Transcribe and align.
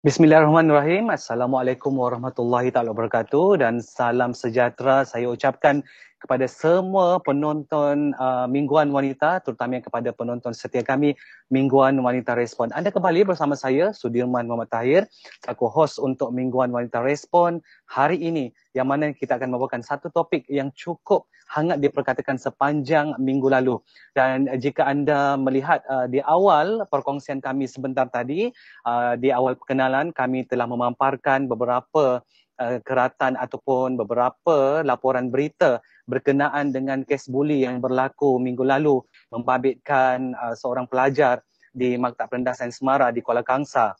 Bismillahirrahmanirrahim. 0.00 1.12
Assalamualaikum 1.12 1.92
warahmatullahi 1.92 2.72
taala 2.72 2.96
wabarakatuh 2.96 3.60
dan 3.60 3.84
salam 3.84 4.32
sejahtera 4.32 5.04
saya 5.04 5.28
ucapkan 5.28 5.84
kepada 6.20 6.44
semua 6.44 7.16
penonton 7.24 8.12
uh, 8.20 8.44
Mingguan 8.44 8.92
Wanita 8.92 9.40
terutama 9.40 9.80
kepada 9.80 10.12
penonton 10.12 10.52
setia 10.52 10.84
kami 10.84 11.16
Mingguan 11.48 11.96
Wanita 11.98 12.36
Respon. 12.36 12.68
Anda 12.76 12.92
kembali 12.92 13.24
bersama 13.24 13.56
saya 13.56 13.96
Sudirman 13.96 14.44
Muhammad 14.44 14.68
Tahir, 14.68 15.02
aku 15.48 15.66
host 15.66 15.96
untuk 15.96 16.30
Mingguan 16.36 16.68
Wanita 16.70 17.00
Respon 17.00 17.64
hari 17.88 18.20
ini 18.20 18.52
yang 18.76 18.86
mana 18.86 19.10
kita 19.16 19.40
akan 19.40 19.50
membawakan 19.50 19.82
satu 19.82 20.12
topik 20.12 20.46
yang 20.46 20.68
cukup 20.76 21.26
hangat 21.50 21.82
diperkatakan 21.82 22.38
sepanjang 22.38 23.18
minggu 23.18 23.50
lalu. 23.50 23.82
Dan 24.14 24.46
jika 24.62 24.86
anda 24.86 25.34
melihat 25.34 25.82
uh, 25.90 26.06
di 26.06 26.22
awal 26.22 26.86
perkongsian 26.86 27.42
kami 27.42 27.66
sebentar 27.66 28.06
tadi, 28.06 28.54
uh, 28.86 29.18
di 29.18 29.34
awal 29.34 29.58
perkenalan 29.58 30.14
kami 30.14 30.46
telah 30.46 30.70
memamparkan 30.70 31.50
beberapa 31.50 32.22
uh, 32.62 32.78
keratan 32.86 33.34
ataupun 33.34 33.98
beberapa 33.98 34.86
laporan 34.86 35.34
berita 35.34 35.82
berkenaan 36.10 36.74
dengan 36.74 37.06
kes 37.06 37.30
buli 37.30 37.62
yang 37.62 37.78
berlaku 37.78 38.42
minggu 38.42 38.66
lalu 38.66 38.98
membabitkan 39.30 40.34
uh, 40.34 40.58
seorang 40.58 40.90
pelajar 40.90 41.46
di 41.70 41.94
Maktab 41.94 42.34
Rendah 42.34 42.58
Sains 42.58 42.82
Semara 42.82 43.14
di 43.14 43.22
Kuala 43.22 43.46
Kangsar 43.46 43.94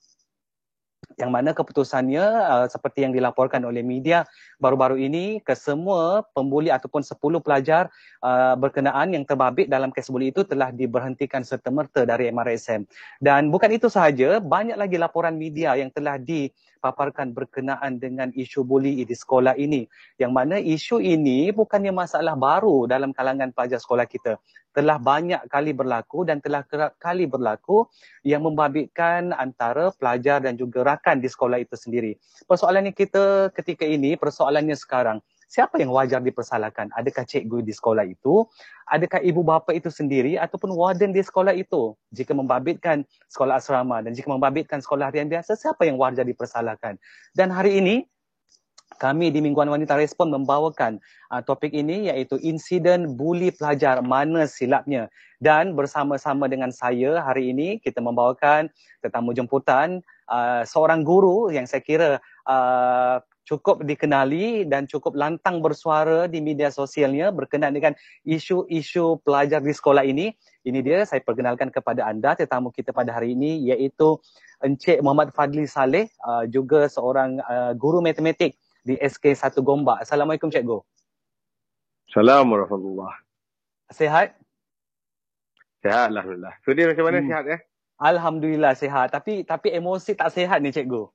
yang 1.18 1.32
mana 1.32 1.52
keputusannya 1.52 2.22
uh, 2.22 2.66
seperti 2.70 3.04
yang 3.04 3.12
dilaporkan 3.12 3.60
oleh 3.64 3.84
media 3.84 4.24
baru-baru 4.56 5.00
ini 5.00 5.40
ke 5.44 5.52
semua 5.52 6.24
pembuli 6.32 6.72
ataupun 6.72 7.04
10 7.04 7.16
pelajar 7.44 7.92
uh, 8.24 8.54
berkenaan 8.56 9.12
yang 9.12 9.24
terbabit 9.28 9.68
dalam 9.68 9.92
kes 9.92 10.08
buli 10.08 10.32
itu 10.32 10.44
telah 10.48 10.72
diberhentikan 10.72 11.44
serta-merta 11.44 12.08
dari 12.08 12.32
MRSM. 12.32 12.88
Dan 13.20 13.52
bukan 13.52 13.72
itu 13.74 13.92
sahaja, 13.92 14.38
banyak 14.40 14.76
lagi 14.76 14.96
laporan 14.96 15.36
media 15.36 15.76
yang 15.76 15.92
telah 15.92 16.16
dipaparkan 16.80 17.36
berkenaan 17.36 18.00
dengan 18.00 18.32
isu 18.32 18.64
buli 18.64 19.04
di 19.04 19.12
sekolah 19.12 19.52
ini. 19.60 19.84
Yang 20.16 20.32
mana 20.32 20.56
isu 20.56 20.96
ini 21.04 21.52
bukannya 21.52 21.92
masalah 21.92 22.32
baru 22.32 22.88
dalam 22.88 23.12
kalangan 23.12 23.52
pelajar 23.52 23.76
sekolah 23.76 24.08
kita 24.08 24.40
telah 24.70 25.02
banyak 25.02 25.50
kali 25.50 25.74
berlaku 25.74 26.22
dan 26.22 26.38
telah 26.38 26.62
kerap 26.62 26.94
kali 27.02 27.26
berlaku 27.26 27.90
yang 28.22 28.46
membabitkan 28.46 29.34
antara 29.34 29.90
pelajar 29.90 30.38
dan 30.38 30.54
juga 30.54 30.86
rakan 30.86 31.18
di 31.18 31.26
sekolah 31.26 31.58
itu 31.58 31.74
sendiri. 31.74 32.14
Persoalannya 32.46 32.94
kita 32.94 33.50
ketika 33.50 33.82
ini, 33.82 34.14
persoalannya 34.14 34.78
sekarang, 34.78 35.18
siapa 35.50 35.82
yang 35.82 35.90
wajar 35.90 36.22
dipersalahkan? 36.22 36.94
Adakah 36.94 37.26
cikgu 37.26 37.66
di 37.66 37.74
sekolah 37.74 38.06
itu? 38.06 38.46
Adakah 38.86 39.18
ibu 39.26 39.42
bapa 39.42 39.74
itu 39.74 39.90
sendiri 39.90 40.38
ataupun 40.38 40.70
warden 40.70 41.10
di 41.10 41.18
sekolah 41.18 41.50
itu? 41.58 41.98
Jika 42.14 42.30
membabitkan 42.30 43.02
sekolah 43.26 43.58
asrama 43.58 43.98
dan 44.06 44.14
jika 44.14 44.30
membabitkan 44.30 44.78
sekolah 44.78 45.10
harian 45.10 45.26
biasa, 45.26 45.58
siapa 45.58 45.90
yang 45.90 45.98
wajar 45.98 46.22
dipersalahkan? 46.22 46.94
Dan 47.34 47.50
hari 47.50 47.82
ini, 47.82 48.06
kami 49.00 49.32
di 49.32 49.40
Mingguan 49.40 49.72
Wanita 49.72 49.96
Respon 49.96 50.28
membawakan 50.28 51.00
uh, 51.32 51.40
topik 51.40 51.72
ini 51.72 52.12
iaitu 52.12 52.36
insiden 52.44 53.16
buli 53.16 53.48
pelajar 53.48 54.04
mana 54.04 54.44
silapnya 54.44 55.08
dan 55.40 55.72
bersama-sama 55.72 56.52
dengan 56.52 56.68
saya 56.68 57.24
hari 57.24 57.56
ini 57.56 57.80
kita 57.80 58.04
membawakan 58.04 58.68
tetamu 59.00 59.32
jemputan 59.32 60.04
uh, 60.28 60.68
seorang 60.68 61.00
guru 61.00 61.48
yang 61.48 61.64
saya 61.64 61.80
kira 61.80 62.20
uh, 62.44 63.24
cukup 63.50 63.82
dikenali 63.82 64.62
dan 64.70 64.86
cukup 64.86 65.18
lantang 65.18 65.58
bersuara 65.58 66.30
di 66.30 66.38
media 66.38 66.70
sosialnya 66.70 67.34
berkenaan 67.34 67.74
dengan 67.74 67.98
isu-isu 68.22 69.18
pelajar 69.26 69.58
di 69.58 69.74
sekolah 69.74 70.06
ini. 70.06 70.30
Ini 70.62 70.78
dia 70.86 71.02
saya 71.02 71.18
perkenalkan 71.18 71.74
kepada 71.74 72.06
anda 72.06 72.38
tetamu 72.38 72.70
kita 72.70 72.94
pada 72.94 73.10
hari 73.10 73.34
ini 73.34 73.58
iaitu 73.66 74.22
Encik 74.62 75.02
Muhammad 75.02 75.34
Fadli 75.34 75.66
Saleh 75.66 76.06
uh, 76.22 76.46
juga 76.46 76.86
seorang 76.86 77.42
uh, 77.42 77.74
guru 77.74 77.98
matematik 77.98 78.54
di 78.86 78.94
SK1 78.94 79.58
Gombak. 79.66 80.06
Assalamualaikum 80.06 80.52
Cikgu. 80.52 80.78
Assalamualaikum 82.06 82.54
warahmatullahi 82.54 83.18
Sehat? 83.90 84.38
Sehat 85.82 86.14
Alhamdulillah. 86.14 86.54
So 86.62 86.70
dia 86.76 86.86
macam 86.86 87.04
mana 87.08 87.18
hmm. 87.18 87.26
sihat 87.26 87.44
ya? 87.50 87.58
Alhamdulillah 87.98 88.72
sehat. 88.78 89.10
Tapi 89.10 89.42
tapi 89.42 89.74
emosi 89.74 90.14
tak 90.14 90.30
sehat 90.30 90.62
ni 90.62 90.70
Cikgu. 90.70 91.10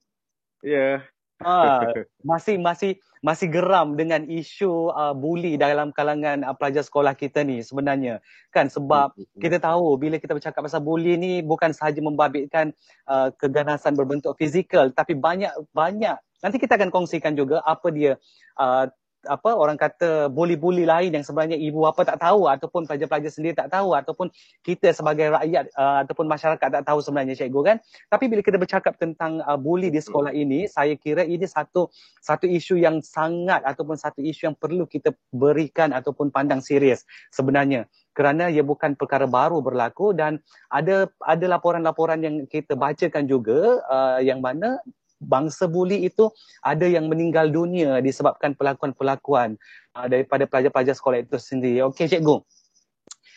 Ya. 0.66 0.76
Yeah. 0.76 1.15
Ha, 1.44 1.84
masih 2.24 2.56
masih 2.64 2.96
masih 3.20 3.52
geram 3.52 4.00
dengan 4.00 4.24
isu 4.24 4.88
uh, 4.96 5.12
bully 5.12 5.60
dalam 5.60 5.92
kalangan 5.92 6.48
uh, 6.48 6.56
pelajar 6.56 6.80
sekolah 6.80 7.12
kita 7.12 7.44
ni 7.44 7.60
sebenarnya. 7.60 8.24
Kan 8.56 8.72
sebab 8.72 9.12
kita 9.36 9.60
tahu 9.60 10.00
bila 10.00 10.16
kita 10.16 10.32
bercakap 10.32 10.64
pasal 10.64 10.80
bully 10.80 11.20
ni 11.20 11.44
bukan 11.44 11.76
sahaja 11.76 12.00
membabitkan 12.00 12.72
uh, 13.12 13.36
keganasan 13.36 14.00
berbentuk 14.00 14.40
fizikal 14.40 14.88
tapi 14.96 15.12
banyak 15.12 15.52
banyak. 15.76 16.16
Nanti 16.40 16.56
kita 16.56 16.80
akan 16.80 16.88
kongsikan 16.88 17.36
juga 17.36 17.60
apa 17.68 17.92
dia 17.92 18.16
uh, 18.56 18.88
apa 19.26 19.52
orang 19.54 19.76
kata 19.76 20.30
bully-bully 20.32 20.86
lain 20.86 21.12
yang 21.14 21.26
sebenarnya 21.26 21.58
ibu 21.58 21.84
apa 21.84 22.06
tak 22.06 22.22
tahu 22.22 22.48
ataupun 22.48 22.86
pelajar-pelajar 22.86 23.32
sendiri 23.34 23.54
tak 23.58 23.74
tahu 23.74 23.94
ataupun 23.98 24.30
kita 24.62 24.94
sebagai 24.94 25.34
rakyat 25.34 25.70
uh, 25.76 26.06
ataupun 26.06 26.26
masyarakat 26.30 26.68
tak 26.82 26.84
tahu 26.86 27.00
sebenarnya 27.02 27.36
cikgu 27.36 27.62
kan? 27.66 27.78
Tapi 28.10 28.26
bila 28.30 28.42
kita 28.46 28.58
bercakap 28.62 28.96
tentang 28.96 29.42
uh, 29.44 29.58
bully 29.58 29.90
di 29.90 30.00
sekolah 30.00 30.32
ini 30.32 30.70
saya 30.70 30.94
kira 30.96 31.26
ini 31.26 31.44
satu 31.46 31.90
satu 32.22 32.46
isu 32.46 32.80
yang 32.80 33.02
sangat 33.02 33.62
ataupun 33.66 33.98
satu 33.98 34.24
isu 34.24 34.54
yang 34.54 34.56
perlu 34.58 34.86
kita 34.90 35.14
berikan 35.34 35.92
ataupun 35.92 36.30
pandang 36.30 36.64
serius 36.64 37.04
sebenarnya. 37.34 37.86
Kerana 38.16 38.48
ia 38.48 38.64
bukan 38.64 38.96
perkara 38.96 39.28
baru 39.28 39.60
berlaku 39.60 40.16
dan 40.16 40.40
ada 40.72 41.12
ada 41.20 41.46
laporan-laporan 41.52 42.24
yang 42.24 42.36
kita 42.48 42.80
bacakan 42.80 43.28
juga 43.28 43.84
uh, 43.92 44.20
yang 44.24 44.40
mana 44.40 44.80
bangsa 45.26 45.66
buli 45.66 46.06
itu 46.06 46.30
ada 46.62 46.86
yang 46.86 47.10
meninggal 47.10 47.50
dunia 47.50 48.00
disebabkan 48.00 48.54
pelakuan-pelakuan 48.54 49.58
uh, 49.98 50.08
daripada 50.08 50.46
pelajar-pelajar 50.46 50.96
sekolah 50.96 51.20
itu 51.26 51.38
sendiri. 51.42 51.82
Okey 51.90 52.06
cikgu. 52.06 52.46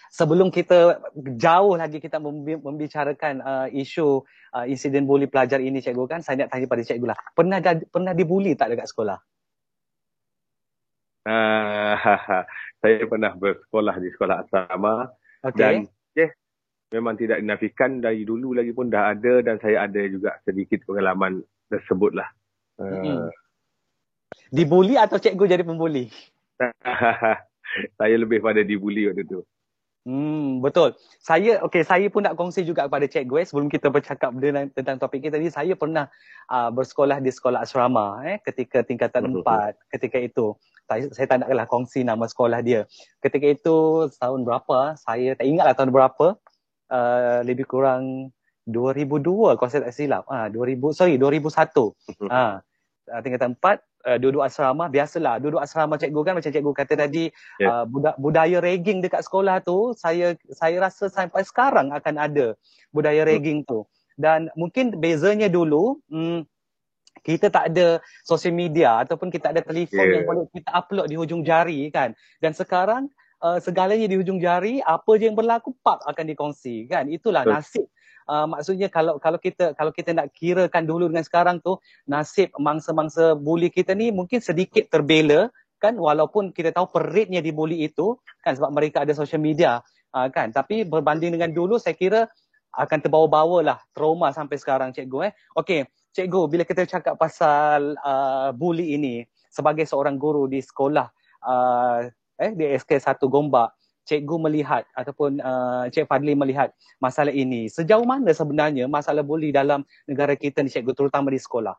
Sebelum 0.08 0.48
kita 0.48 1.04
jauh 1.36 1.76
lagi 1.76 2.00
kita 2.00 2.16
membicarakan 2.60 3.44
uh, 3.44 3.66
isu 3.68 4.24
uh, 4.56 4.64
insiden 4.64 5.04
buli 5.04 5.28
pelajar 5.28 5.60
ini 5.60 5.84
cikgu 5.84 6.04
kan 6.08 6.20
saya 6.24 6.44
nak 6.44 6.52
tanya 6.52 6.66
pada 6.68 6.82
cikgu 6.84 7.06
lah. 7.12 7.18
Pernah 7.36 7.58
pernah 7.88 8.12
dibuli 8.16 8.56
tak 8.56 8.72
dekat 8.72 8.88
sekolah? 8.88 9.18
Uh, 11.28 11.92
saya 12.80 13.04
pernah 13.04 13.32
bersekolah 13.36 13.94
di 14.00 14.08
sekolah 14.16 14.36
asrama 14.48 15.12
okay. 15.44 15.58
dan 15.60 15.74
okay, 15.84 16.28
memang 16.94 17.20
tidak 17.20 17.44
dinafikan 17.44 18.00
dari 18.00 18.24
dulu 18.24 18.56
lagi 18.56 18.72
pun 18.72 18.88
dah 18.88 19.12
ada 19.12 19.44
dan 19.44 19.60
saya 19.60 19.84
ada 19.84 20.02
juga 20.08 20.40
sedikit 20.46 20.80
pengalaman 20.88 21.44
tersebutlah. 21.68 22.28
Hmm. 22.80 23.28
Uh, 23.28 23.30
dibuli 24.52 24.96
atau 24.96 25.20
cikgu 25.20 25.44
jadi 25.44 25.62
pembuli? 25.64 26.08
saya 27.98 28.14
lebih 28.16 28.40
pada 28.42 28.64
dibuli 28.64 29.06
waktu 29.08 29.24
tu. 29.28 29.40
Hmm, 30.08 30.64
betul. 30.64 30.96
Saya 31.20 31.60
okey, 31.68 31.84
saya 31.84 32.08
pun 32.08 32.24
nak 32.24 32.32
kongsi 32.32 32.64
juga 32.64 32.88
kepada 32.88 33.04
cikgu 33.04 33.44
eh 33.44 33.46
sebelum 33.46 33.68
kita 33.68 33.92
bercakap 33.92 34.32
tentang, 34.32 34.72
tentang 34.72 34.96
topik 34.96 35.20
kita 35.20 35.36
ni. 35.36 35.52
Saya 35.52 35.76
pernah 35.76 36.08
uh, 36.48 36.72
bersekolah 36.72 37.20
di 37.20 37.28
sekolah 37.28 37.60
asrama 37.60 38.24
eh 38.24 38.40
ketika 38.40 38.80
tingkatan 38.80 39.36
empat 39.36 39.76
ketika 39.92 40.16
itu. 40.16 40.56
Saya, 40.88 41.12
saya 41.12 41.28
tak 41.28 41.44
naklah 41.44 41.68
kongsi 41.68 42.08
nama 42.08 42.24
sekolah 42.24 42.64
dia. 42.64 42.88
Ketika 43.20 43.52
itu 43.52 44.08
tahun 44.16 44.48
berapa? 44.48 44.96
Saya 44.96 45.36
tak 45.36 45.44
ingatlah 45.44 45.76
tahun 45.76 45.92
berapa. 45.92 46.26
Uh, 46.88 47.44
lebih 47.44 47.68
kurang 47.68 48.32
2002 48.68 49.56
kalau 49.56 49.70
saya 49.72 49.88
tak 49.88 49.96
silap. 49.96 50.28
Ah 50.28 50.46
ha, 50.46 50.52
2000 50.52 50.92
sorry 50.92 51.16
2001. 51.16 52.28
Ah 52.28 52.60
ha, 53.10 53.20
tingkatan 53.24 53.56
4 53.56 53.80
uh, 54.04 54.18
duduk 54.20 54.44
asrama 54.44 54.86
biasalah 54.92 55.40
duduk 55.40 55.60
asrama 55.60 55.96
cikgu 55.96 56.20
kan 56.22 56.34
macam 56.36 56.50
cikgu 56.52 56.72
kata 56.76 56.94
tadi 56.94 57.32
yeah. 57.58 57.82
uh, 57.82 57.84
buda- 57.88 58.16
budaya 58.20 58.60
ragging 58.60 59.00
dekat 59.00 59.24
sekolah 59.24 59.64
tu 59.64 59.96
saya 59.96 60.36
saya 60.52 60.76
rasa 60.78 61.08
sampai 61.08 61.42
sekarang 61.42 61.90
akan 61.90 62.14
ada 62.20 62.46
budaya 62.92 63.24
ragging 63.24 63.64
tu. 63.64 63.88
Dan 64.18 64.50
mungkin 64.58 64.98
bezanya 64.98 65.46
dulu 65.46 66.02
hmm, 66.10 66.42
kita 67.22 67.50
tak 67.54 67.70
ada 67.74 68.02
sosial 68.26 68.54
media 68.54 68.98
ataupun 69.02 69.30
kita 69.30 69.54
ada 69.54 69.62
telefon 69.62 70.04
yeah. 70.04 70.14
yang 70.20 70.24
boleh 70.26 70.44
kita 70.50 70.70
upload 70.74 71.06
di 71.06 71.16
hujung 71.18 71.42
jari 71.46 71.86
kan. 71.94 72.12
Dan 72.42 72.50
sekarang 72.50 73.06
uh, 73.42 73.62
segalanya 73.62 74.10
di 74.10 74.18
hujung 74.18 74.42
jari 74.42 74.82
apa 74.82 75.10
je 75.18 75.30
yang 75.30 75.38
berlaku 75.38 75.74
pap 75.86 76.02
akan 76.02 76.24
dikongsi 76.34 76.90
kan. 76.90 77.06
Itulah 77.06 77.46
nasib 77.46 77.86
uh, 78.28 78.46
maksudnya 78.46 78.92
kalau 78.92 79.16
kalau 79.16 79.40
kita 79.40 79.74
kalau 79.74 79.90
kita 79.90 80.12
nak 80.12 80.30
kirakan 80.36 80.84
dulu 80.84 81.08
dengan 81.08 81.24
sekarang 81.24 81.58
tu 81.64 81.80
nasib 82.04 82.52
mangsa-mangsa 82.60 83.34
buli 83.34 83.72
kita 83.72 83.96
ni 83.96 84.12
mungkin 84.12 84.38
sedikit 84.44 84.86
terbela 84.92 85.48
kan? 85.80 85.96
Walaupun 85.96 86.52
kita 86.52 86.70
tahu 86.70 86.92
peritnya 86.92 87.40
dibuli 87.40 87.82
itu 87.82 88.20
kan? 88.44 88.54
Sebab 88.54 88.70
mereka 88.70 89.02
ada 89.02 89.16
social 89.16 89.40
media 89.40 89.80
uh, 90.12 90.28
kan? 90.28 90.52
Tapi 90.52 90.84
berbanding 90.84 91.34
dengan 91.34 91.50
dulu 91.50 91.80
saya 91.80 91.96
kira 91.96 92.28
akan 92.76 92.98
terbawa-bawa 93.00 93.58
lah 93.64 93.78
trauma 93.96 94.30
sampai 94.30 94.60
sekarang 94.60 94.92
cikgu 94.92 95.32
eh. 95.32 95.32
Okey 95.56 95.88
cikgu 96.18 96.50
bila 96.50 96.62
kita 96.66 96.82
cakap 96.82 97.14
pasal 97.14 97.94
uh, 98.02 98.50
bully 98.50 98.98
ini 98.98 99.22
sebagai 99.46 99.86
seorang 99.86 100.18
guru 100.18 100.50
di 100.50 100.58
sekolah 100.58 101.06
uh, 101.46 102.02
eh 102.38 102.50
di 102.54 102.66
SK1 102.74 103.22
Gombak 103.30 103.77
cikgu 104.08 104.36
melihat 104.40 104.88
ataupun 104.96 105.36
uh, 105.44 105.84
Cik 105.92 106.08
Fadli 106.08 106.32
melihat 106.32 106.72
masalah 106.96 107.30
ini? 107.30 107.68
Sejauh 107.68 108.08
mana 108.08 108.32
sebenarnya 108.32 108.88
masalah 108.88 109.20
buli 109.20 109.52
dalam 109.52 109.84
negara 110.08 110.32
kita 110.32 110.64
ni 110.64 110.72
cikgu 110.72 110.96
terutama 110.96 111.28
di 111.28 111.36
sekolah? 111.36 111.76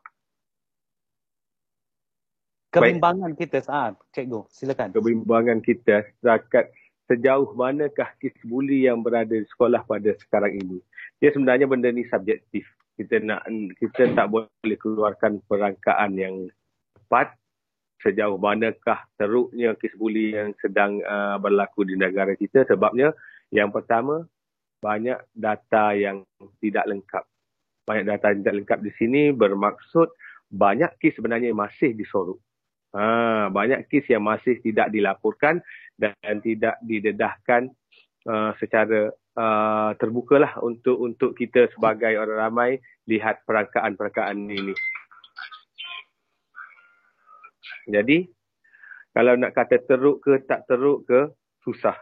Kebimbangan 2.70 3.34
Baik. 3.34 3.50
kita 3.50 3.58
saat 3.66 3.98
cikgu 4.14 4.46
silakan. 4.46 4.94
Kebimbangan 4.94 5.58
kita 5.58 6.06
setakat 6.06 6.70
sejauh 7.10 7.50
manakah 7.58 8.14
kes 8.22 8.38
buli 8.46 8.86
yang 8.86 9.02
berada 9.02 9.34
di 9.34 9.42
sekolah 9.50 9.82
pada 9.82 10.14
sekarang 10.14 10.54
ini. 10.54 10.78
Dia 11.18 11.34
sebenarnya 11.34 11.66
benda 11.66 11.90
ni 11.90 12.06
subjektif. 12.06 12.62
Kita 12.94 13.18
nak 13.18 13.42
kita 13.82 14.14
tak 14.14 14.30
boleh 14.30 14.78
keluarkan 14.78 15.42
perangkaan 15.50 16.14
yang 16.14 16.46
tepat 16.94 17.34
sejauh 18.00 18.40
manakah 18.40 19.04
teruknya 19.20 19.76
kes 19.76 19.92
buli 19.96 20.32
yang 20.32 20.56
sedang 20.60 21.00
uh, 21.04 21.36
berlaku 21.36 21.84
di 21.84 21.94
negara 22.00 22.32
kita 22.36 22.64
sebabnya 22.64 23.12
yang 23.52 23.68
pertama 23.70 24.24
banyak 24.80 25.20
data 25.36 25.92
yang 25.92 26.24
tidak 26.58 26.88
lengkap. 26.88 27.24
Banyak 27.84 28.04
data 28.08 28.32
yang 28.32 28.40
tidak 28.40 28.56
lengkap 28.64 28.78
di 28.80 28.92
sini 28.96 29.22
bermaksud 29.36 30.08
banyak 30.50 30.96
kes 30.98 31.20
sebenarnya 31.20 31.52
masih 31.52 31.92
disorok. 31.92 32.40
Ha, 32.90 33.46
banyak 33.54 33.86
kes 33.86 34.10
yang 34.10 34.26
masih 34.26 34.58
tidak 34.64 34.90
dilaporkan 34.90 35.62
dan 35.94 36.42
tidak 36.42 36.74
didedahkan 36.82 37.70
uh, 38.26 38.50
secara 38.58 39.14
uh, 39.38 39.94
terbukalah 39.94 40.58
untuk 40.58 40.98
untuk 40.98 41.38
kita 41.38 41.70
sebagai 41.70 42.18
orang 42.18 42.50
ramai 42.50 42.70
lihat 43.06 43.46
perangkaan-perangkaan 43.46 44.42
ini. 44.42 44.74
Jadi 47.90 48.30
kalau 49.10 49.34
nak 49.34 49.52
kata 49.54 49.82
teruk 49.82 50.22
ke 50.22 50.42
tak 50.46 50.66
teruk 50.70 51.06
ke 51.06 51.34
susah. 51.66 51.98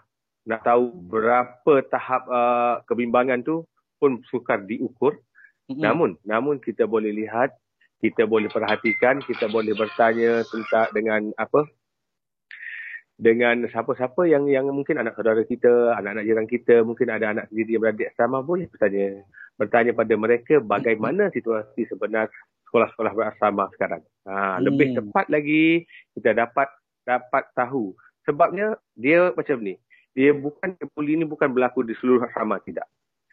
Nak 0.49 0.65
tahu 0.65 0.93
berapa 1.09 1.73
tahap 1.89 2.23
uh, 2.29 2.81
kebimbangan 2.89 3.45
tu 3.45 3.65
pun 3.97 4.21
sukar 4.29 4.65
diukur. 4.65 5.17
Mm-hmm. 5.69 5.83
Namun 5.85 6.11
namun 6.25 6.57
kita 6.61 6.89
boleh 6.89 7.13
lihat 7.13 7.53
kita 7.99 8.31
boleh 8.31 8.47
perhatikan, 8.47 9.19
kita 9.19 9.51
boleh 9.51 9.75
bertanya 9.75 10.47
tentang 10.47 10.89
dengan 10.95 11.35
apa? 11.35 11.67
Dengan 13.19 13.67
siapa-siapa 13.67 14.31
yang 14.31 14.47
yang 14.47 14.71
mungkin 14.71 15.03
anak 15.03 15.19
saudara 15.19 15.43
kita, 15.43 15.99
anak-anak 15.99 16.25
jiran 16.25 16.47
kita, 16.47 16.87
mungkin 16.87 17.11
ada 17.11 17.35
anak 17.35 17.51
sendiri 17.51 17.75
yang 17.75 17.83
beradik 17.83 18.15
sama 18.15 18.39
boleh 18.39 18.71
bertanya 18.71 19.27
bertanya 19.59 19.91
pada 19.91 20.15
mereka 20.15 20.63
bagaimana 20.63 21.35
situasi 21.35 21.91
sebenar 21.91 22.31
sekolah-sekolah 22.69 23.13
berasrama 23.17 23.73
sekarang. 23.75 24.03
Ha, 24.29 24.33
hmm. 24.33 24.59
lebih 24.69 24.87
tepat 25.01 25.27
lagi 25.33 25.89
kita 26.13 26.37
dapat 26.37 26.69
dapat 27.09 27.45
tahu 27.57 27.97
sebabnya 28.29 28.77
dia 28.93 29.33
macam 29.33 29.57
ni. 29.65 29.81
Dia 30.13 30.37
bukan 30.37 30.77
bully 30.93 31.17
ni 31.17 31.25
bukan 31.25 31.49
berlaku 31.49 31.87
di 31.87 31.97
seluruh 31.97 32.29
asrama 32.29 32.61
tidak. 32.61 32.85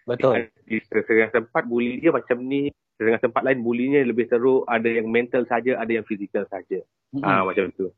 Betul. 0.05 0.47
Di 0.63 0.79
setengah 0.85 1.33
tempat 1.33 1.65
bully 1.65 1.97
dia 1.99 2.13
macam 2.13 2.39
ni, 2.39 2.69
setengah 2.95 3.19
tempat 3.19 3.41
lain 3.41 3.59
bullynya 3.65 4.05
lebih 4.05 4.29
teruk, 4.29 4.63
ada 4.69 4.85
yang 4.85 5.09
mental 5.09 5.43
saja, 5.49 5.75
ada 5.81 5.91
yang 5.91 6.05
fizikal 6.05 6.45
saja. 6.47 6.79
Mm-hmm. 7.11 7.25
Ah 7.25 7.41
macam 7.43 7.67
tu. 7.73 7.89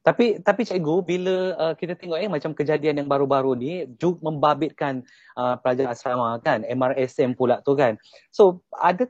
Tapi 0.00 0.40
tapi 0.40 0.62
cikgu 0.64 0.96
bila 1.04 1.36
uh, 1.60 1.74
kita 1.76 1.98
tengok 1.98 2.16
eh 2.16 2.30
macam 2.30 2.56
kejadian 2.56 3.04
yang 3.04 3.08
baru-baru 3.10 3.52
ni 3.58 3.84
juga 4.00 4.32
membabitkan 4.32 5.04
uh, 5.36 5.60
pelajar 5.60 5.92
asrama 5.92 6.40
kan, 6.40 6.64
MRSM 6.64 7.36
pula 7.36 7.60
tu 7.60 7.76
kan. 7.76 8.00
So 8.32 8.64
ada 8.72 9.04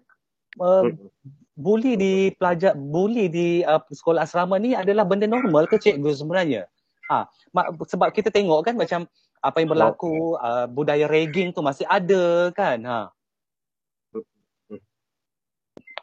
uh, 0.58 0.90
bully 1.56 1.96
di 1.96 2.30
pelajar 2.36 2.76
bully 2.76 3.32
di 3.32 3.64
uh, 3.64 3.80
sekolah 3.88 4.28
asrama 4.28 4.60
ni 4.60 4.76
adalah 4.76 5.08
benda 5.08 5.24
normal 5.24 5.64
ke 5.66 5.80
cikgu 5.80 6.12
sebenarnya? 6.12 6.68
Ha, 7.08 7.24
sebab 7.86 8.12
kita 8.12 8.28
tengok 8.28 8.66
kan 8.66 8.74
macam 8.76 9.08
apa 9.40 9.56
yang 9.62 9.70
berlaku 9.72 10.36
uh, 10.36 10.68
budaya 10.68 11.08
ragging 11.08 11.54
tu 11.54 11.62
masih 11.62 11.86
ada 11.86 12.50
kan 12.50 12.82
ha 12.82 13.00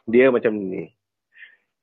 dia 0.04 0.28
macam 0.28 0.52
ni. 0.52 0.92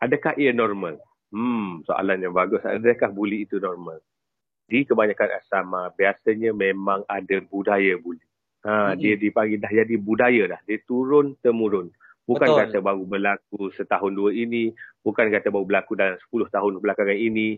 Adakah 0.01 0.37
ia 0.37 0.53
normal? 0.53 0.97
Hmm, 1.33 1.85
soalan 1.85 2.21
yang 2.21 2.33
bagus. 2.33 2.61
Adakah 2.65 3.09
buli 3.13 3.45
itu 3.45 3.61
normal? 3.61 4.01
Di 4.65 4.87
kebanyakan 4.87 5.29
asrama, 5.37 5.91
biasanya 5.93 6.55
memang 6.55 7.05
ada 7.05 7.37
budaya 7.43 7.97
buli. 7.97 8.23
Ha, 8.65 8.93
hmm. 8.93 8.97
Dia 9.01 9.13
dipanggil 9.17 9.57
dah 9.61 9.73
jadi 9.73 9.95
budaya 9.97 10.43
dah. 10.57 10.61
Dia 10.65 10.79
turun 10.85 11.37
temurun. 11.41 11.89
Bukan 12.25 12.47
Betul. 12.47 12.59
kata 12.65 12.77
baru 12.79 13.03
berlaku 13.03 13.61
setahun 13.73 14.11
dua 14.13 14.31
ini. 14.31 14.71
Bukan 15.01 15.29
kata 15.33 15.49
baru 15.49 15.65
berlaku 15.65 15.97
dalam 15.97 16.17
sepuluh 16.21 16.47
tahun 16.47 16.79
belakangan 16.79 17.17
ini. 17.17 17.57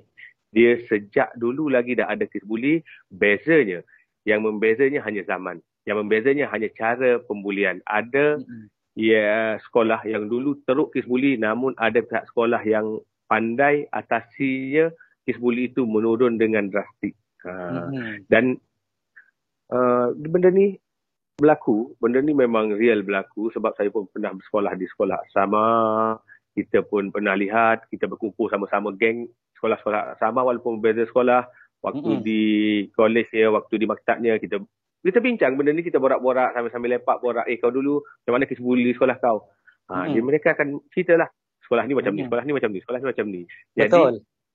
Dia 0.54 0.78
sejak 0.86 1.34
dulu 1.38 1.70
lagi 1.70 1.98
dah 1.98 2.10
ada 2.10 2.26
kes 2.30 2.46
buli. 2.46 2.82
Bezanya, 3.10 3.82
yang 4.24 4.46
membezanya 4.46 5.04
hanya 5.04 5.26
zaman. 5.26 5.60
Yang 5.84 5.98
membezanya 6.06 6.46
hanya 6.54 6.70
cara 6.74 7.20
pembulian. 7.22 7.84
Ada 7.84 8.40
hmm 8.40 8.74
ya 8.94 9.58
sekolah 9.70 10.06
yang 10.06 10.30
dulu 10.30 10.62
teruk 10.70 10.94
kes 10.94 11.06
buli 11.10 11.38
namun 11.38 11.74
ada 11.82 12.02
pihak 12.02 12.30
sekolah 12.30 12.62
yang 12.62 13.02
pandai 13.26 13.90
atasinya 13.90 14.94
kes 15.26 15.38
buli 15.42 15.70
itu 15.72 15.86
menurun 15.88 16.38
dengan 16.38 16.70
drastik. 16.70 17.18
Ha. 17.44 17.52
Mm-hmm. 17.52 18.14
Dan 18.30 18.46
uh, 19.74 20.14
benda 20.14 20.54
ni 20.54 20.78
berlaku, 21.44 21.92
benda 22.00 22.24
ni 22.24 22.32
memang 22.32 22.72
real 22.80 23.04
berlaku 23.04 23.52
sebab 23.52 23.76
saya 23.76 23.92
pun 23.92 24.08
pernah 24.08 24.32
bersekolah 24.32 24.74
di 24.80 24.88
sekolah 24.88 25.20
sama. 25.36 25.66
Kita 26.56 26.86
pun 26.88 27.12
pernah 27.12 27.36
lihat, 27.36 27.92
kita 27.92 28.08
berkumpul 28.08 28.48
sama-sama 28.48 28.96
geng 28.96 29.28
sekolah-sekolah 29.60 30.16
sama 30.24 30.48
walaupun 30.48 30.80
berbeza 30.80 31.04
sekolah. 31.12 31.44
Waktu 31.84 32.10
mm-hmm. 32.16 32.24
di 32.24 32.44
kolej 32.96 33.28
ya, 33.36 33.52
waktu 33.52 33.76
di 33.76 33.86
maktabnya 33.86 34.40
kita 34.40 34.64
kita 35.04 35.20
bincang 35.20 35.60
benda 35.60 35.76
ni 35.76 35.84
kita 35.84 36.00
borak-borak 36.00 36.56
sambil-sambil 36.56 36.96
lepak 36.96 37.20
borak 37.20 37.44
eh 37.52 37.60
kau 37.60 37.68
dulu 37.68 38.00
macam 38.24 38.40
mana 38.40 38.48
bully 38.48 38.96
sekolah 38.96 39.20
kau 39.20 39.52
ha 39.92 40.08
hmm. 40.08 40.16
dia 40.16 40.22
mereka 40.24 40.56
akan 40.56 40.80
cerita 40.96 41.20
lah 41.20 41.28
sekolah 41.68 41.84
ni 41.84 41.94
macam 41.94 42.16
hmm. 42.16 42.24
ni 42.24 42.28
sekolah 42.32 42.44
ni 42.48 42.54
macam 42.56 42.70
ni 42.72 42.80
sekolah 42.80 43.00
ni 43.04 43.08
macam 43.12 43.26
ni 43.28 43.42
jadi 43.76 43.92
Betul. 43.92 44.14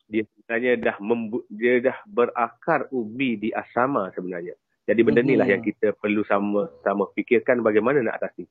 dia 0.09 0.23
sebenarnya 0.25 0.73
dah 0.81 0.97
membu- 1.05 1.47
dia 1.53 1.75
dah 1.85 1.97
berakar 2.09 2.89
ubi 2.97 3.37
di 3.37 3.49
asrama 3.53 4.09
sebenarnya 4.17 4.57
jadi 4.89 5.01
benda 5.05 5.21
ni 5.21 5.37
lah 5.37 5.45
yang 5.45 5.61
kita 5.61 5.93
perlu 6.01 6.25
sama-sama 6.25 7.13
fikirkan 7.13 7.61
bagaimana 7.61 8.01
nak 8.01 8.25
atasi. 8.25 8.49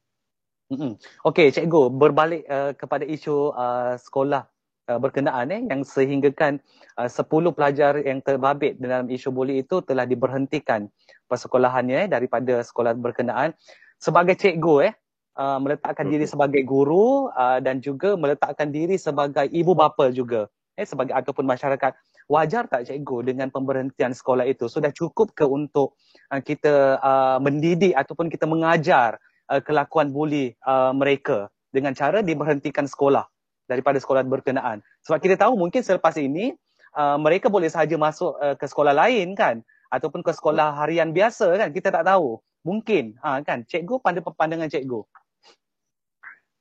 Hmm. 0.69 0.93
Okey, 1.25 1.49
cikgu 1.49 1.89
berbalik 1.89 2.45
uh, 2.45 2.77
kepada 2.77 3.01
isu 3.01 3.57
uh, 3.57 3.97
sekolah 3.97 4.45
uh, 4.91 4.99
berkenaan 5.01 5.49
eh 5.49 5.65
yang 5.65 5.81
sehinggakan 5.81 6.61
uh, 6.99 7.09
10 7.09 7.25
pelajar 7.57 7.97
yang 8.05 8.21
terbabit 8.21 8.77
dalam 8.77 9.09
isu 9.09 9.33
buli 9.33 9.65
itu 9.65 9.81
telah 9.81 10.05
diberhentikan 10.05 10.85
persekolahannya 11.25 12.05
eh, 12.05 12.09
daripada 12.11 12.61
sekolah 12.61 12.93
berkenaan. 12.93 13.57
Sebagai 13.97 14.37
cikgu 14.37 14.91
eh 14.91 14.93
uh, 15.41 15.57
meletakkan 15.57 16.05
diri 16.05 16.29
sebagai 16.29 16.61
guru 16.61 17.33
uh, 17.33 17.57
dan 17.63 17.81
juga 17.81 18.13
meletakkan 18.13 18.69
diri 18.69 18.99
sebagai 19.01 19.49
ibu 19.49 19.73
bapa 19.73 20.13
juga 20.13 20.45
eh 20.77 20.85
sebagai 20.85 21.17
ataupun 21.17 21.41
masyarakat 21.49 21.97
wajar 22.27 22.67
tak 22.67 22.87
cikgu 22.87 23.31
dengan 23.33 23.47
pemberhentian 23.47 24.11
sekolah 24.11 24.43
itu 24.43 24.67
sudah 24.67 24.91
cukup 24.91 25.31
ke 25.31 25.47
untuk 25.47 25.95
uh, 26.31 26.43
kita 26.43 26.99
uh, 26.99 27.37
mendidik 27.39 27.95
ataupun 27.95 28.27
kita 28.27 28.43
mengajar 28.43 29.15
uh, 29.47 29.63
kelakuan 29.63 30.11
buli 30.11 30.53
uh, 30.67 30.91
mereka 30.91 31.47
dengan 31.71 31.95
cara 31.95 32.19
diberhentikan 32.19 32.87
sekolah 32.87 33.23
daripada 33.67 33.99
sekolah 33.99 34.23
berkenaan. 34.27 34.83
Sebab 35.07 35.19
kita 35.19 35.35
tahu 35.39 35.59
mungkin 35.59 35.83
selepas 35.83 36.15
ini 36.19 36.55
uh, 36.95 37.15
mereka 37.19 37.47
boleh 37.47 37.71
sahaja 37.71 37.95
masuk 37.95 38.35
uh, 38.39 38.55
ke 38.55 38.67
sekolah 38.67 38.91
lain 38.95 39.35
kan 39.35 39.63
ataupun 39.87 40.19
ke 40.19 40.31
sekolah 40.35 40.83
harian 40.83 41.15
biasa 41.15 41.55
kan 41.55 41.71
kita 41.71 41.91
tak 41.91 42.07
tahu. 42.07 42.39
Mungkin 42.67 43.15
ha 43.23 43.39
kan 43.47 43.63
cikgu 43.63 44.03
pada 44.03 44.19
pandangan 44.19 44.67
cikgu. 44.67 44.99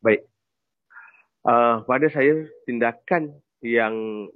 Baik. 0.02 0.22
Uh, 1.46 1.82
pada 1.86 2.06
saya 2.10 2.46
tindakan 2.66 3.34
yang 3.62 4.26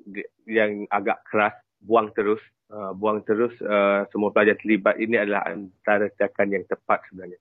yang 0.51 0.85
agak 0.91 1.23
keras 1.31 1.55
buang 1.81 2.11
terus 2.13 2.43
uh, 2.75 2.93
buang 2.93 3.23
terus 3.23 3.55
uh, 3.63 4.05
semua 4.11 4.35
pelajar 4.35 4.59
terlibat 4.59 4.99
ini 4.99 5.17
adalah 5.17 5.47
antara 5.49 6.11
tindakan 6.13 6.49
yang 6.51 6.65
tepat 6.67 6.99
sebenarnya. 7.09 7.39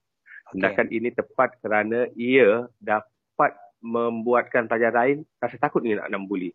Tindakan 0.50 0.86
okay. 0.90 0.96
ini 0.98 1.08
tepat 1.14 1.48
kerana 1.62 2.10
ia 2.18 2.66
dapat 2.82 3.54
membuatkan 3.80 4.66
pelajar 4.66 4.92
lain 4.92 5.22
rasa 5.38 5.56
takut 5.58 5.84
ni 5.84 5.94
nak 5.94 6.10
nak 6.10 6.26
bully. 6.26 6.50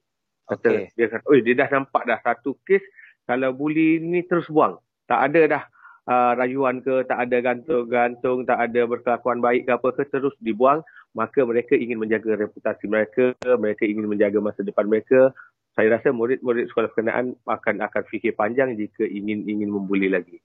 Okay. 0.45 0.93
Dia 0.93 1.09
kata, 1.09 1.25
oh 1.25 1.37
dia 1.41 1.57
dah 1.57 1.69
nampak 1.73 2.05
dah 2.05 2.21
satu 2.21 2.53
kes 2.67 2.83
kalau 3.25 3.49
bully 3.55 3.97
ni 3.97 4.21
terus 4.25 4.45
buang. 4.51 4.77
Tak 5.09 5.31
ada 5.31 5.41
dah 5.49 5.63
uh, 6.05 6.31
rayuan 6.37 6.81
ke, 6.85 7.05
tak 7.09 7.29
ada 7.29 7.37
gantung-gantung, 7.41 8.45
tak 8.45 8.59
ada 8.61 8.81
berkelakuan 8.85 9.41
baik 9.41 9.65
ke 9.65 9.71
apa 9.73 9.87
ke 9.93 10.03
terus 10.09 10.33
dibuang. 10.41 10.85
Maka 11.15 11.47
mereka 11.47 11.79
ingin 11.79 11.97
menjaga 11.97 12.35
reputasi 12.35 12.91
mereka, 12.91 13.31
mereka 13.55 13.87
ingin 13.87 14.05
menjaga 14.05 14.37
masa 14.43 14.61
depan 14.61 14.85
mereka. 14.85 15.31
Saya 15.75 15.99
rasa 15.99 16.15
murid-murid 16.15 16.71
sekolah 16.71 16.87
berkenaan 16.95 17.35
akan 17.43 17.83
akan 17.83 18.03
fikir 18.07 18.31
panjang 18.39 18.79
jika 18.79 19.03
ingin 19.03 19.43
ingin 19.43 19.67
membuli 19.67 20.07
lagi. 20.07 20.39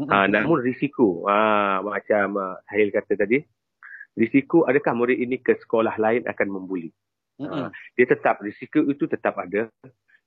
Mm-hmm. 0.00 0.08
Uh, 0.08 0.26
namun 0.32 0.58
risiko, 0.64 1.28
uh, 1.28 1.84
macam 1.84 2.40
uh, 2.40 2.56
Hahil 2.64 2.88
kata 2.88 3.12
tadi, 3.12 3.44
risiko 4.16 4.64
adakah 4.64 4.96
murid 4.96 5.20
ini 5.20 5.36
ke 5.36 5.60
sekolah 5.60 6.00
lain 6.00 6.24
akan 6.24 6.48
membuli. 6.48 6.88
Mm-hmm. 7.36 7.52
Uh, 7.52 7.68
dia 7.92 8.06
tetap, 8.08 8.40
risiko 8.40 8.80
itu 8.88 9.04
tetap 9.04 9.36
ada. 9.36 9.68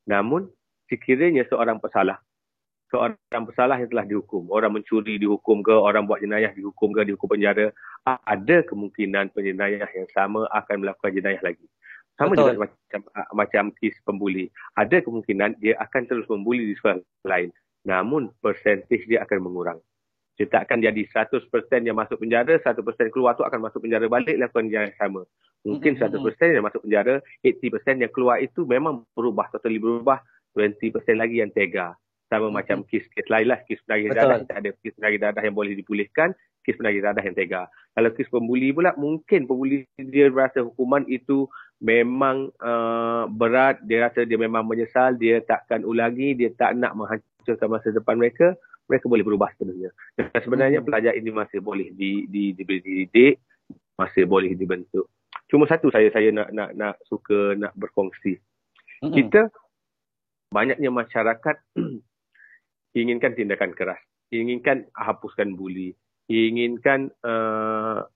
Namun 0.05 0.53
sekiranya 0.85 1.49
seorang 1.49 1.81
pesalah, 1.81 2.21
seorang 2.93 3.17
bersalah 3.49 3.81
yang 3.81 3.89
telah 3.89 4.05
dihukum. 4.05 4.53
Orang 4.53 4.77
mencuri 4.77 5.17
dihukum 5.17 5.65
ke, 5.65 5.73
orang 5.73 6.05
buat 6.05 6.21
jenayah 6.21 6.53
dihukum 6.53 6.93
ke, 6.93 7.09
dihukum 7.09 7.25
penjara. 7.25 7.73
Ada 8.05 8.67
kemungkinan 8.69 9.33
penjenayah 9.33 9.89
yang 9.89 10.05
sama 10.13 10.45
akan 10.53 10.85
melakukan 10.85 11.09
jenayah 11.09 11.41
lagi. 11.41 11.65
Sama 12.13 12.37
Betul. 12.37 12.53
juga 12.53 12.69
macam 12.69 13.01
macam 13.33 13.63
kes 13.81 13.95
pembuli. 14.05 14.45
Ada 14.77 15.01
kemungkinan 15.01 15.57
dia 15.57 15.73
akan 15.81 16.01
terus 16.05 16.29
membuli 16.29 16.69
di 16.69 16.75
sekolah 16.77 17.01
lain. 17.25 17.49
Namun 17.83 18.29
persentage 18.39 19.09
dia 19.09 19.25
akan 19.25 19.39
mengurang. 19.43 19.79
Dia 20.33 20.49
tak 20.49 20.65
akan 20.65 20.81
jadi 20.81 21.01
100% 21.05 21.45
yang 21.85 21.93
masuk 21.93 22.17
penjara, 22.17 22.57
100% 22.57 23.13
keluar 23.13 23.37
tu 23.37 23.45
akan 23.45 23.69
masuk 23.69 23.85
penjara 23.85 24.09
balik 24.09 24.33
lakukan 24.37 24.65
yang 24.65 24.89
sama. 24.97 25.25
Mungkin 25.61 25.93
100% 25.95 26.17
yang 26.57 26.65
masuk 26.65 26.81
penjara, 26.85 27.21
80% 27.45 28.01
yang 28.01 28.09
keluar 28.09 28.41
itu 28.41 28.65
memang 28.65 29.05
berubah, 29.13 29.53
totally 29.53 29.77
berubah. 29.77 30.25
20% 30.53 31.17
lagi 31.17 31.41
yang 31.41 31.49
tega 31.49 31.97
sama 32.29 32.49
hmm. 32.49 32.55
macam 32.55 32.77
kes-kes 32.89 33.27
lain 33.29 33.47
lah 33.49 33.59
kes 33.65 33.81
penagih 33.85 34.09
dadah 34.13 34.41
tak 34.45 34.57
ada 34.65 34.69
kes 34.81 34.93
penagih 34.97 35.19
dadah 35.21 35.41
yang 35.45 35.53
boleh 35.53 35.73
dipulihkan 35.77 36.33
kes 36.65 36.77
penagih 36.81 37.05
dadah 37.05 37.21
yang 37.21 37.37
tega 37.37 37.69
kalau 37.93 38.09
kes 38.09 38.29
pembuli 38.29 38.73
pula 38.73 38.97
mungkin 38.97 39.45
pembuli 39.45 39.85
dia 39.97 40.33
rasa 40.33 40.65
hukuman 40.65 41.05
itu 41.05 41.45
memang 41.83 42.49
uh, 42.63 43.27
berat. 43.27 43.83
Dia 43.83 44.07
rasa 44.07 44.23
dia 44.23 44.39
memang 44.39 44.63
menyesal. 44.63 45.19
Dia 45.19 45.43
takkan 45.43 45.83
ulangi. 45.83 46.33
Dia 46.33 46.49
tak 46.55 46.79
nak 46.79 46.95
menghancurkan 46.95 47.67
masa 47.67 47.91
depan 47.91 48.15
mereka. 48.15 48.55
Mereka 48.87 49.07
boleh 49.07 49.23
berubah 49.23 49.47
sebenarnya 49.55 49.95
dan 50.19 50.39
sebenarnya 50.43 50.83
hmm. 50.83 50.87
pelajar 50.91 51.15
ini 51.15 51.31
masih 51.31 51.63
boleh 51.63 51.95
di, 51.95 52.27
di, 52.27 52.51
diberi 52.51 52.83
didik. 52.83 53.39
Masih 53.95 54.27
boleh 54.27 54.51
dibentuk. 54.59 55.07
Cuma 55.47 55.63
satu 55.69 55.87
saya 55.87 56.11
saya 56.11 56.35
nak 56.35 56.51
nak 56.51 56.75
nak 56.75 56.95
suka 57.07 57.55
nak 57.55 57.71
berkongsi. 57.79 58.41
Hmm. 59.03 59.11
kita 59.11 59.51
banyaknya 60.47 60.87
masyarakat 60.87 61.59
inginkan 62.99 63.35
tindakan 63.35 63.75
keras, 63.75 63.99
inginkan 64.31 64.87
hapuskan 64.95 65.59
buli, 65.59 65.91
inginkan 66.31 67.11
uh, 67.27 68.07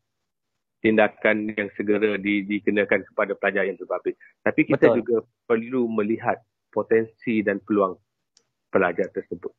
tindakan 0.88 1.52
yang 1.52 1.68
segera 1.76 2.16
di, 2.16 2.48
dikenakan 2.48 3.04
kepada 3.12 3.36
pelajar 3.36 3.68
yang 3.68 3.76
berbabit. 3.76 4.16
Tapi 4.48 4.62
kita 4.64 4.88
Betul. 4.88 4.98
juga 5.04 5.16
perlu 5.44 5.92
melihat 5.92 6.40
potensi 6.72 7.44
dan 7.44 7.60
peluang 7.68 8.00
pelajar 8.72 9.12
tersebut. 9.12 9.52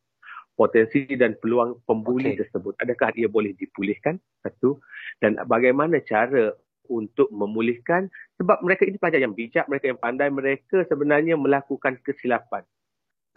Potensi 0.57 1.05
dan 1.13 1.37
peluang 1.37 1.85
pembuli 1.85 2.33
okay. 2.33 2.43
tersebut. 2.43 2.73
Adakah 2.81 3.13
ia 3.15 3.29
boleh 3.29 3.53
dipulihkan? 3.55 4.17
Satu. 4.41 4.81
Dan 5.21 5.37
bagaimana 5.45 6.01
cara 6.03 6.51
untuk 6.89 7.31
memulihkan? 7.31 8.09
Sebab 8.41 8.65
mereka 8.65 8.89
ini 8.89 8.97
pelajar 8.97 9.21
yang 9.21 9.37
bijak, 9.37 9.69
mereka 9.71 9.85
yang 9.93 10.01
pandai, 10.01 10.27
mereka 10.27 10.83
sebenarnya 10.89 11.39
melakukan 11.39 11.95
kesilapan 12.03 12.65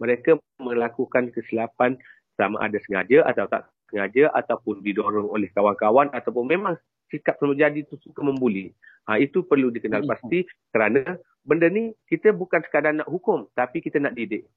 mereka 0.01 0.35
melakukan 0.59 1.29
kesilapan 1.31 1.95
sama 2.35 2.59
ada 2.59 2.75
sengaja 2.83 3.23
atau 3.29 3.45
tak 3.47 3.69
sengaja 3.87 4.27
ataupun 4.33 4.81
didorong 4.81 5.29
oleh 5.29 5.47
kawan-kawan 5.53 6.09
ataupun 6.11 6.49
memang 6.49 6.75
sikap 7.13 7.37
terjadi 7.37 7.85
itu 7.85 8.01
suka 8.01 8.25
membuli. 8.25 8.73
Ha, 9.05 9.21
itu 9.21 9.45
perlu 9.45 9.69
dikenal 9.69 10.01
hmm. 10.01 10.09
pasti 10.09 10.47
kerana 10.73 11.19
benda 11.45 11.69
ni 11.69 11.93
kita 12.09 12.33
bukan 12.33 12.65
sekadar 12.65 12.97
nak 12.97 13.05
hukum 13.05 13.45
tapi 13.53 13.85
kita 13.85 14.01
nak 14.01 14.17
didik. 14.17 14.49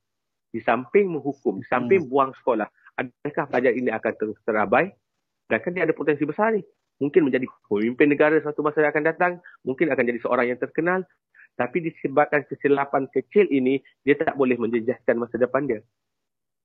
Di 0.49 0.65
samping 0.65 1.13
menghukum, 1.13 1.61
di 1.61 1.67
samping 1.69 2.07
hmm. 2.07 2.09
buang 2.09 2.33
sekolah, 2.41 2.65
adakah 2.97 3.45
pelajar 3.53 3.77
ini 3.77 3.93
akan 3.93 4.13
terus 4.17 4.39
terabai? 4.49 4.89
Dan 5.53 5.59
kan 5.61 5.71
dia 5.77 5.85
ada 5.85 5.93
potensi 5.93 6.25
besar 6.25 6.57
ni. 6.57 6.65
Mungkin 6.97 7.29
menjadi 7.29 7.45
pemimpin 7.69 8.09
negara 8.09 8.41
suatu 8.41 8.65
masa 8.65 8.81
yang 8.81 8.91
akan 8.97 9.05
datang, 9.05 9.33
mungkin 9.69 9.93
akan 9.93 10.05
jadi 10.09 10.19
seorang 10.25 10.47
yang 10.49 10.57
terkenal, 10.57 11.05
tapi 11.61 11.85
disebabkan 11.85 12.45
kesilapan 12.49 13.05
kecil 13.13 13.45
ini, 13.53 13.85
dia 14.01 14.17
tak 14.17 14.33
boleh 14.37 14.57
menjejaskan 14.57 15.21
masa 15.21 15.37
depan 15.37 15.69
dia. 15.69 15.81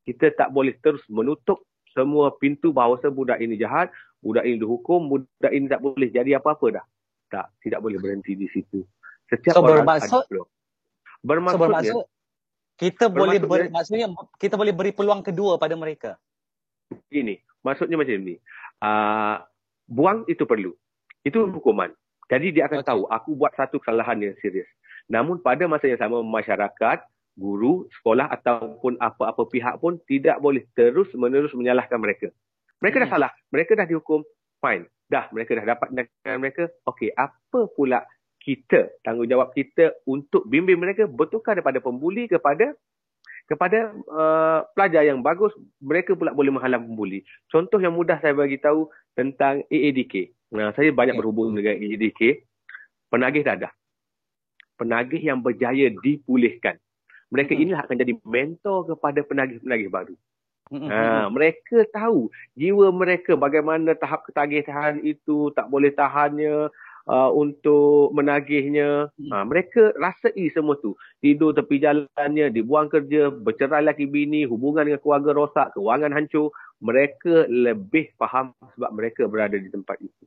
Kita 0.07 0.31
tak 0.35 0.55
boleh 0.55 0.75
terus 0.79 1.03
menutup 1.11 1.67
semua 1.91 2.33
pintu 2.35 2.71
bahawa 2.71 2.99
budak 3.11 3.39
ini 3.43 3.59
jahat, 3.59 3.91
budak 4.23 4.47
ini 4.47 4.59
dihukum, 4.59 5.11
budak 5.11 5.51
ini 5.51 5.67
tak 5.67 5.83
boleh 5.83 6.09
jadi 6.09 6.39
apa-apa 6.39 6.81
dah. 6.81 6.85
Tak, 7.31 7.47
tidak 7.63 7.79
boleh 7.79 7.99
berhenti 7.99 8.35
di 8.35 8.47
situ. 8.51 8.83
Setiap 9.31 9.55
so, 9.55 9.63
orang 9.63 9.87
bermaksud, 9.87 10.23
ada 10.27 10.43
bermaksud, 11.23 11.55
so, 11.55 11.63
bermaksud 11.63 12.03
kita 12.81 13.05
boleh 13.13 13.37
ber, 13.37 13.69
maksudnya 13.69 14.09
kita 14.41 14.57
boleh 14.57 14.73
beri 14.73 14.89
peluang 14.89 15.21
kedua 15.21 15.61
pada 15.61 15.77
mereka. 15.77 16.17
Ini, 17.13 17.37
maksudnya 17.61 17.95
macam 17.95 18.17
ni. 18.17 18.35
Uh, 18.81 19.37
buang 19.85 20.25
itu 20.25 20.43
perlu. 20.49 20.73
Itu 21.21 21.45
hukuman. 21.53 21.93
Jadi 22.25 22.57
dia 22.57 22.65
akan 22.65 22.81
okay. 22.81 22.89
tahu 22.89 23.01
aku 23.05 23.37
buat 23.37 23.53
satu 23.53 23.77
kesalahan 23.77 24.17
yang 24.17 24.33
serius. 24.41 24.65
Namun 25.05 25.43
pada 25.43 25.67
masa 25.69 25.91
yang 25.91 26.01
sama 26.01 26.25
masyarakat, 26.25 27.05
guru, 27.37 27.87
sekolah 27.99 28.27
ataupun 28.29 28.99
apa-apa 28.99 29.47
pihak 29.47 29.79
pun 29.79 29.97
tidak 30.05 30.37
boleh 30.43 30.67
terus 30.75 31.07
menerus 31.15 31.55
menyalahkan 31.55 31.97
mereka. 31.97 32.27
Mereka 32.81 33.05
dah 33.05 33.09
hmm. 33.09 33.15
salah, 33.15 33.31
mereka 33.53 33.71
dah 33.77 33.87
dihukum, 33.87 34.25
fine. 34.59 34.87
Dah 35.11 35.27
mereka 35.35 35.59
dah 35.59 35.65
dapat 35.75 35.87
dengan 35.91 36.37
mereka. 36.39 36.71
Okey, 36.87 37.11
apa 37.13 37.67
pula 37.75 38.03
kita, 38.41 38.89
tanggungjawab 39.05 39.53
kita 39.53 39.93
untuk 40.07 40.47
bimbing 40.47 40.79
mereka 40.79 41.05
betulkan 41.05 41.59
daripada 41.59 41.83
pembuli 41.83 42.25
kepada 42.25 42.73
kepada 43.45 43.91
uh, 44.07 44.63
pelajar 44.71 45.03
yang 45.03 45.19
bagus, 45.19 45.51
mereka 45.83 46.15
pula 46.15 46.31
boleh 46.31 46.55
menghalang 46.55 46.87
pembuli. 46.87 47.27
Contoh 47.51 47.83
yang 47.83 47.91
mudah 47.91 48.17
saya 48.23 48.31
bagi 48.31 48.55
tahu 48.57 48.87
tentang 49.11 49.67
AADK. 49.67 50.31
Nah, 50.55 50.71
saya 50.71 50.95
banyak 50.95 51.19
berhubung 51.19 51.51
dengan 51.51 51.75
AADK. 51.75 52.47
Penagih 53.11 53.43
dadah 53.43 53.75
penagih 54.81 55.21
yang 55.21 55.45
berjaya 55.45 55.93
dipulihkan. 55.93 56.81
Mereka 57.31 57.55
hmm. 57.55 57.61
inilah 57.63 57.81
akan 57.87 57.97
jadi 57.97 58.13
mentor 58.27 58.77
kepada 58.91 59.19
penagih-penagih 59.23 59.89
baru. 59.89 60.15
Ha, 60.71 61.27
mereka 61.27 61.83
tahu 61.91 62.31
jiwa 62.55 62.95
mereka 62.95 63.35
bagaimana 63.35 63.91
tahap 63.91 64.23
ketagihan 64.23 65.03
itu 65.03 65.51
tak 65.51 65.67
boleh 65.67 65.91
tahannya 65.91 66.71
uh, 67.11 67.31
untuk 67.35 68.15
menagihnya. 68.15 69.11
Ha, 69.11 69.43
mereka 69.43 69.91
rasai 69.99 70.47
semua 70.55 70.79
tu. 70.79 70.95
Tidur 71.19 71.51
tepi 71.51 71.75
jalannya, 71.75 72.55
dibuang 72.55 72.87
kerja, 72.87 73.27
bercerai 73.27 73.83
laki 73.83 74.07
bini, 74.07 74.47
hubungan 74.47 74.87
dengan 74.87 75.03
keluarga 75.03 75.35
rosak, 75.35 75.75
kewangan 75.75 76.15
hancur. 76.15 76.55
Mereka 76.79 77.51
lebih 77.51 78.15
faham 78.15 78.55
sebab 78.79 78.95
mereka 78.95 79.27
berada 79.27 79.59
di 79.59 79.67
tempat 79.67 79.99
itu. 79.99 80.23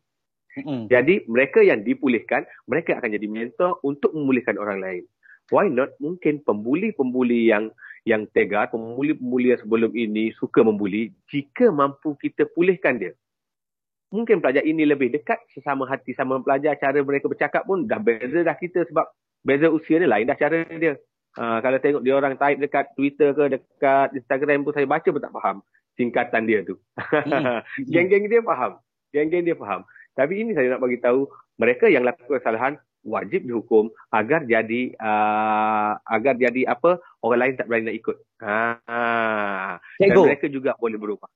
Jadi 0.86 1.26
mereka 1.26 1.66
yang 1.66 1.82
dipulihkan, 1.82 2.46
mereka 2.70 3.02
akan 3.02 3.10
jadi 3.10 3.26
mentor 3.26 3.82
untuk 3.82 4.14
memulihkan 4.14 4.54
orang 4.54 4.78
lain. 4.78 5.04
Why 5.52 5.68
not? 5.68 5.92
Mungkin 6.00 6.40
pembuli-pembuli 6.44 7.52
yang 7.52 7.68
yang 8.04 8.28
tega, 8.32 8.68
pembuli-pembuli 8.68 9.52
yang 9.52 9.60
sebelum 9.60 9.92
ini 9.96 10.32
suka 10.36 10.60
membuli, 10.60 11.12
jika 11.32 11.72
mampu 11.72 12.16
kita 12.20 12.48
pulihkan 12.52 13.00
dia. 13.00 13.12
Mungkin 14.12 14.44
pelajar 14.44 14.62
ini 14.62 14.86
lebih 14.86 15.10
dekat 15.10 15.40
sesama 15.56 15.88
hati 15.88 16.14
sama 16.14 16.38
pelajar, 16.38 16.78
cara 16.78 17.00
mereka 17.00 17.26
bercakap 17.26 17.66
pun 17.66 17.88
dah 17.88 17.98
beza 17.98 18.44
dah 18.44 18.54
kita 18.54 18.86
sebab 18.86 19.08
beza 19.42 19.68
usia 19.72 19.98
dia 19.98 20.08
lain 20.08 20.28
dah 20.28 20.38
cara 20.38 20.64
dia. 20.68 20.94
Uh, 21.34 21.58
kalau 21.58 21.82
tengok 21.82 22.02
dia 22.06 22.14
orang 22.14 22.38
type 22.38 22.62
dekat 22.62 22.94
Twitter 22.94 23.34
ke 23.34 23.58
dekat 23.58 24.14
Instagram 24.14 24.62
pun 24.62 24.70
saya 24.70 24.86
baca 24.86 25.08
pun 25.10 25.18
tak 25.18 25.34
faham 25.34 25.56
singkatan 25.98 26.46
dia 26.46 26.62
tu. 26.62 26.78
Mm-hmm. 26.98 27.58
Geng-geng 27.92 28.26
dia 28.30 28.42
faham. 28.42 28.78
Geng-geng 29.10 29.42
dia 29.46 29.56
faham. 29.58 29.82
Tapi 30.14 30.46
ini 30.46 30.54
saya 30.54 30.70
nak 30.74 30.82
bagi 30.82 31.02
tahu 31.02 31.26
mereka 31.58 31.90
yang 31.90 32.06
lakukan 32.06 32.38
kesalahan 32.38 32.74
wajib 33.04 33.44
dihukum 33.44 33.92
agar 34.08 34.48
jadi 34.48 34.96
uh, 34.96 36.00
agar 36.08 36.34
jadi 36.40 36.72
apa 36.72 36.98
orang 37.20 37.38
lain 37.40 37.54
tak 37.60 37.68
berani 37.68 37.92
nak 37.92 37.98
ikut. 38.00 38.16
Ha. 38.40 38.58
Dan 40.00 40.16
mereka 40.16 40.48
juga 40.48 40.72
boleh 40.80 40.96
berubah. 40.96 41.28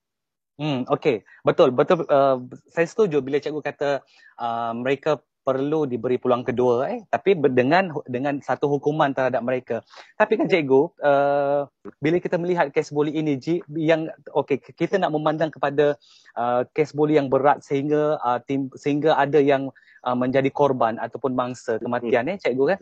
Hmm, 0.59 0.83
okey. 0.91 1.23
Betul, 1.47 1.71
betul 1.71 2.03
uh, 2.11 2.43
saya 2.75 2.87
setuju 2.91 3.23
bila 3.23 3.39
cikgu 3.39 3.63
kata 3.63 4.03
uh, 4.43 4.73
mereka 4.75 5.23
perlu 5.49 5.89
diberi 5.89 6.21
peluang 6.21 6.45
kedua 6.45 6.93
eh. 6.93 7.01
Tapi 7.09 7.41
dengan 7.57 7.89
dengan 8.05 8.37
satu 8.45 8.69
hukuman 8.69 9.17
terhadap 9.17 9.41
mereka. 9.41 9.81
Tapi 10.21 10.37
kan 10.37 10.45
cikgu 10.45 10.83
uh, 11.01 11.65
bila 12.05 12.21
kita 12.21 12.37
melihat 12.37 12.69
kes 12.69 12.93
bully 12.93 13.17
ini 13.17 13.41
Ji, 13.41 13.65
yang 13.73 14.13
okey 14.37 14.61
kita 14.61 15.01
nak 15.01 15.17
memandang 15.17 15.49
kepada 15.49 15.97
uh, 16.37 16.69
kes 16.77 16.93
bully 16.93 17.17
yang 17.17 17.33
berat 17.33 17.65
sehingga 17.65 18.21
uh, 18.21 18.37
tim, 18.45 18.69
sehingga 18.77 19.17
ada 19.17 19.41
yang 19.41 19.73
uh, 20.05 20.17
menjadi 20.17 20.53
korban 20.53 21.01
ataupun 21.01 21.33
mangsa 21.33 21.81
kematian 21.81 22.29
eh 22.29 22.37
cikgu 22.37 22.77
kan. 22.77 22.79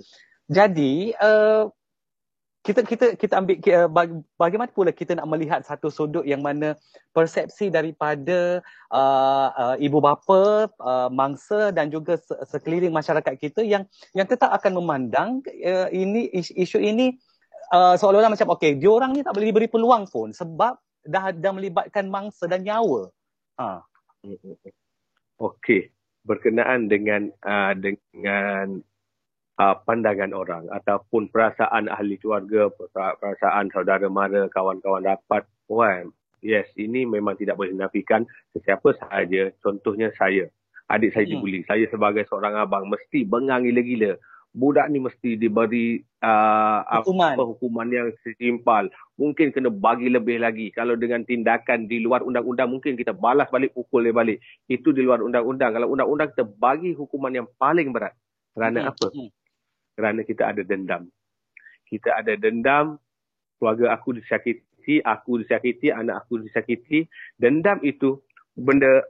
Jadi 0.51 1.15
uh, 1.23 1.71
kita 2.67 2.83
kita 2.83 3.07
kita 3.15 3.35
ambil 3.39 3.57
uh, 3.63 3.87
bagaimana 4.35 4.67
pula 4.75 4.91
kita 4.91 5.15
nak 5.15 5.31
melihat 5.31 5.63
satu 5.63 5.87
sudut 5.87 6.27
yang 6.27 6.43
mana 6.43 6.75
persepsi 7.15 7.71
daripada 7.71 8.59
uh, 8.91 9.49
uh, 9.55 9.77
ibu 9.79 10.03
bapa 10.03 10.67
uh, 10.83 11.07
mangsa 11.15 11.71
dan 11.71 11.95
juga 11.95 12.19
sekeliling 12.51 12.91
masyarakat 12.91 13.39
kita 13.39 13.63
yang 13.63 13.87
yang 14.19 14.27
tetap 14.27 14.51
akan 14.51 14.83
memandang 14.83 15.47
uh, 15.63 15.87
ini 15.95 16.27
isu 16.35 16.83
ini 16.83 17.15
uh, 17.71 17.95
seolah-olah 17.95 18.35
macam 18.35 18.59
okey 18.59 18.83
dia 18.83 18.91
orang 18.91 19.15
ni 19.15 19.23
tak 19.23 19.39
boleh 19.39 19.55
diberi 19.55 19.71
peluang 19.71 20.11
pun 20.11 20.35
sebab 20.35 20.75
dah 21.07 21.31
dah 21.31 21.53
melibatkan 21.55 22.11
mangsa 22.11 22.51
dan 22.51 22.67
nyawa. 22.67 23.15
Ha. 23.63 23.79
Okey. 25.39 25.95
Berkenaan 26.27 26.91
dengan 26.91 27.31
uh, 27.47 27.73
dengan 27.79 28.83
uh, 29.61 29.77
pandangan 29.85 30.33
orang 30.33 30.69
ataupun 30.73 31.29
perasaan 31.29 31.89
ahli 31.89 32.17
keluarga, 32.21 32.71
perasaan 33.21 33.73
saudara 33.73 34.07
mara, 34.09 34.49
kawan-kawan 34.53 35.05
rapat. 35.05 35.45
Well, 35.67 36.15
yes, 36.41 36.71
ini 36.79 37.05
memang 37.05 37.37
tidak 37.37 37.59
boleh 37.59 37.75
dinafikan 37.75 38.25
sesiapa 38.55 38.97
sahaja. 38.97 39.53
Contohnya 39.61 40.13
saya. 40.15 40.49
Adik 40.87 41.11
saya 41.19 41.27
hmm. 41.27 41.33
dibuli. 41.35 41.61
Saya 41.67 41.85
sebagai 41.91 42.23
seorang 42.31 42.55
abang 42.63 42.87
mesti 42.87 43.27
bengang 43.27 43.67
gila-gila 43.67 44.15
budak 44.57 44.89
ni 44.89 45.05
mesti 45.05 45.37
diberi 45.37 46.01
uh, 46.25 46.81
hukuman. 47.05 47.37
apa 47.37 47.43
hukuman 47.45 47.89
yang 47.93 48.09
setimpal. 48.25 48.89
Mungkin 49.21 49.53
kena 49.53 49.69
bagi 49.69 50.09
lebih 50.09 50.41
lagi. 50.41 50.73
Kalau 50.73 50.97
dengan 50.97 51.29
tindakan 51.29 51.85
di 51.85 52.01
luar 52.01 52.25
undang-undang 52.25 52.73
mungkin 52.73 52.97
kita 52.97 53.13
balas 53.13 53.53
balik 53.53 53.77
pukul 53.77 54.09
dia 54.09 54.17
balik. 54.17 54.41
Itu 54.65 54.97
di 54.97 55.05
luar 55.05 55.21
undang-undang. 55.21 55.77
Kalau 55.77 55.93
undang-undang 55.93 56.33
kita 56.33 56.49
bagi 56.49 56.97
hukuman 56.97 57.37
yang 57.37 57.49
paling 57.61 57.93
berat. 57.93 58.17
Kerana 58.57 58.89
hmm. 58.89 58.91
apa? 58.97 59.07
Hmm. 59.13 59.31
Kerana 59.97 60.21
kita 60.23 60.53
ada 60.53 60.61
dendam. 60.61 61.09
Kita 61.89 62.21
ada 62.21 62.37
dendam, 62.37 63.01
keluarga 63.57 63.97
aku 63.97 64.21
disakiti, 64.21 65.01
aku 65.01 65.41
disakiti, 65.41 65.89
anak 65.89 66.27
aku 66.27 66.45
disakiti. 66.45 67.09
Dendam 67.41 67.81
itu 67.81 68.21
benda 68.53 69.01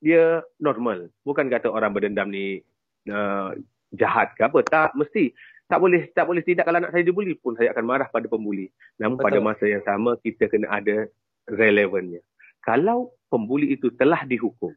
dia 0.00 0.40
normal. 0.58 1.12
Bukan 1.22 1.52
kata 1.52 1.68
orang 1.68 1.92
berdendam 1.92 2.32
ni 2.32 2.64
uh, 3.12 3.52
jahat 3.94 4.34
ke 4.34 4.42
apa 4.44 4.58
tak 4.66 4.90
mesti 4.98 5.30
tak 5.64 5.78
boleh 5.80 6.10
tak 6.12 6.26
boleh 6.26 6.42
tidak 6.44 6.66
kalau 6.66 6.82
anak 6.82 6.92
saya 6.92 7.06
dibuli 7.06 7.38
pun 7.38 7.54
saya 7.56 7.72
akan 7.72 7.84
marah 7.86 8.08
pada 8.10 8.26
pembuli 8.26 8.68
namun 8.98 9.16
Betul. 9.16 9.26
pada 9.30 9.38
masa 9.40 9.64
yang 9.70 9.84
sama 9.86 10.18
kita 10.20 10.50
kena 10.50 10.68
ada 10.68 11.08
relevannya 11.48 12.20
kalau 12.60 13.14
pembuli 13.30 13.72
itu 13.72 13.88
telah 13.94 14.26
dihukum 14.26 14.74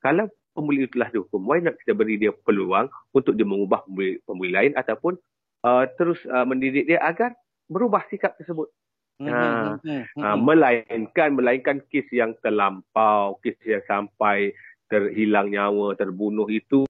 kalau 0.00 0.30
pembuli 0.54 0.86
itu 0.86 0.94
telah 0.94 1.10
dihukum. 1.10 1.42
Why 1.44 1.60
not 1.60 1.76
kita 1.82 1.92
beri 1.92 2.16
dia 2.16 2.30
peluang 2.30 2.86
untuk 3.10 3.34
dia 3.34 3.44
mengubah 3.44 3.82
pembuli, 3.84 4.22
pembuli 4.22 4.50
lain 4.54 4.72
ataupun 4.78 5.18
uh, 5.66 5.84
terus 5.98 6.22
uh, 6.30 6.46
mendidik 6.46 6.86
dia 6.86 7.02
agar 7.02 7.34
berubah 7.66 8.06
sikap 8.08 8.38
tersebut? 8.38 8.70
Hmm, 9.14 9.30
ha, 9.30 9.78
hmm, 9.78 10.02
ha, 10.18 10.34
melainkan 10.34 11.38
melainkan 11.38 11.78
kes 11.86 12.10
yang 12.10 12.34
terlampau, 12.42 13.38
kes 13.38 13.54
yang 13.62 13.78
sampai 13.86 14.50
terhilang 14.90 15.54
nyawa, 15.54 15.94
terbunuh 15.94 16.50
itu 16.50 16.82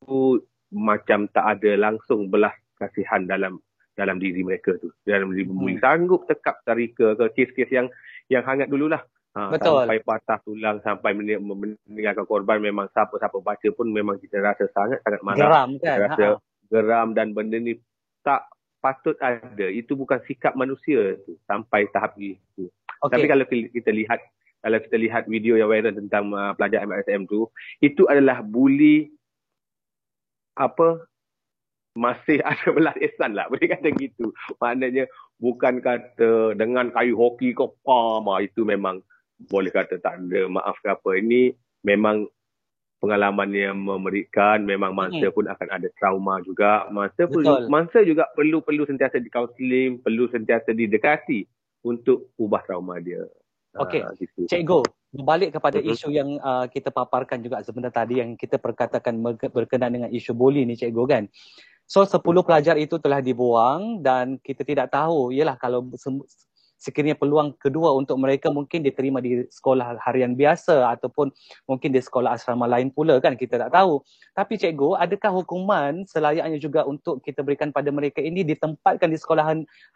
macam 0.72 1.28
tak 1.36 1.60
ada 1.60 1.76
langsung 1.76 2.32
belas 2.32 2.56
kasihan 2.80 3.28
dalam 3.28 3.60
dalam 3.92 4.16
diri 4.16 4.40
mereka 4.40 4.72
tu. 4.80 4.88
Dalam 5.04 5.36
diri 5.36 5.44
pembuli 5.44 5.76
hmm. 5.76 5.84
sanggup 5.84 6.24
tekap 6.24 6.64
tarika 6.64 7.12
ke 7.12 7.24
kes-kes 7.36 7.68
yang 7.68 7.92
yang 8.32 8.40
hangat 8.40 8.72
dululah 8.72 9.04
ha, 9.34 9.50
Betul. 9.50 9.84
sampai 9.84 9.98
patah 10.00 10.38
tulang 10.46 10.78
sampai 10.80 11.12
meninggalkan 11.14 12.24
korban 12.24 12.62
memang 12.62 12.86
siapa-siapa 12.94 13.38
baca 13.42 13.68
pun 13.74 13.86
memang 13.90 14.16
kita 14.22 14.40
rasa 14.40 14.70
sangat 14.70 15.02
sangat 15.02 15.20
marah 15.26 15.38
geram 15.38 15.70
kan 15.78 15.96
kita 15.98 16.02
rasa 16.08 16.24
ha. 16.24 16.38
geram 16.70 17.08
dan 17.12 17.34
benda 17.34 17.58
ni 17.58 17.76
tak 18.22 18.46
patut 18.78 19.16
ada 19.20 19.66
itu 19.68 19.96
bukan 19.96 20.20
sikap 20.28 20.54
manusia 20.54 21.18
tu 21.24 21.36
sampai 21.48 21.88
tahap 21.90 22.14
itu 22.20 22.70
okay. 23.02 23.12
tapi 23.18 23.26
kalau 23.26 23.44
kita 23.48 23.90
lihat 23.90 24.20
kalau 24.64 24.80
kita 24.80 24.96
lihat 24.96 25.28
video 25.28 25.60
yang 25.60 25.68
viral 25.68 25.92
tentang 25.92 26.32
uh, 26.32 26.56
pelajar 26.56 26.88
MSM 26.88 27.28
tu 27.28 27.52
itu 27.84 28.08
adalah 28.08 28.40
bully 28.40 29.12
apa 30.56 31.04
masih 31.94 32.42
ada 32.48 32.68
belas 32.74 32.96
ihsan 33.00 33.32
lah 33.32 33.48
boleh 33.48 33.66
kata 33.70 33.88
gitu 33.96 34.32
maknanya 34.58 35.08
bukan 35.38 35.80
kata 35.80 36.56
dengan 36.58 36.90
kayu 36.92 37.14
hoki 37.16 37.52
ke 37.52 37.66
pam 37.84 38.26
itu 38.40 38.64
memang 38.64 39.00
boleh 39.46 39.70
kata 39.72 40.00
tak 40.00 40.20
ada 40.20 40.48
maaf 40.48 40.76
ke 40.80 40.88
apa 40.90 41.10
ini 41.18 41.52
memang 41.84 42.26
pengalaman 42.98 43.52
yang 43.52 43.76
memberikan 43.76 44.64
memang 44.64 44.96
mangsa 44.96 45.28
hmm. 45.28 45.36
pun 45.36 45.44
akan 45.44 45.68
ada 45.68 45.88
trauma 46.00 46.40
juga 46.40 46.88
mangsa 46.88 47.28
pun 47.28 47.44
mangsa 47.68 48.00
juga 48.00 48.24
perlu 48.32 48.64
perlu 48.64 48.88
sentiasa 48.88 49.20
di 49.20 49.28
counselling 49.28 50.00
perlu 50.00 50.24
sentiasa 50.32 50.72
didekati 50.72 51.44
untuk 51.84 52.32
ubah 52.40 52.64
trauma 52.64 52.96
dia 53.04 53.20
okey 53.76 54.00
uh, 54.00 54.16
gitu. 54.16 54.48
cikgu 54.48 54.80
berbalik 55.14 55.54
kepada 55.54 55.78
uh-huh. 55.78 55.94
isu 55.94 56.10
yang 56.10 56.42
uh, 56.42 56.66
kita 56.66 56.90
paparkan 56.90 57.38
juga 57.38 57.62
sebentar 57.62 57.94
tadi 57.94 58.18
yang 58.18 58.34
kita 58.34 58.58
perkatakan 58.58 59.14
berkenaan 59.38 59.94
dengan 59.94 60.10
isu 60.10 60.34
buli 60.34 60.66
ni 60.66 60.74
cikgu 60.74 61.04
kan. 61.06 61.24
So 61.86 62.02
10 62.02 62.18
pelajar 62.42 62.74
itu 62.80 62.98
telah 62.98 63.22
dibuang 63.22 64.02
dan 64.02 64.42
kita 64.42 64.66
tidak 64.66 64.90
tahu 64.90 65.30
ialah 65.30 65.54
kalau 65.60 65.86
sekiranya 66.78 67.16
peluang 67.16 67.56
kedua 67.56 67.94
untuk 67.96 68.20
mereka 68.20 68.52
mungkin 68.52 68.84
diterima 68.84 69.22
di 69.22 69.46
sekolah 69.48 69.96
harian 70.04 70.36
biasa 70.36 70.92
ataupun 70.98 71.32
mungkin 71.64 71.90
di 71.94 72.00
sekolah 72.02 72.36
asrama 72.36 72.68
lain 72.68 72.92
pula 72.92 73.16
kan 73.22 73.38
kita 73.38 73.56
tak 73.56 73.72
tahu. 73.72 74.04
Tapi 74.36 74.60
cikgu, 74.60 75.00
adakah 75.00 75.42
hukuman 75.42 76.04
selayaknya 76.04 76.58
juga 76.60 76.84
untuk 76.84 77.24
kita 77.24 77.40
berikan 77.40 77.72
pada 77.72 77.88
mereka 77.88 78.20
ini 78.20 78.44
ditempatkan 78.44 79.08
di 79.08 79.18
sekolah 79.18 79.44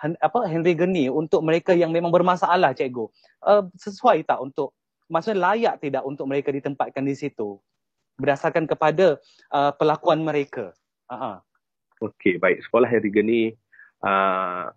apa 0.00 0.38
Henry 0.48 0.72
Geni 0.78 1.12
untuk 1.12 1.44
mereka 1.44 1.76
yang 1.76 1.92
memang 1.92 2.14
bermasalah 2.14 2.72
cikgu? 2.72 3.10
Uh, 3.44 3.68
sesuai 3.76 4.24
tak 4.24 4.40
untuk 4.40 4.74
maksudnya 5.08 5.52
layak 5.52 5.74
tidak 5.80 6.04
untuk 6.04 6.28
mereka 6.28 6.52
ditempatkan 6.52 7.04
di 7.04 7.16
situ 7.16 7.60
berdasarkan 8.18 8.66
kepada 8.66 9.16
uh, 9.54 9.72
pelakuan 9.78 10.20
mereka. 10.26 10.74
Uh-huh. 11.08 11.38
Okey, 12.02 12.38
baik. 12.38 12.62
Sekolah 12.66 12.90
Harry 12.90 13.10
Geni 13.10 13.54
uh, 14.02 14.70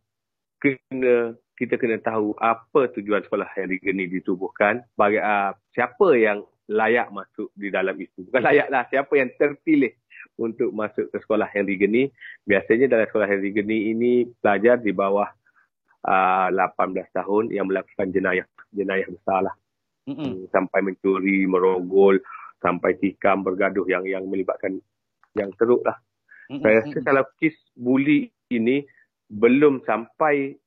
kena 0.61 1.35
kita 1.61 1.77
kena 1.77 2.01
tahu 2.01 2.33
apa 2.41 2.89
tujuan 2.97 3.21
sekolah 3.21 3.45
Harry 3.53 3.77
Geni 3.77 4.09
ditubuhkan, 4.09 4.81
bagi 4.97 5.21
uh, 5.21 5.53
siapa 5.77 6.17
yang 6.17 6.41
layak 6.65 7.13
masuk 7.13 7.53
di 7.53 7.69
dalam 7.69 7.93
itu. 8.01 8.25
Bukan 8.25 8.41
layaklah 8.41 8.89
siapa 8.89 9.13
yang 9.13 9.29
terpilih 9.37 9.93
untuk 10.41 10.73
masuk 10.73 11.13
ke 11.13 11.17
sekolah 11.21 11.45
Henry 11.53 11.77
Geni. 11.77 12.09
Biasanya 12.49 12.89
dalam 12.89 13.05
sekolah 13.05 13.29
Henry 13.29 13.53
Geni 13.53 13.93
ini 13.93 14.25
pelajar 14.41 14.81
di 14.81 14.89
bawah 14.89 15.29
uh, 16.09 16.49
18 16.49 16.97
tahun 17.13 17.53
yang 17.53 17.69
melakukan 17.69 18.09
jenayah, 18.09 18.47
jenayah 18.73 19.05
besar 19.05 19.45
lah 19.45 19.55
mm-hmm. 20.09 20.49
sampai 20.49 20.79
mencuri, 20.81 21.45
merogol, 21.45 22.17
sampai 22.57 22.97
tikam, 22.97 23.45
bergaduh 23.45 23.85
yang 23.85 24.07
yang 24.09 24.25
melibatkan 24.25 24.81
yang 25.37 25.53
teruk 25.59 25.85
lah. 25.85 26.01
Mm-hmm. 26.49 26.61
Saya 26.65 26.75
rasa 26.81 26.97
kalau 27.05 27.23
kes 27.37 27.55
buli 27.77 28.33
ini 28.49 28.83
belum 29.31 29.85
sampai 29.87 30.59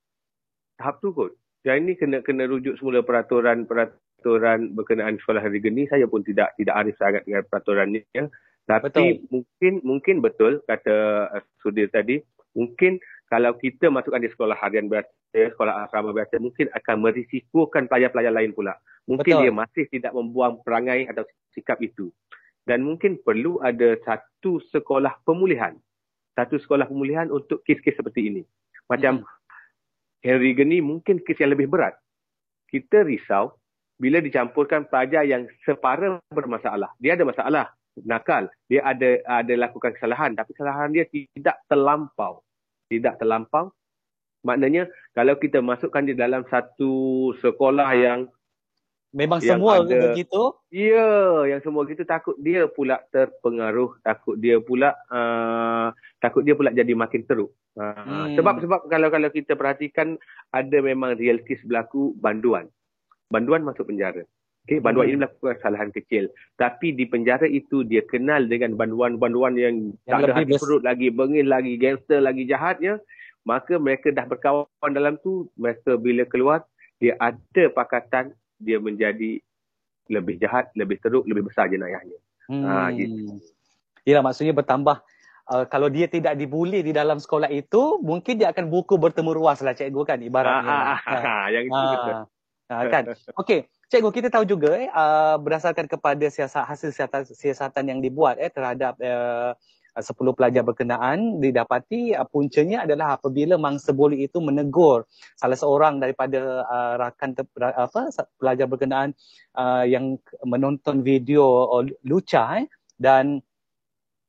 tahap 0.79 1.01
tu 1.01 1.15
kot. 1.15 1.33
Yang 1.65 1.77
ini 1.81 1.93
kena 1.97 2.19
kena 2.21 2.45
rujuk 2.45 2.77
semula 2.77 3.01
peraturan 3.01 3.65
peraturan 3.65 4.77
berkenaan 4.77 5.17
sekolah 5.21 5.41
hari 5.41 5.65
geni. 5.65 5.89
Saya 5.89 6.05
pun 6.05 6.21
tidak 6.21 6.53
tidak 6.61 6.75
arif 6.77 6.97
sangat 7.01 7.25
dengan 7.25 7.45
peraturan 7.49 7.97
ini. 7.97 8.05
Ya. 8.13 8.29
Tapi 8.65 8.89
betul. 8.89 9.09
mungkin 9.29 9.73
mungkin 9.85 10.17
betul 10.25 10.53
kata 10.65 10.97
uh, 11.33 11.45
Sudir 11.61 11.93
tadi, 11.93 12.21
mungkin 12.57 13.01
kalau 13.29 13.57
kita 13.57 13.89
masukkan 13.89 14.21
di 14.21 14.31
sekolah 14.33 14.57
harian 14.57 14.89
biasa, 14.89 15.57
sekolah 15.57 15.89
asrama 15.89 16.15
biasa, 16.15 16.39
mungkin 16.39 16.71
akan 16.71 16.97
merisikokan 17.03 17.91
pelajar-pelajar 17.91 18.33
lain 18.33 18.53
pula. 18.55 18.77
Mungkin 19.05 19.33
Betul. 19.37 19.43
dia 19.45 19.53
masih 19.53 19.85
tidak 19.91 20.13
membuang 20.17 20.63
perangai 20.65 21.09
atau 21.09 21.27
sikap 21.53 21.81
itu. 21.83 22.15
Dan 22.65 22.81
mungkin 22.87 23.21
perlu 23.21 23.61
ada 23.61 23.99
satu 24.07 24.63
sekolah 24.73 25.21
pemulihan. 25.29 25.77
Satu 26.33 26.57
sekolah 26.57 26.89
pemulihan 26.89 27.29
untuk 27.29 27.61
kes-kes 27.67 28.01
seperti 28.01 28.33
ini. 28.33 28.43
Macam 28.89 29.21
hmm. 29.21 29.34
Henry 30.25 30.57
Geni 30.57 30.81
mungkin 30.81 31.21
kes 31.21 31.39
yang 31.39 31.53
lebih 31.53 31.69
berat. 31.69 31.95
Kita 32.73 33.05
risau 33.05 33.55
bila 34.01 34.19
dicampurkan 34.25 34.89
pelajar 34.89 35.23
yang 35.29 35.45
separa 35.63 36.19
bermasalah. 36.33 36.91
Dia 36.99 37.15
ada 37.15 37.29
masalah 37.29 37.65
nakal. 38.03 38.49
Dia 38.67 38.83
ada 38.83 39.21
ada 39.29 39.55
lakukan 39.55 39.93
kesalahan. 39.95 40.33
Tapi 40.33 40.57
kesalahan 40.57 40.91
dia 40.91 41.05
tidak 41.07 41.61
terlampau 41.69 42.41
tidak 42.89 43.21
terlampau. 43.21 43.73
Maknanya 44.45 44.93
kalau 45.17 45.41
kita 45.41 45.65
masukkan 45.65 46.05
di 46.05 46.13
dalam 46.13 46.45
satu 46.53 47.33
sekolah 47.41 47.91
yang 47.97 48.29
memang 49.17 49.41
yang 49.41 49.57
semua 49.57 49.81
ada, 49.81 50.13
begitu. 50.13 50.43
Ya, 50.69 51.49
yang 51.49 51.61
semua 51.65 51.89
gitu 51.89 52.05
takut 52.05 52.37
dia 52.37 52.69
pula 52.69 53.01
terpengaruh, 53.09 53.97
takut 54.05 54.37
dia 54.37 54.61
pula 54.61 54.93
uh, 55.09 55.97
takut 56.21 56.45
dia 56.45 56.53
pula 56.53 56.77
jadi 56.77 56.93
makin 56.93 57.25
teruk. 57.25 57.57
Uh, 57.75 57.91
hmm. 57.91 58.39
Sebab 58.39 58.55
sebab 58.63 58.81
kalau 58.87 59.09
kalau 59.11 59.29
kita 59.35 59.59
perhatikan 59.59 60.15
ada 60.55 60.79
memang 60.79 61.19
real 61.19 61.43
case 61.43 61.63
berlaku 61.67 62.15
banduan. 62.23 62.71
Banduan 63.31 63.67
masuk 63.67 63.91
penjara. 63.91 64.23
Okay, 64.65 64.81
banduan 64.81 65.05
hmm. 65.05 65.13
ini 65.13 65.21
melakukan 65.21 65.61
kesalahan 65.61 65.91
kecil. 65.93 66.25
Tapi 66.57 66.97
di 66.97 67.05
penjara 67.05 67.45
itu 67.45 67.85
dia 67.85 68.01
kenal 68.01 68.49
dengan 68.49 68.81
banduan-banduan 68.81 69.61
yang, 69.61 69.93
yang 70.09 70.25
tak 70.25 70.33
ada 70.33 70.35
hati 70.41 70.57
perut 70.57 70.81
lagi, 70.81 71.13
bengis 71.13 71.45
lagi, 71.45 71.77
gangster 71.77 72.25
lagi 72.25 72.49
jahatnya. 72.49 72.97
Maka 73.45 73.77
mereka 73.77 74.09
dah 74.09 74.25
berkawan 74.25 74.91
dalam 74.97 75.21
tu. 75.21 75.53
Mereka 75.61 76.01
bila 76.01 76.25
keluar, 76.25 76.65
dia 76.97 77.13
ada 77.21 77.69
pakatan, 77.77 78.33
dia 78.57 78.81
menjadi 78.81 79.37
lebih 80.09 80.41
jahat, 80.41 80.73
lebih 80.73 80.97
teruk, 80.97 81.29
lebih 81.29 81.53
besar 81.53 81.69
jenayahnya. 81.69 82.17
Hmm. 82.49 82.65
Ha, 82.65 82.89
gitu. 82.97 83.37
Yalah, 84.09 84.25
maksudnya 84.25 84.57
bertambah. 84.57 84.97
Uh, 85.45 85.69
kalau 85.69 85.93
dia 85.93 86.09
tidak 86.09 86.41
dibuli 86.41 86.81
di 86.81 86.97
dalam 86.97 87.21
sekolah 87.21 87.53
itu, 87.53 88.01
mungkin 88.01 88.41
dia 88.41 88.49
akan 88.49 88.73
buku 88.73 88.97
bertemu 88.97 89.31
ruas 89.37 89.61
lah 89.61 89.77
cikgu 89.77 90.03
kan 90.09 90.19
ibaratnya. 90.25 90.97
Ha, 91.05 91.15
ha, 91.21 91.37
yang 91.53 91.69
itu 91.69 91.85
betul. 91.93 92.15
Ha, 92.73 92.75
kan? 92.89 93.05
Okey, 93.37 93.69
Cikgu, 93.93 94.11
kita 94.11 94.29
tahu 94.33 94.49
juga 94.49 94.73
eh, 94.75 94.89
uh, 94.89 95.37
berdasarkan 95.37 95.85
kepada 95.85 96.27
siasat, 96.33 96.65
hasil 96.65 96.91
siasatan, 96.97 97.23
siasatan 97.29 97.85
yang 97.93 98.01
dibuat 98.01 98.41
eh, 98.41 98.49
terhadap 98.49 98.97
uh, 98.99 99.53
10 99.95 100.11
pelajar 100.35 100.67
berkenaan 100.67 101.39
didapati 101.39 102.19
puncanya 102.27 102.83
adalah 102.83 103.15
apabila 103.15 103.55
mangsa 103.55 103.95
buli 103.95 104.27
itu 104.27 104.43
menegur 104.43 105.07
salah 105.39 105.55
seorang 105.55 106.03
daripada 106.03 106.67
rakan 106.99 107.39
apa 107.63 108.11
pelajar 108.35 108.67
berkenaan 108.67 109.15
yang 109.87 110.19
menonton 110.43 111.07
video 111.07 111.71
luca 112.03 112.59
eh, 112.59 112.67
dan 112.99 113.39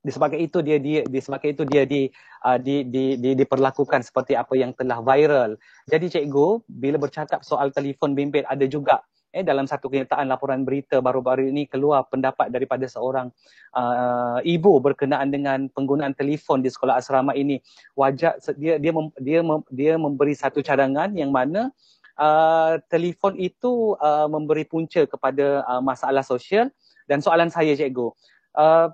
disebabkan 0.05 0.37
itu 0.37 0.61
dia 0.61 0.77
dia 0.77 1.01
disebabkan 1.09 1.57
itu 1.57 1.65
dia 1.65 1.83
di, 1.89 2.05
uh, 2.45 2.61
di, 2.61 2.85
di, 2.85 3.17
di 3.17 3.33
diperlakukan 3.33 4.05
seperti 4.05 4.37
apa 4.37 4.53
yang 4.53 4.71
telah 4.77 5.01
viral. 5.01 5.57
Jadi 5.89 6.13
cikgu 6.13 6.61
bila 6.69 7.01
bercakap 7.01 7.41
soal 7.41 7.73
telefon 7.73 8.13
bimbit 8.13 8.45
ada 8.45 8.69
juga 8.69 9.01
eh 9.35 9.43
dalam 9.43 9.67
satu 9.67 9.91
kenyataan 9.91 10.31
laporan 10.31 10.63
berita 10.63 11.03
baru-baru 11.03 11.51
ini 11.51 11.67
keluar 11.67 12.07
pendapat 12.07 12.47
daripada 12.47 12.87
seorang 12.87 13.27
uh, 13.75 14.39
ibu 14.47 14.79
berkenaan 14.79 15.27
dengan 15.27 15.67
penggunaan 15.67 16.15
telefon 16.15 16.63
di 16.63 16.71
sekolah 16.71 17.03
asrama 17.03 17.35
ini 17.35 17.59
wajar 17.99 18.39
dia 18.55 18.79
dia 18.79 18.95
mem, 18.95 19.11
dia 19.19 19.43
mem, 19.43 19.59
dia 19.67 19.99
memberi 19.99 20.31
satu 20.39 20.63
cadangan 20.63 21.11
yang 21.11 21.35
mana 21.35 21.67
uh, 22.15 22.79
telefon 22.87 23.35
itu 23.35 23.99
uh, 23.99 24.31
memberi 24.31 24.63
punca 24.63 25.03
kepada 25.03 25.67
uh, 25.67 25.83
masalah 25.83 26.23
sosial 26.23 26.71
dan 27.11 27.19
soalan 27.19 27.51
saya 27.51 27.75
cikgu 27.75 28.15
uh, 28.55 28.87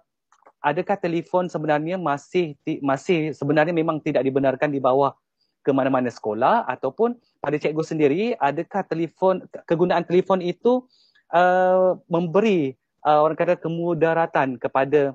adakah 0.61 0.97
telefon 0.97 1.49
sebenarnya 1.49 1.97
masih 1.97 2.55
masih 2.85 3.33
sebenarnya 3.33 3.73
memang 3.73 3.99
tidak 3.99 4.21
dibenarkan 4.21 4.69
di 4.69 4.77
bawah 4.77 5.17
ke 5.61 5.69
mana-mana 5.69 6.09
sekolah 6.09 6.65
ataupun 6.65 7.17
pada 7.37 7.57
cikgu 7.57 7.83
sendiri 7.85 8.21
adakah 8.37 8.81
telefon 8.85 9.45
kegunaan 9.69 10.05
telefon 10.05 10.41
itu 10.41 10.85
uh, 11.33 11.97
memberi 12.09 12.73
uh, 13.05 13.19
orang 13.21 13.37
kata 13.37 13.57
kemudaratan 13.57 14.57
kepada 14.57 15.13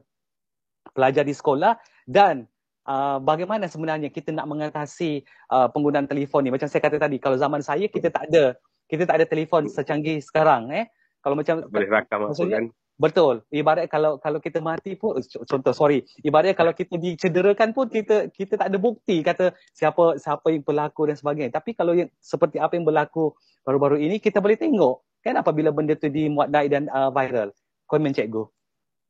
pelajar 0.94 1.26
di 1.26 1.35
sekolah 1.35 1.78
dan 2.06 2.46
uh, 2.87 3.18
bagaimana 3.18 3.66
sebenarnya 3.66 4.09
kita 4.11 4.30
nak 4.30 4.46
mengatasi 4.46 5.26
uh, 5.50 5.66
penggunaan 5.70 6.06
telefon 6.06 6.46
ni? 6.46 6.50
Macam 6.54 6.70
saya 6.70 6.82
kata 6.82 6.96
tadi 7.02 7.18
kalau 7.18 7.37
zaman 7.37 7.61
saya 7.61 7.90
kita 7.90 8.11
tak 8.11 8.30
ada 8.30 8.54
kita 8.87 9.02
tak 9.02 9.18
ada 9.22 9.26
telefon 9.26 9.66
secanggih 9.66 10.22
sekarang 10.22 10.70
eh. 10.70 10.87
Kalau 11.20 11.35
macam 11.35 11.66
boleh 11.66 11.90
rakam 11.90 12.30
apa 12.30 12.38
kan 12.38 12.70
Betul. 12.96 13.44
Ibarat 13.52 13.92
kalau 13.92 14.16
kalau 14.16 14.40
kita 14.40 14.64
mati 14.64 14.96
pun 14.96 15.20
contoh 15.20 15.72
sorry. 15.76 16.00
Ibarat 16.24 16.56
kalau 16.56 16.72
kita 16.72 16.96
dicederakan 16.96 17.76
pun 17.76 17.92
kita 17.92 18.32
kita 18.32 18.56
tak 18.56 18.72
ada 18.72 18.80
bukti 18.80 19.20
kata 19.20 19.52
siapa 19.76 20.16
siapa 20.16 20.48
yang 20.48 20.64
pelaku 20.64 21.12
dan 21.12 21.16
sebagainya. 21.20 21.52
Tapi 21.52 21.76
kalau 21.76 21.92
yang 21.92 22.09
seperti 22.16 22.56
apa 22.56 22.72
yang 22.72 22.88
berlaku 22.88 23.37
baru-baru 23.68 24.00
ini 24.00 24.16
kita 24.16 24.40
boleh 24.40 24.56
tengok 24.56 25.04
kan 25.20 25.37
apabila 25.37 25.74
benda 25.76 25.92
tu 25.92 26.09
dimuat 26.09 26.48
naik 26.48 26.72
dan 26.72 26.88
uh, 26.88 27.12
viral. 27.12 27.52
Komen 27.85 28.16
cikgu. 28.16 28.48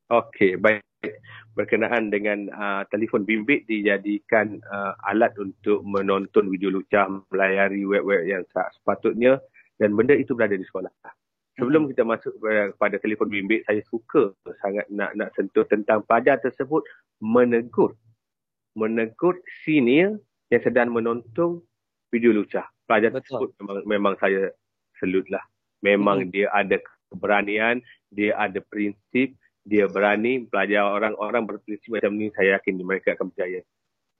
Okey, 0.07 0.59
baik. 0.59 0.83
Berkenaan 1.55 2.11
dengan 2.11 2.51
uh, 2.51 2.83
telefon 2.91 3.23
bimbit 3.23 3.63
dijadikan 3.67 4.59
uh, 4.67 4.93
alat 5.07 5.31
untuk 5.39 5.83
menonton 5.87 6.51
video 6.51 6.73
lucah, 6.73 7.07
melayari 7.31 7.87
web-web 7.87 8.27
yang 8.27 8.43
tak 8.51 8.71
sepatutnya 8.75 9.39
dan 9.79 9.95
benda 9.95 10.17
itu 10.17 10.33
berada 10.33 10.57
di 10.57 10.65
sekolah. 10.65 10.91
Sebelum 11.57 11.89
kita 11.89 12.05
masuk 12.05 12.37
kepada 12.37 13.01
telefon 13.01 13.33
bimbit, 13.33 13.65
saya 13.65 13.81
suka 13.89 14.29
sangat 14.61 14.85
nak 14.93 15.17
nak 15.17 15.33
sentuh 15.33 15.65
tentang 15.65 16.05
pelajar 16.05 16.37
tersebut 16.37 16.85
menegur. 17.17 17.97
Menegur 18.77 19.41
senior 19.65 20.21
yang 20.53 20.61
sedang 20.61 20.93
menonton 20.93 21.65
video 22.13 22.29
lucah. 22.29 22.69
Pelajar 22.85 23.09
Betul. 23.09 23.17
tersebut 23.25 23.49
memang, 23.57 23.77
memang 23.89 24.13
saya 24.21 24.53
selut 25.01 25.25
lah. 25.33 25.41
Memang 25.81 26.29
hmm. 26.29 26.29
dia 26.29 26.45
ada 26.53 26.77
keberanian, 27.09 27.81
dia 28.13 28.37
ada 28.37 28.61
prinsip, 28.61 29.33
dia 29.65 29.89
berani 29.89 30.45
pelajar 30.45 30.85
orang-orang 30.85 31.41
berprinsip 31.49 31.89
macam 31.89 32.21
ni, 32.21 32.29
saya 32.37 32.61
yakin 32.61 32.85
mereka 32.85 33.17
akan 33.17 33.33
percaya. 33.33 33.65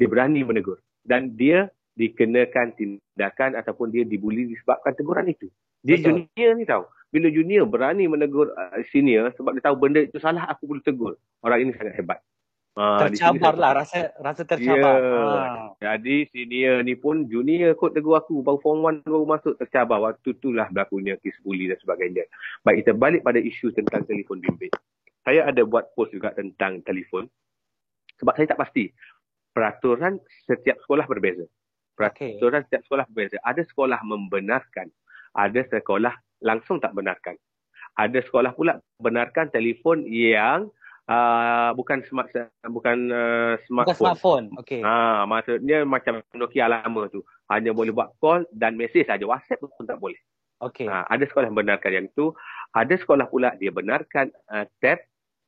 Dia 0.02 0.08
berani 0.10 0.42
menegur. 0.42 0.82
Dan 1.06 1.38
dia 1.38 1.70
dikenakan 1.94 2.74
tindakan 2.74 3.62
ataupun 3.62 3.94
dia 3.94 4.02
dibuli 4.10 4.50
disebabkan 4.50 4.98
teguran 4.98 5.30
itu. 5.30 5.54
Dia 5.86 6.02
Betul. 6.02 6.26
junior 6.26 6.54
ni 6.58 6.66
tahu 6.66 6.97
bila 7.08 7.32
junior 7.32 7.64
berani 7.64 8.06
menegur 8.06 8.52
uh, 8.52 8.80
senior 8.92 9.32
sebab 9.40 9.56
dia 9.56 9.64
tahu 9.64 9.76
benda 9.80 10.04
itu 10.04 10.20
salah 10.20 10.44
aku 10.52 10.68
boleh 10.68 10.84
tegur. 10.84 11.14
Orang 11.40 11.64
ini 11.64 11.72
sangat 11.76 11.96
hebat. 11.96 12.20
Uh, 12.78 13.10
tercabar 13.10 13.58
lah 13.58 13.72
rasa 13.74 14.14
rasa 14.22 14.46
tercabar. 14.46 15.02
Yeah. 15.02 15.74
ha. 15.82 15.98
jadi 15.98 16.30
senior 16.30 16.86
ni 16.86 16.94
pun 16.94 17.26
junior 17.26 17.74
kot 17.74 17.98
tegur 17.98 18.22
aku 18.22 18.46
baru 18.46 18.62
form 18.62 18.86
1 18.86 19.08
baru 19.08 19.26
masuk 19.26 19.56
tercabar. 19.58 19.98
Waktu 20.04 20.36
itulah 20.36 20.68
berlakunya 20.70 21.18
kes 21.18 21.40
bully 21.42 21.72
dan 21.72 21.80
sebagainya. 21.82 22.28
Baik 22.62 22.86
kita 22.86 22.94
balik 22.94 23.26
pada 23.26 23.40
isu 23.42 23.74
tentang 23.74 24.06
telefon 24.06 24.44
bimbit. 24.44 24.76
Saya 25.24 25.48
ada 25.48 25.64
buat 25.64 25.92
post 25.96 26.14
juga 26.14 26.36
tentang 26.36 26.84
telefon. 26.84 27.26
Sebab 28.20 28.34
saya 28.36 28.52
tak 28.52 28.60
pasti 28.62 28.92
peraturan 29.56 30.20
setiap 30.46 30.78
sekolah 30.84 31.08
berbeza. 31.10 31.48
Peraturan 31.98 32.62
okay. 32.62 32.68
setiap 32.70 32.82
sekolah 32.86 33.06
berbeza. 33.10 33.42
Ada 33.42 33.66
sekolah 33.66 34.00
membenarkan 34.06 34.92
ada 35.38 35.62
sekolah 35.70 36.14
langsung 36.42 36.78
tak 36.82 36.94
benarkan. 36.94 37.36
Ada 37.98 38.22
sekolah 38.26 38.54
pula 38.54 38.78
benarkan 39.02 39.50
telefon 39.50 40.06
yang 40.06 40.70
uh, 41.10 41.74
bukan 41.74 42.06
smart 42.06 42.30
bukan 42.70 43.10
uh, 43.10 43.54
smartphone. 43.66 43.90
Bukan 43.90 43.98
smartphone. 43.98 44.46
Okey. 44.62 44.82
Ha, 44.86 45.26
maksudnya 45.26 45.82
macam 45.82 46.22
Nokia 46.38 46.70
lama 46.70 47.10
tu. 47.10 47.26
Hanya 47.50 47.74
boleh 47.74 47.96
buat 47.96 48.14
call 48.22 48.46
dan 48.54 48.78
mesej 48.78 49.08
saja. 49.08 49.26
WhatsApp 49.26 49.64
pun 49.64 49.86
tak 49.88 49.98
boleh. 49.98 50.20
Okey. 50.62 50.86
Ha, 50.86 51.10
ada 51.10 51.24
sekolah 51.26 51.50
yang 51.50 51.58
benarkan 51.58 51.92
yang 51.94 52.06
itu. 52.06 52.36
Ada 52.76 53.02
sekolah 53.02 53.26
pula 53.34 53.58
dia 53.58 53.74
benarkan 53.74 54.30
uh, 54.54 54.70
tab 54.78 55.02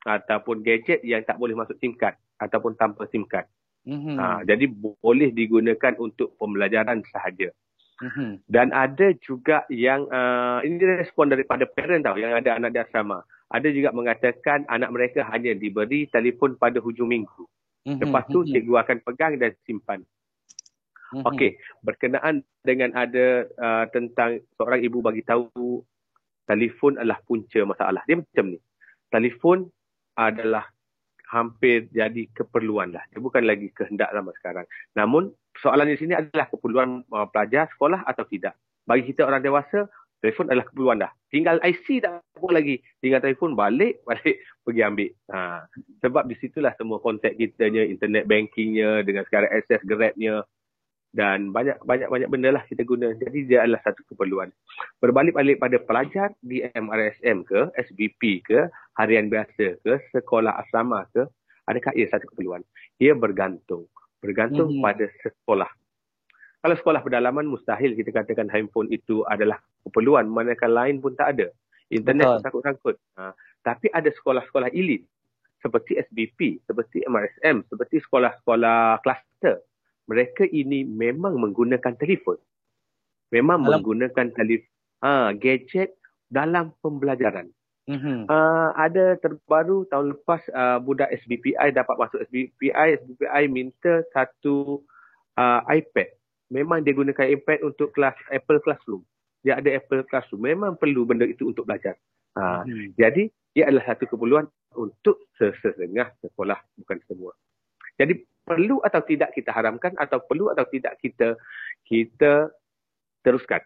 ataupun 0.07 0.63
gadget 0.63 1.03
yang 1.03 1.21
tak 1.27 1.37
boleh 1.37 1.53
masuk 1.53 1.75
SIM 1.77 1.93
card 1.93 2.15
ataupun 2.39 2.73
tanpa 2.79 3.05
SIM 3.11 3.27
card. 3.27 3.45
Mm-hmm. 3.85 4.15
Ha, 4.17 4.41
jadi 4.47 4.65
boleh 5.03 5.29
digunakan 5.35 5.93
untuk 6.01 6.33
pembelajaran 6.39 7.03
sahaja. 7.13 7.51
Mm-hmm. 7.99 8.31
Dan 8.47 8.71
ada 8.71 9.11
juga 9.19 9.67
yang 9.67 10.07
uh, 10.07 10.63
ini 10.63 10.79
respon 11.03 11.27
daripada 11.27 11.67
parent 11.67 12.07
tau 12.07 12.15
yang 12.15 12.31
ada 12.31 12.55
anak 12.55 12.71
di 12.71 12.79
asrama. 12.79 13.19
Ada 13.51 13.67
juga 13.75 13.91
mengatakan 13.91 14.63
anak 14.71 14.89
mereka 14.93 15.27
hanya 15.27 15.51
diberi 15.51 16.07
telefon 16.07 16.55
pada 16.55 16.79
hujung 16.79 17.11
minggu. 17.11 17.43
Mm-hmm. 17.83 17.99
Lepas 17.99 18.23
tu 18.31 18.39
mm-hmm. 18.43 18.51
cikgu 18.55 18.75
akan 18.79 18.97
pegang 19.03 19.33
dan 19.35 19.51
simpan. 19.67 19.99
Mm-hmm. 21.11 21.27
Okey, 21.27 21.51
berkenaan 21.83 22.45
dengan 22.63 22.95
ada 22.95 23.49
uh, 23.59 23.85
tentang 23.91 24.39
seorang 24.55 24.79
ibu 24.85 25.03
bagi 25.03 25.25
tahu 25.25 25.83
telefon 26.47 26.95
adalah 26.95 27.19
punca 27.27 27.59
masalah. 27.67 28.01
Dia 28.07 28.21
macam 28.21 28.45
ni. 28.55 28.59
Telefon 29.09 29.67
adalah 30.15 30.69
hampir 31.29 31.87
jadi 31.93 32.25
keperluan 32.33 32.91
lah. 32.91 33.05
Dia 33.13 33.21
bukan 33.21 33.45
lagi 33.45 33.69
kehendak 33.71 34.09
lama 34.11 34.33
sekarang. 34.41 34.65
Namun 34.97 35.29
soalan 35.61 35.93
di 35.93 35.97
sini 36.01 36.17
adalah 36.17 36.49
keperluan 36.49 37.05
uh, 37.13 37.29
pelajar 37.29 37.69
sekolah 37.69 38.01
atau 38.03 38.25
tidak. 38.25 38.57
Bagi 38.89 39.13
kita 39.13 39.29
orang 39.29 39.45
dewasa, 39.45 39.85
telefon 40.19 40.49
adalah 40.49 40.65
keperluan 40.65 40.97
dah. 41.05 41.11
Tinggal 41.29 41.61
IC 41.61 42.01
tak 42.01 42.25
apa 42.25 42.49
lagi. 42.49 42.81
Tinggal 42.97 43.21
telefon 43.21 43.53
balik, 43.53 44.01
balik 44.09 44.41
pergi 44.65 44.81
ambil. 44.81 45.09
Ha. 45.29 45.63
Sebab 46.01 46.23
di 46.25 46.35
situlah 46.41 46.73
semua 46.73 46.97
kontak 46.97 47.37
kita, 47.37 47.69
internet 47.69 48.25
bankingnya, 48.25 49.05
dengan 49.05 49.21
sekarang 49.29 49.53
akses 49.53 49.85
grabnya, 49.85 50.41
dan 51.09 51.49
banyak 51.49 51.81
banyak 51.81 52.05
banyak 52.05 52.29
benda 52.29 52.53
lah 52.53 52.63
kita 52.69 52.85
guna. 52.85 53.09
Jadi 53.17 53.49
dia 53.49 53.65
adalah 53.65 53.81
satu 53.81 54.05
keperluan. 54.13 54.53
Berbalik 55.01 55.33
balik 55.33 55.57
pada 55.57 55.81
pelajar 55.81 56.29
di 56.41 56.61
MRSM 56.61 57.45
ke, 57.49 57.73
SBP 57.73 58.45
ke, 58.45 58.69
harian 59.01 59.25
biasa 59.25 59.81
ke, 59.81 59.93
sekolah 60.13 60.61
asrama 60.61 61.09
ke, 61.09 61.25
adakah 61.65 61.91
ia 61.97 62.05
satu 62.13 62.29
keperluan? 62.29 62.61
Ia 63.01 63.17
bergantung. 63.17 63.89
Bergantung 64.21 64.69
hmm. 64.69 64.83
pada 64.85 65.05
sekolah. 65.25 65.69
Kalau 66.59 66.75
sekolah 66.75 67.01
pedalaman, 67.01 67.47
mustahil 67.47 67.95
kita 67.95 68.11
katakan 68.11 68.51
handphone 68.51 68.91
itu 68.91 69.23
adalah 69.25 69.63
keperluan. 69.87 70.27
Manakala 70.27 70.85
lain 70.85 70.99
pun 70.99 71.15
tak 71.15 71.39
ada. 71.39 71.47
Internet 71.87 72.37
pun 72.37 72.43
sangkut-sangkut. 72.43 72.95
Ha. 73.15 73.31
Tapi 73.63 73.87
ada 73.95 74.11
sekolah-sekolah 74.11 74.69
elit 74.75 75.07
seperti 75.63 75.95
SBP, 76.03 76.59
seperti 76.67 77.03
MRSM, 77.07 77.63
seperti 77.71 78.03
sekolah-sekolah 78.03 78.99
kluster 79.03 79.63
mereka 80.09 80.43
ini 80.49 80.81
memang 80.81 81.37
menggunakan 81.37 81.93
telefon. 82.01 82.41
Memang 83.29 83.61
dalam... 83.61 83.77
menggunakan 83.77 84.33
telefon, 84.33 84.73
ha, 85.05 85.29
gadget 85.37 85.93
dalam 86.33 86.73
pembelajaran. 86.81 87.53
Mm-hmm. 87.89 88.29
Uh, 88.29 88.69
ada 88.77 89.17
terbaru 89.17 89.81
tahun 89.89 90.13
lepas 90.13 90.45
uh, 90.53 90.77
budak 90.77 91.09
SBPI 91.25 91.73
dapat 91.73 91.95
masuk 91.97 92.21
SBPI. 92.29 93.01
SBPI 93.01 93.43
minta 93.49 94.05
satu 94.13 94.85
uh, 95.37 95.61
iPad. 95.69 96.09
Memang 96.49 96.81
dia 96.81 96.93
gunakan 96.97 97.29
iPad 97.29 97.65
untuk 97.65 97.93
kelas 97.93 98.17
Apple 98.33 98.61
Classroom. 98.65 99.01
Dia 99.45 99.57
ada 99.57 99.69
Apple 99.73 100.05
Classroom. 100.05 100.45
Memang 100.45 100.77
perlu 100.77 101.05
benda 101.05 101.25
itu 101.25 101.49
untuk 101.49 101.65
belajar. 101.65 101.97
Uh, 102.37 102.61
mm-hmm. 102.65 102.93
Jadi, 102.97 103.23
ia 103.57 103.69
adalah 103.69 103.93
satu 103.93 104.05
keperluan 104.05 104.45
untuk 104.77 105.25
sesengah 105.37 106.13
sekolah, 106.21 106.61
bukan 106.77 106.97
semua. 107.09 107.33
Jadi, 107.99 108.23
perlu 108.49 108.81
atau 108.81 109.05
tidak 109.05 109.37
kita 109.37 109.53
haramkan 109.53 109.93
atau 109.93 110.17
perlu 110.25 110.49
atau 110.49 110.65
tidak 110.65 110.97
kita 110.97 111.37
kita 111.85 112.49
teruskan. 113.21 113.61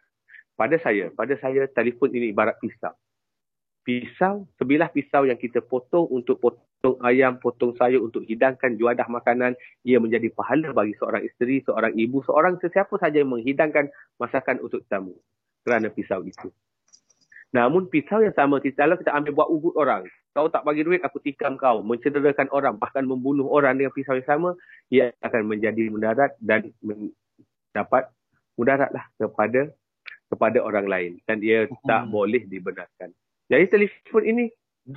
Pada 0.60 0.76
saya, 0.84 1.08
pada 1.16 1.40
saya 1.40 1.72
telefon 1.72 2.12
ini 2.12 2.36
ibarat 2.36 2.60
pisau. 2.60 2.92
pisau, 3.84 4.48
sebilah 4.56 4.88
pisau 4.96 5.28
yang 5.28 5.36
kita 5.36 5.60
potong 5.60 6.08
untuk 6.08 6.40
potong 6.40 6.96
ayam, 7.04 7.36
potong 7.36 7.76
sayur 7.76 8.00
untuk 8.00 8.24
hidangkan 8.24 8.80
juadah 8.80 9.04
makanan, 9.12 9.60
ia 9.84 10.00
menjadi 10.00 10.32
pahala 10.32 10.72
bagi 10.72 10.96
seorang 10.96 11.20
isteri, 11.28 11.60
seorang 11.68 11.92
ibu, 11.92 12.24
seorang 12.24 12.56
sesiapa 12.64 12.96
saja 12.96 13.20
yang 13.20 13.36
menghidangkan 13.36 13.92
masakan 14.24 14.64
untuk 14.64 14.88
tamu 14.88 15.20
kerana 15.68 15.92
pisau 15.92 16.24
itu. 16.24 16.48
Namun 17.52 17.92
pisau 17.92 18.24
yang 18.24 18.32
sama, 18.32 18.64
kita, 18.64 18.88
kalau 18.88 18.96
kita 18.96 19.12
ambil 19.12 19.32
buat 19.36 19.50
ugut 19.52 19.76
orang, 19.76 20.08
kau 20.34 20.50
tak 20.50 20.66
bagi 20.66 20.82
duit, 20.82 21.02
aku 21.06 21.22
tikam 21.22 21.56
kau, 21.56 21.86
mencederakan 21.86 22.50
orang, 22.50 22.76
bahkan 22.82 23.06
membunuh 23.06 23.46
orang 23.54 23.78
dengan 23.78 23.94
pisau 23.94 24.18
yang 24.18 24.26
sama, 24.26 24.50
ia 24.90 25.14
akan 25.22 25.46
menjadi 25.46 25.88
mudarat 25.94 26.34
dan 26.42 26.74
dapat 27.74 28.10
mudaratlah 28.58 29.06
kepada 29.18 29.70
kepada 30.34 30.58
orang 30.66 30.90
lain 30.90 31.12
dan 31.30 31.38
dia 31.38 31.70
hmm. 31.70 31.86
tak 31.86 32.10
boleh 32.10 32.42
dibenarkan. 32.50 33.14
Jadi 33.54 33.64
telefon 33.70 34.26
ini 34.26 34.50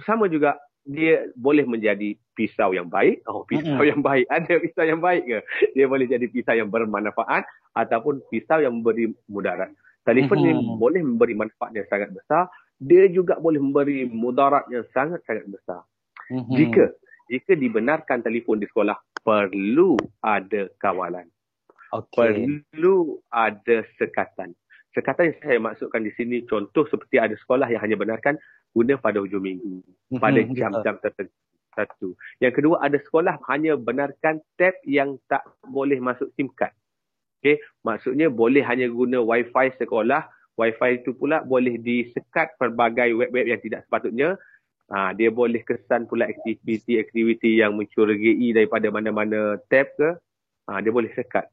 sama 0.08 0.32
juga 0.32 0.56
dia 0.86 1.28
boleh 1.36 1.66
menjadi 1.66 2.16
pisau 2.32 2.72
yang 2.72 2.88
baik. 2.88 3.20
Oh, 3.28 3.44
pisau 3.44 3.82
hmm. 3.82 3.90
yang 3.90 4.00
baik. 4.00 4.24
Ada 4.32 4.54
pisau 4.62 4.84
yang 4.86 5.02
baik 5.02 5.22
ke? 5.28 5.38
Dia 5.76 5.86
boleh 5.90 6.06
jadi 6.08 6.24
pisau 6.30 6.56
yang 6.56 6.72
bermanfaat 6.72 7.44
ataupun 7.76 8.22
pisau 8.32 8.62
yang 8.64 8.80
memberi 8.80 9.12
mudarat. 9.28 9.74
Telefon 10.06 10.38
hmm. 10.40 10.46
ini 10.46 10.52
boleh 10.78 11.02
memberi 11.02 11.34
manfaat 11.34 11.74
yang 11.74 11.84
sangat 11.90 12.14
besar. 12.14 12.46
Dia 12.76 13.08
juga 13.08 13.40
boleh 13.40 13.56
memberi 13.56 14.04
mudarat 14.04 14.68
yang 14.68 14.84
sangat-sangat 14.92 15.48
besar. 15.48 15.82
Hmm. 16.28 16.44
Jika 16.52 16.92
jika 17.26 17.58
dibenarkan 17.58 18.22
telefon 18.22 18.62
di 18.62 18.70
sekolah, 18.70 18.94
perlu 19.26 19.98
ada 20.22 20.70
kawalan. 20.78 21.26
Okay. 21.90 22.46
Perlu 22.70 23.18
ada 23.34 23.82
sekatan. 23.98 24.54
Sekatan 24.94 25.34
yang 25.34 25.38
saya 25.42 25.58
maksudkan 25.60 26.06
di 26.06 26.12
sini 26.14 26.46
contoh 26.46 26.86
seperti 26.88 27.20
ada 27.20 27.34
sekolah 27.34 27.68
yang 27.68 27.82
hanya 27.82 27.98
benarkan 27.98 28.38
guna 28.72 28.96
pada 28.96 29.20
hujung 29.20 29.44
minggu 29.44 29.80
mhm, 30.12 30.20
pada 30.20 30.40
jam-jam 30.52 30.96
tertentu. 31.02 31.34
Satu. 31.76 32.16
Yang 32.40 32.62
kedua 32.62 32.80
ada 32.80 32.96
sekolah 32.96 33.36
hanya 33.52 33.76
benarkan 33.76 34.40
tab 34.56 34.72
yang 34.88 35.20
tak 35.28 35.44
boleh 35.60 36.00
masuk 36.00 36.32
SIM 36.32 36.48
card. 36.56 36.72
Okay. 37.44 37.60
Maksudnya 37.84 38.32
boleh 38.32 38.64
hanya 38.64 38.88
guna 38.88 39.20
wifi 39.20 39.76
sekolah. 39.76 40.24
Wifi 40.56 41.04
itu 41.04 41.12
pula 41.12 41.44
boleh 41.44 41.76
disekat 41.76 42.56
pelbagai 42.56 43.12
web-web 43.12 43.46
yang 43.46 43.60
tidak 43.60 43.84
sepatutnya. 43.84 44.40
Ha, 44.88 45.12
dia 45.12 45.28
boleh 45.28 45.60
kesan 45.66 46.08
pula 46.08 46.30
aktiviti-aktiviti 46.30 47.60
yang 47.60 47.76
mencurigai 47.76 48.54
daripada 48.56 48.88
mana-mana 48.88 49.60
tab 49.68 49.92
ke. 49.98 50.16
Ha, 50.70 50.80
dia 50.80 50.92
boleh 50.94 51.12
sekat. 51.12 51.46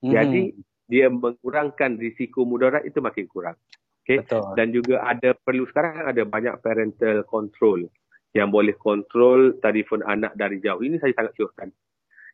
Jadi 0.00 0.52
hmm 0.54 0.74
dia 0.86 1.10
mengurangkan 1.10 1.98
risiko 1.98 2.46
mudarat 2.46 2.86
itu 2.86 3.02
makin 3.02 3.26
kurang. 3.26 3.58
Okay? 4.06 4.22
Dan 4.54 4.70
juga 4.70 5.02
ada 5.02 5.34
perlu 5.34 5.66
sekarang 5.66 6.06
ada 6.06 6.22
banyak 6.22 6.62
parental 6.62 7.26
control 7.26 7.90
yang 8.38 8.54
boleh 8.54 8.74
kontrol 8.78 9.58
telefon 9.58 10.06
anak 10.06 10.38
dari 10.38 10.62
jauh. 10.62 10.78
Ini 10.78 11.02
saya 11.02 11.10
sangat 11.14 11.34
syurkan. 11.34 11.68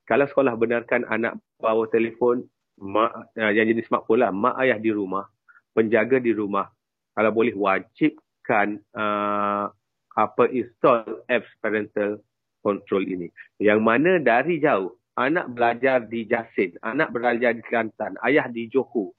Kalau 0.05 0.29
sekolah 0.29 0.53
benarkan 0.59 1.09
anak 1.09 1.41
bawa 1.57 1.89
telefon 1.89 2.45
mak, 2.77 3.33
uh, 3.39 3.53
yang 3.55 3.71
jenis 3.71 3.89
smartphone 3.89 4.21
lah, 4.21 4.35
mak 4.35 4.59
ayah 4.61 4.77
di 4.77 4.91
rumah, 4.93 5.25
penjaga 5.73 6.21
di 6.21 6.33
rumah, 6.33 6.69
kalau 7.17 7.33
boleh 7.33 7.53
wajibkan 7.57 8.81
uh, 8.97 9.69
apa 10.13 10.45
install 10.53 11.25
apps 11.29 11.49
parental 11.65 12.21
control 12.61 13.05
ini. 13.05 13.29
Yang 13.59 13.81
mana 13.81 14.21
dari 14.21 14.61
jauh 14.61 14.93
anak 15.17 15.53
belajar 15.53 16.05
di 16.09 16.25
Jasin, 16.25 16.77
anak 16.81 17.13
belajar 17.13 17.53
di 17.53 17.63
Kelantan, 17.65 18.17
ayah 18.25 18.49
di 18.49 18.69
Johor. 18.69 19.13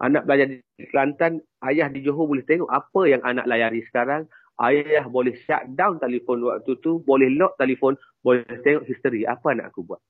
Anak 0.00 0.24
belajar 0.24 0.48
di 0.48 0.84
Kelantan, 0.88 1.44
ayah 1.66 1.90
di 1.92 2.00
Johor 2.00 2.30
boleh 2.30 2.46
tengok 2.46 2.70
apa 2.70 3.00
yang 3.08 3.22
anak 3.26 3.46
layari 3.46 3.82
sekarang. 3.90 4.26
Ayah 4.60 5.08
boleh 5.08 5.32
shut 5.48 5.72
down 5.72 5.96
telefon 5.96 6.44
waktu 6.44 6.76
tu, 6.84 7.00
boleh 7.00 7.32
lock 7.32 7.56
telefon, 7.56 7.96
boleh 8.20 8.44
tengok 8.60 8.84
history 8.84 9.24
apa 9.24 9.56
anak 9.56 9.72
aku 9.72 9.88
buat. 9.88 10.00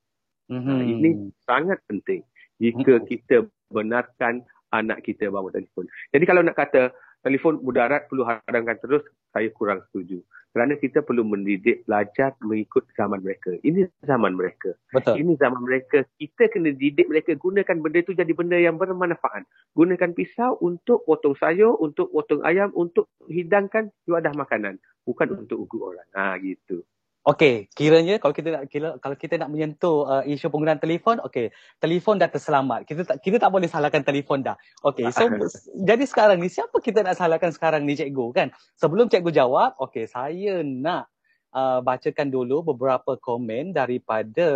Mm-hmm. 0.50 0.66
Nah, 0.66 0.82
ini 0.82 1.10
sangat 1.46 1.78
penting 1.86 2.26
jika 2.58 2.98
mm-hmm. 2.98 3.06
kita 3.06 3.46
benarkan 3.70 4.42
anak 4.74 5.02
kita 5.06 5.30
bawa 5.30 5.50
telefon. 5.50 5.87
Jadi 6.14 6.24
kalau 6.26 6.42
nak 6.42 6.56
kata 6.59 6.94
telefon 7.22 7.61
mudarat 7.61 8.09
perlu 8.09 8.24
hadangkan 8.26 8.78
terus, 8.80 9.04
saya 9.30 9.50
kurang 9.54 9.85
setuju 9.90 10.22
kerana 10.50 10.74
kita 10.74 11.06
perlu 11.06 11.22
mendidik 11.22 11.87
pelajar 11.87 12.35
mengikut 12.42 12.83
zaman 12.98 13.22
mereka. 13.22 13.54
Ini 13.62 13.87
zaman 14.02 14.35
mereka. 14.35 14.74
Betul. 14.90 15.22
Ini 15.22 15.33
zaman 15.38 15.62
mereka. 15.62 16.02
Kita 16.18 16.50
kena 16.50 16.74
didik 16.74 17.06
mereka 17.06 17.38
gunakan 17.38 17.76
benda 17.78 17.98
itu 18.02 18.12
jadi 18.18 18.33
benda 18.35 18.59
yang 18.59 18.74
bermanfaat. 18.74 19.46
Gunakan 19.78 20.11
pisau 20.11 20.59
untuk 20.59 21.06
potong 21.06 21.38
sayur, 21.38 21.78
untuk 21.78 22.11
potong 22.11 22.42
ayam, 22.42 22.74
untuk 22.74 23.06
hidangkan 23.30 23.94
juadah 24.11 24.35
makanan. 24.35 24.83
Bukan 25.06 25.46
untuk 25.46 25.70
ugut 25.70 25.94
orang. 25.94 26.09
Ha, 26.18 26.35
gitu. 26.42 26.83
Okey, 27.20 27.68
kiranya 27.76 28.16
kalau 28.16 28.33
kita 28.33 28.48
nak 28.48 28.64
kira, 28.72 28.96
kalau 28.96 29.12
kita 29.12 29.37
nak 29.37 29.52
menyentuh 29.52 30.09
uh, 30.09 30.22
isu 30.24 30.48
penggunaan 30.48 30.80
telefon, 30.80 31.20
okey, 31.28 31.52
telefon 31.76 32.16
dah 32.16 32.33
terselamat. 32.33 32.88
Kita 32.88 33.04
tak 33.04 33.20
kita 33.20 33.37
tak 33.37 33.52
boleh 33.52 33.68
salahkan 33.68 34.00
telefon 34.00 34.40
dah. 34.40 34.56
Okey, 34.80 35.12
so 35.12 35.28
jadi 35.88 36.00
sekarang 36.09 36.40
ni 36.40 36.48
siapa 36.48 36.80
kita 36.80 37.04
nak 37.04 37.20
salahkan 37.20 37.52
sekarang 37.52 37.85
ni 37.85 37.92
cikgu 37.92 38.26
kan? 38.33 38.48
Sebelum 38.80 39.12
cikgu 39.12 39.37
jawab, 39.37 39.76
okey, 39.76 40.09
saya 40.09 40.64
nak 40.64 41.12
uh, 41.52 41.85
bacakan 41.85 42.33
dulu 42.33 42.72
beberapa 42.72 43.20
komen 43.20 43.76
daripada 43.76 44.48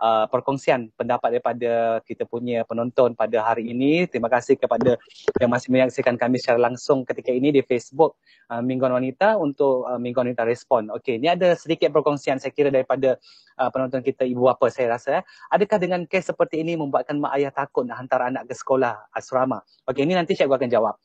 uh, 0.00 0.24
perkongsian 0.28 0.92
pendapat 0.94 1.38
daripada 1.38 2.00
kita 2.04 2.28
punya 2.28 2.62
penonton 2.68 3.16
pada 3.16 3.42
hari 3.44 3.72
ini. 3.72 4.04
Terima 4.08 4.28
kasih 4.28 4.56
kepada 4.60 5.00
yang 5.40 5.50
masih 5.50 5.72
menyaksikan 5.72 6.16
kami 6.20 6.40
secara 6.40 6.60
langsung 6.60 7.04
ketika 7.04 7.32
ini 7.32 7.52
di 7.52 7.62
Facebook 7.64 8.20
uh, 8.52 8.60
Mingguan 8.60 8.92
Wanita 8.92 9.40
untuk 9.40 9.88
uh, 9.88 10.00
Mingguan 10.00 10.30
Wanita 10.30 10.44
Respon. 10.44 10.92
Okey, 10.92 11.20
ini 11.20 11.32
ada 11.32 11.56
sedikit 11.56 11.92
perkongsian 11.92 12.40
saya 12.40 12.52
kira 12.52 12.68
daripada 12.68 13.16
uh, 13.60 13.70
penonton 13.72 14.00
kita 14.04 14.24
ibu 14.28 14.48
apa 14.48 14.68
saya 14.68 14.96
rasa. 14.96 15.20
Eh. 15.20 15.22
Adakah 15.52 15.78
dengan 15.80 16.00
kes 16.04 16.32
seperti 16.32 16.60
ini 16.60 16.76
membuatkan 16.76 17.16
mak 17.16 17.36
ayah 17.40 17.52
takut 17.52 17.86
nak 17.88 18.02
hantar 18.04 18.28
anak 18.28 18.48
ke 18.48 18.54
sekolah 18.54 19.10
asrama? 19.12 19.62
Okey, 19.88 20.04
ini 20.04 20.14
nanti 20.16 20.36
saya 20.36 20.48
akan 20.50 20.70
jawab. 20.70 20.96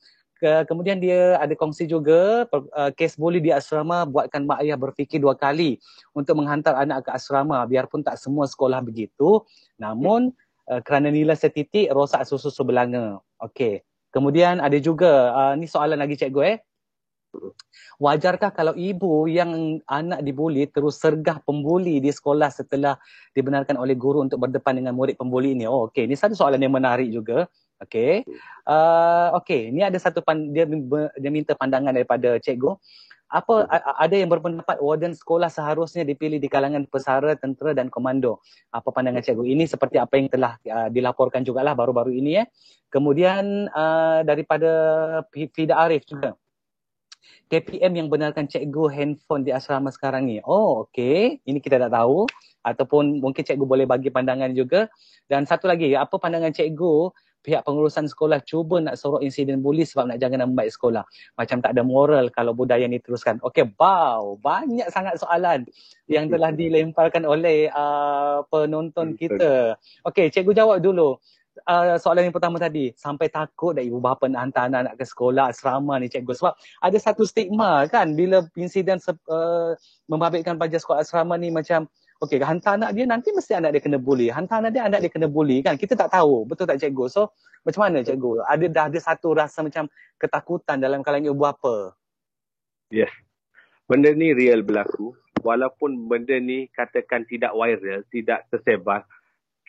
Ke, 0.41 0.65
kemudian 0.65 0.97
dia 0.97 1.38
ada 1.38 1.54
kongsi 1.54 1.86
juga 1.86 2.49
uh, 2.49 2.89
kes 2.97 3.13
bully 3.13 3.38
di 3.38 3.54
asrama 3.54 4.10
buatkan 4.10 4.41
mak 4.49 4.65
ayah 4.65 4.73
berfikir 4.73 5.21
dua 5.21 5.38
kali 5.38 5.77
untuk 6.17 6.41
menghantar 6.41 6.73
anak 6.73 7.06
ke 7.06 7.13
asrama 7.13 7.62
biarpun 7.69 8.01
tak 8.01 8.17
semua 8.17 8.49
sekolah 8.49 8.82
begitu 8.82 9.45
namun 9.77 10.34
uh, 10.65 10.82
kerana 10.82 11.13
nilai 11.13 11.38
setitik 11.38 11.93
rosak 11.93 12.25
susu 12.25 12.49
sebelanga. 12.49 13.21
Okey. 13.38 13.86
Kemudian 14.10 14.58
ada 14.65 14.82
juga 14.82 15.30
uh, 15.30 15.54
ni 15.54 15.69
soalan 15.69 16.01
lagi 16.01 16.17
cikgu 16.17 16.41
eh. 16.41 16.58
Wajarkah 18.01 18.51
kalau 18.51 18.73
ibu 18.73 19.30
yang 19.30 19.80
anak 19.88 20.25
dibuli 20.25 20.67
terus 20.67 20.99
sergah 20.99 21.38
pembuli 21.45 22.01
di 22.04 22.10
sekolah 22.12 22.49
setelah 22.49 22.97
dibenarkan 23.38 23.77
oleh 23.77 23.93
guru 23.95 24.25
untuk 24.25 24.41
berdepan 24.41 24.82
dengan 24.82 24.97
murid 24.97 25.15
pembuli 25.15 25.54
ini? 25.54 25.69
Oh, 25.69 25.88
okey. 25.88 26.10
Ini 26.10 26.17
satu 26.17 26.34
soalan 26.34 26.60
yang 26.60 26.73
menarik 26.73 27.08
juga. 27.13 27.45
Okey. 27.82 28.24
Uh, 28.62 29.34
okey, 29.41 29.74
ni 29.74 29.82
ada 29.82 29.98
satu 29.98 30.22
pan, 30.22 30.54
dia 30.54 30.70
dia 31.17 31.32
minta 31.34 31.58
pandangan 31.58 31.89
daripada 31.89 32.38
cikgu. 32.38 32.78
Apa 33.32 33.63
ada 33.96 34.12
yang 34.12 34.28
berpendapat 34.28 34.84
warden 34.84 35.15
sekolah 35.15 35.48
seharusnya 35.48 36.04
dipilih 36.04 36.36
di 36.36 36.52
kalangan 36.52 36.84
pesara, 36.84 37.32
tentera 37.39 37.72
dan 37.72 37.88
komando. 37.88 38.44
Apa 38.76 38.91
pandangan 38.91 39.24
cikgu? 39.24 39.56
Ini 39.56 39.63
seperti 39.72 39.98
apa 39.98 40.20
yang 40.20 40.28
telah 40.28 40.60
uh, 40.67 40.91
dilaporkan 40.91 41.41
jugalah 41.48 41.72
baru-baru 41.72 42.12
ini 42.12 42.44
ya. 42.44 42.46
Kemudian 42.91 43.72
uh, 43.72 44.20
daripada 44.28 44.72
Fida 45.32 45.80
Arif 45.80 46.04
juga. 46.06 46.36
KPM 47.48 48.04
yang 48.04 48.08
benarkan 48.08 48.48
cikgu 48.48 48.91
handphone 48.91 49.44
di 49.48 49.52
asrama 49.52 49.91
sekarang 49.91 50.28
ni. 50.28 50.44
Oh, 50.44 50.88
okey. 50.88 51.39
Ini 51.48 51.60
kita 51.63 51.80
tak 51.80 51.96
tahu 51.96 52.28
ataupun 52.63 53.24
mungkin 53.24 53.44
cikgu 53.48 53.63
boleh 53.63 53.88
bagi 53.88 54.12
pandangan 54.12 54.52
juga. 54.52 54.91
Dan 55.28 55.48
satu 55.48 55.72
lagi, 55.72 55.96
apa 55.96 56.15
pandangan 56.20 56.52
cikgu 56.52 57.12
pihak 57.41 57.65
pengurusan 57.65 58.06
sekolah 58.06 58.41
cuba 58.45 58.80
nak 58.80 58.95
sorok 58.97 59.25
insiden 59.25 59.60
buli 59.65 59.82
sebab 59.84 60.13
nak 60.13 60.17
jaga 60.21 60.38
nama 60.38 60.54
baik 60.54 60.71
sekolah. 60.71 61.04
Macam 61.36 61.58
tak 61.60 61.73
ada 61.73 61.82
moral 61.82 62.30
kalau 62.30 62.54
budaya 62.54 62.86
ni 62.86 63.01
teruskan. 63.01 63.41
Okey, 63.41 63.73
wow, 63.75 64.38
banyak 64.38 64.88
sangat 64.93 65.17
soalan 65.17 65.65
yang 66.06 66.30
telah 66.30 66.54
dilemparkan 66.54 67.25
oleh 67.25 67.67
uh, 67.73 68.45
penonton 68.47 69.17
kita. 69.17 69.75
Okey, 70.06 70.30
cikgu 70.30 70.54
jawab 70.54 70.77
dulu. 70.80 71.17
Uh, 71.67 71.99
soalan 71.99 72.32
yang 72.32 72.36
pertama 72.36 72.58
tadi, 72.58 72.95
sampai 72.95 73.27
takut 73.27 73.75
dah 73.75 73.84
ibu 73.84 73.99
bapa 73.99 74.23
nak 74.25 74.49
hantar 74.49 74.71
anak-anak 74.71 74.95
ke 74.95 75.06
sekolah 75.06 75.51
asrama 75.51 75.99
ni 75.99 76.08
cikgu. 76.08 76.32
Sebab 76.32 76.54
ada 76.56 76.97
satu 76.97 77.27
stigma 77.27 77.86
kan 77.91 78.15
bila 78.15 78.45
insiden 78.56 79.04
uh, 79.27 79.75
membabitkan 80.08 80.56
pelajar 80.56 80.80
sekolah 80.80 81.04
asrama 81.04 81.36
ni 81.36 81.51
macam 81.51 81.91
Okey, 82.21 82.38
hantar 82.38 82.77
anak 82.77 82.93
dia 82.93 83.10
nanti 83.10 83.34
mesti 83.34 83.57
anak 83.57 83.73
dia 83.73 83.81
kena 83.81 83.97
bully. 83.97 84.29
Hantar 84.29 84.62
anak 84.62 84.77
dia, 84.77 84.86
anak 84.86 85.01
dia 85.01 85.10
kena 85.10 85.25
bully 85.25 85.65
kan. 85.65 85.73
Kita 85.73 85.97
tak 85.97 86.13
tahu. 86.13 86.45
Betul 86.45 86.69
tak 86.69 86.77
cikgu? 86.77 87.10
So, 87.10 87.34
macam 87.65 87.89
mana 87.89 88.05
cikgu? 88.05 88.45
Ada 88.45 88.65
dah 88.69 88.86
ada 88.93 88.99
satu 89.01 89.34
rasa 89.34 89.65
macam 89.65 89.89
ketakutan 90.21 90.77
dalam 90.77 91.01
kalangan 91.01 91.34
ibu 91.34 91.45
apa? 91.49 91.97
Yes. 92.93 93.10
Benda 93.89 94.13
ni 94.13 94.38
real 94.38 94.62
berlaku. 94.62 95.17
Walaupun 95.41 96.05
benda 96.05 96.38
ni 96.38 96.69
katakan 96.69 97.25
tidak 97.25 97.57
viral, 97.57 98.05
tidak 98.13 98.45
tersebar, 98.53 99.01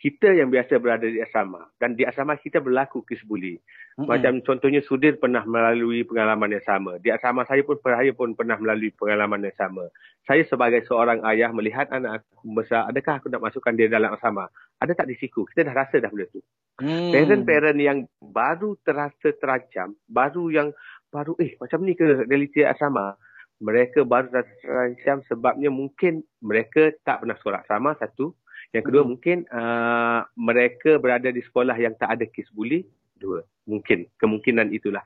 kita 0.03 0.35
yang 0.35 0.51
biasa 0.51 0.83
berada 0.83 1.07
di 1.07 1.23
asrama 1.23 1.63
dan 1.79 1.95
di 1.95 2.03
asrama 2.03 2.35
kita 2.35 2.59
berlaku 2.59 3.07
kes 3.07 3.23
buli. 3.23 3.55
Mm-hmm. 3.55 4.03
Macam 4.03 4.33
contohnya 4.43 4.83
Sudir 4.83 5.15
pernah 5.15 5.47
melalui 5.47 6.03
pengalaman 6.03 6.51
yang 6.51 6.65
sama. 6.67 6.99
Di 6.99 7.07
asrama 7.07 7.47
saya 7.47 7.63
pun 7.63 7.79
saya 7.79 8.11
pun 8.11 8.35
pernah 8.35 8.59
melalui 8.59 8.91
pengalaman 8.91 9.47
yang 9.47 9.55
sama. 9.55 9.87
Saya 10.27 10.43
sebagai 10.43 10.83
seorang 10.83 11.23
ayah 11.31 11.55
melihat 11.55 11.87
anak 11.87 12.19
aku 12.19 12.51
besar, 12.51 12.91
adakah 12.91 13.23
aku 13.23 13.31
nak 13.31 13.47
masukkan 13.47 13.71
dia 13.79 13.87
dalam 13.87 14.11
asrama? 14.11 14.51
Ada 14.83 14.91
tak 14.91 15.07
di 15.07 15.15
siku? 15.15 15.47
Kita 15.47 15.71
dah 15.71 15.71
rasa 15.71 16.03
dah 16.03 16.11
benda 16.11 16.27
tu. 16.35 16.43
Mm. 16.83 17.11
Parent-parent 17.15 17.79
yang 17.79 17.97
baru 18.19 18.75
terasa 18.83 19.31
terancam, 19.39 19.95
baru 20.11 20.51
yang 20.51 20.75
baru 21.15 21.39
eh 21.39 21.55
macam 21.63 21.79
ni 21.87 21.95
ke 21.95 22.27
realiti 22.27 22.59
asrama? 22.67 23.15
Mereka 23.63 24.03
baru 24.03 24.35
terancam 24.35 25.23
sebabnya 25.31 25.71
mungkin 25.71 26.27
mereka 26.43 26.91
tak 27.07 27.23
pernah 27.23 27.39
sekolah 27.39 27.63
asrama 27.63 27.95
satu. 27.95 28.35
Yang 28.73 28.83
kedua 28.89 29.03
hmm. 29.05 29.09
mungkin 29.13 29.37
uh, 29.53 30.21
mereka 30.33 30.97
berada 30.97 31.29
di 31.29 31.41
sekolah 31.45 31.77
yang 31.77 31.93
tak 31.93 32.19
ada 32.19 32.25
kes 32.25 32.49
buli. 32.49 32.81
Dua, 33.13 33.45
mungkin 33.69 34.09
kemungkinan 34.17 34.73
itulah. 34.73 35.05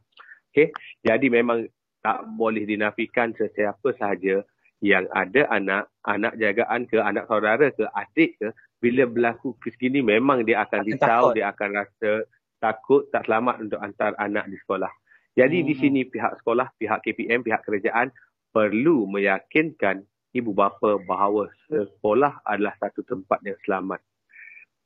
Okay, 0.50 0.74
jadi 1.04 1.28
memang 1.28 1.68
tak 2.02 2.24
boleh 2.34 2.64
dinafikan 2.64 3.36
sesiapa 3.36 3.94
sahaja 4.00 4.42
yang 4.80 5.06
ada 5.12 5.46
anak, 5.52 5.92
anak 6.08 6.34
jagaan 6.40 6.88
ke, 6.88 6.98
anak 6.98 7.28
saudara 7.28 7.68
ke, 7.70 7.84
adik 7.94 8.40
ke, 8.40 8.48
bila 8.80 9.04
berlaku 9.10 9.58
kes 9.60 9.76
gini 9.76 10.00
memang 10.00 10.48
dia 10.48 10.64
akan 10.64 10.82
risau, 10.88 11.36
dia 11.36 11.52
akan 11.52 11.84
rasa 11.84 12.26
takut, 12.62 13.06
tak 13.12 13.28
selamat 13.28 13.68
untuk 13.68 13.80
hantar 13.84 14.16
anak 14.18 14.48
di 14.50 14.58
sekolah. 14.58 14.90
Jadi 15.38 15.62
hmm. 15.62 15.68
di 15.68 15.74
sini 15.78 16.02
pihak 16.08 16.42
sekolah, 16.42 16.74
pihak 16.80 17.06
KPM, 17.06 17.46
pihak 17.46 17.62
kerajaan 17.62 18.10
perlu 18.50 19.06
meyakinkan 19.06 20.02
ibu 20.38 20.54
bapa 20.54 21.02
bahawa 21.02 21.50
sekolah 21.68 22.46
adalah 22.46 22.78
satu 22.78 23.02
tempat 23.02 23.42
yang 23.42 23.58
selamat. 23.66 24.00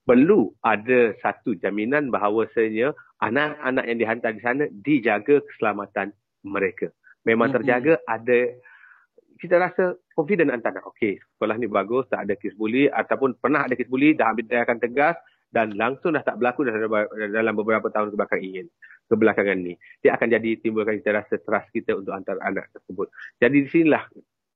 Perlu 0.07 0.49
ada 0.65 1.13
satu 1.21 1.53
jaminan 1.59 2.09
bahawasanya 2.09 2.95
anak-anak 3.21 3.85
yang 3.85 3.97
dihantar 4.01 4.31
di 4.33 4.41
sana 4.41 4.63
dijaga 4.71 5.43
keselamatan 5.45 6.15
mereka. 6.41 6.89
Memang 7.21 7.53
terjaga 7.53 8.01
ada 8.09 8.49
kita 9.41 9.57
rasa 9.57 9.97
confident 10.13 10.53
antara 10.53 10.85
okey 10.93 11.17
sekolah 11.17 11.57
ni 11.57 11.65
bagus 11.65 12.05
tak 12.13 12.29
ada 12.29 12.37
kes 12.37 12.53
buli 12.53 12.85
ataupun 12.85 13.41
pernah 13.41 13.65
ada 13.65 13.73
kes 13.73 13.89
buli 13.89 14.13
dah 14.13 14.29
ambil 14.29 14.45
tindakan 14.45 14.77
tegas 14.77 15.17
dan 15.49 15.73
langsung 15.73 16.13
dah 16.13 16.21
tak 16.21 16.37
berlaku 16.37 16.69
dalam 17.33 17.53
beberapa 17.57 17.89
tahun 17.89 18.13
kebelakang 18.13 18.45
ingin 18.45 18.65
kebelakangan 19.09 19.57
ni 19.65 19.73
dia 20.05 20.13
akan 20.13 20.29
jadi 20.29 20.49
timbulkan 20.61 21.01
kita 21.01 21.25
rasa 21.25 21.41
trust 21.41 21.73
kita 21.73 21.97
untuk 21.97 22.13
antar 22.13 22.37
anak 22.45 22.69
tersebut 22.69 23.09
jadi 23.41 23.57
di 23.65 23.67
sinilah 23.67 24.05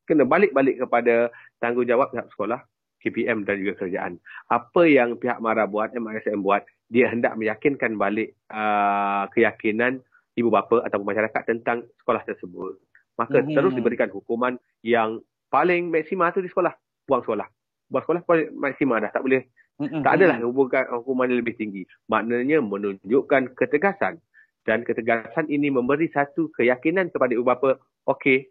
kena 0.05 0.23
balik-balik 0.25 0.81
kepada 0.81 1.29
tanggungjawab 1.59 2.13
pihak 2.13 2.29
sekolah, 2.33 2.61
KPM 3.05 3.45
dan 3.45 3.61
juga 3.61 3.85
kerajaan. 3.85 4.17
Apa 4.49 4.89
yang 4.89 5.17
pihak 5.21 5.37
MARA 5.37 5.69
buat, 5.69 5.93
MRSM 5.93 6.41
buat, 6.41 6.65
dia 6.89 7.09
hendak 7.09 7.37
meyakinkan 7.37 7.97
balik 7.97 8.33
uh, 8.49 9.29
keyakinan 9.33 10.01
ibu 10.37 10.49
bapa 10.49 10.81
atau 10.85 11.01
masyarakat 11.01 11.41
tentang 11.45 11.85
sekolah 12.01 12.21
tersebut. 12.25 12.77
Maka 13.15 13.41
mm-hmm. 13.41 13.55
terus 13.55 13.73
diberikan 13.73 14.09
hukuman 14.11 14.59
yang 14.83 15.23
paling 15.47 15.89
maksima 15.89 16.33
tu 16.35 16.43
di 16.43 16.51
sekolah. 16.51 16.75
Buang 17.07 17.23
sekolah. 17.23 17.47
Buang 17.87 18.03
sekolah 18.03 18.21
paling 18.27 18.47
maksima 18.57 18.99
dah. 18.99 19.11
Tak 19.13 19.23
boleh. 19.23 19.47
Mm-hmm. 19.79 20.01
Tak 20.03 20.13
adalah 20.19 20.37
hukuman, 20.43 20.85
hukuman 21.01 21.27
yang 21.31 21.39
lebih 21.39 21.55
tinggi. 21.55 21.83
Maknanya 22.11 22.59
menunjukkan 22.59 23.55
ketegasan. 23.55 24.19
Dan 24.65 24.81
ketegasan 24.81 25.45
ini 25.47 25.69
memberi 25.69 26.09
satu 26.09 26.49
keyakinan 26.57 27.13
kepada 27.13 27.31
ibu 27.37 27.45
bapa. 27.45 27.77
Okey, 28.09 28.49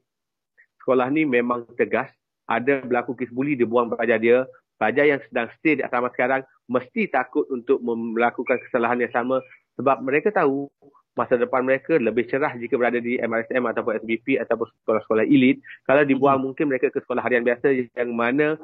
sekolah 0.84 1.08
ni 1.08 1.24
memang 1.24 1.64
tegas. 1.80 2.12
Ada 2.44 2.84
berlaku 2.84 3.16
kes 3.16 3.32
buli, 3.32 3.56
dia 3.56 3.64
buang 3.64 3.88
pelajar 3.88 4.20
dia. 4.20 4.44
Pelajar 4.76 5.16
yang 5.16 5.20
sedang 5.24 5.48
stay 5.56 5.80
di 5.80 5.82
asrama 5.82 6.12
sekarang 6.12 6.44
mesti 6.68 7.08
takut 7.08 7.48
untuk 7.48 7.80
melakukan 7.80 8.60
kesalahan 8.68 9.00
yang 9.00 9.12
sama 9.16 9.40
sebab 9.80 10.04
mereka 10.04 10.28
tahu 10.28 10.68
masa 11.14 11.38
depan 11.38 11.62
mereka 11.62 11.94
lebih 11.94 12.26
cerah 12.26 12.50
jika 12.58 12.74
berada 12.74 12.98
di 12.98 13.16
MRSM 13.22 13.62
ataupun 13.70 14.02
SBP 14.02 14.42
ataupun 14.42 14.66
sekolah-sekolah 14.82 15.24
elit. 15.24 15.62
Kalau 15.86 16.02
dibuang 16.02 16.42
hmm. 16.42 16.44
mungkin 16.50 16.64
mereka 16.68 16.90
ke 16.90 16.98
sekolah 17.00 17.22
harian 17.22 17.46
biasa 17.46 17.70
yang 17.70 18.10
mana 18.12 18.58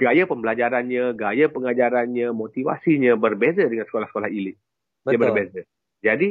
gaya 0.00 0.24
pembelajarannya, 0.24 1.12
gaya 1.12 1.46
pengajarannya, 1.52 2.32
motivasinya 2.32 3.18
berbeza 3.20 3.68
dengan 3.68 3.84
sekolah-sekolah 3.84 4.30
elit. 4.32 4.56
Betul. 5.04 5.10
Dia 5.12 5.18
berbeza. 5.20 5.60
Jadi 6.00 6.28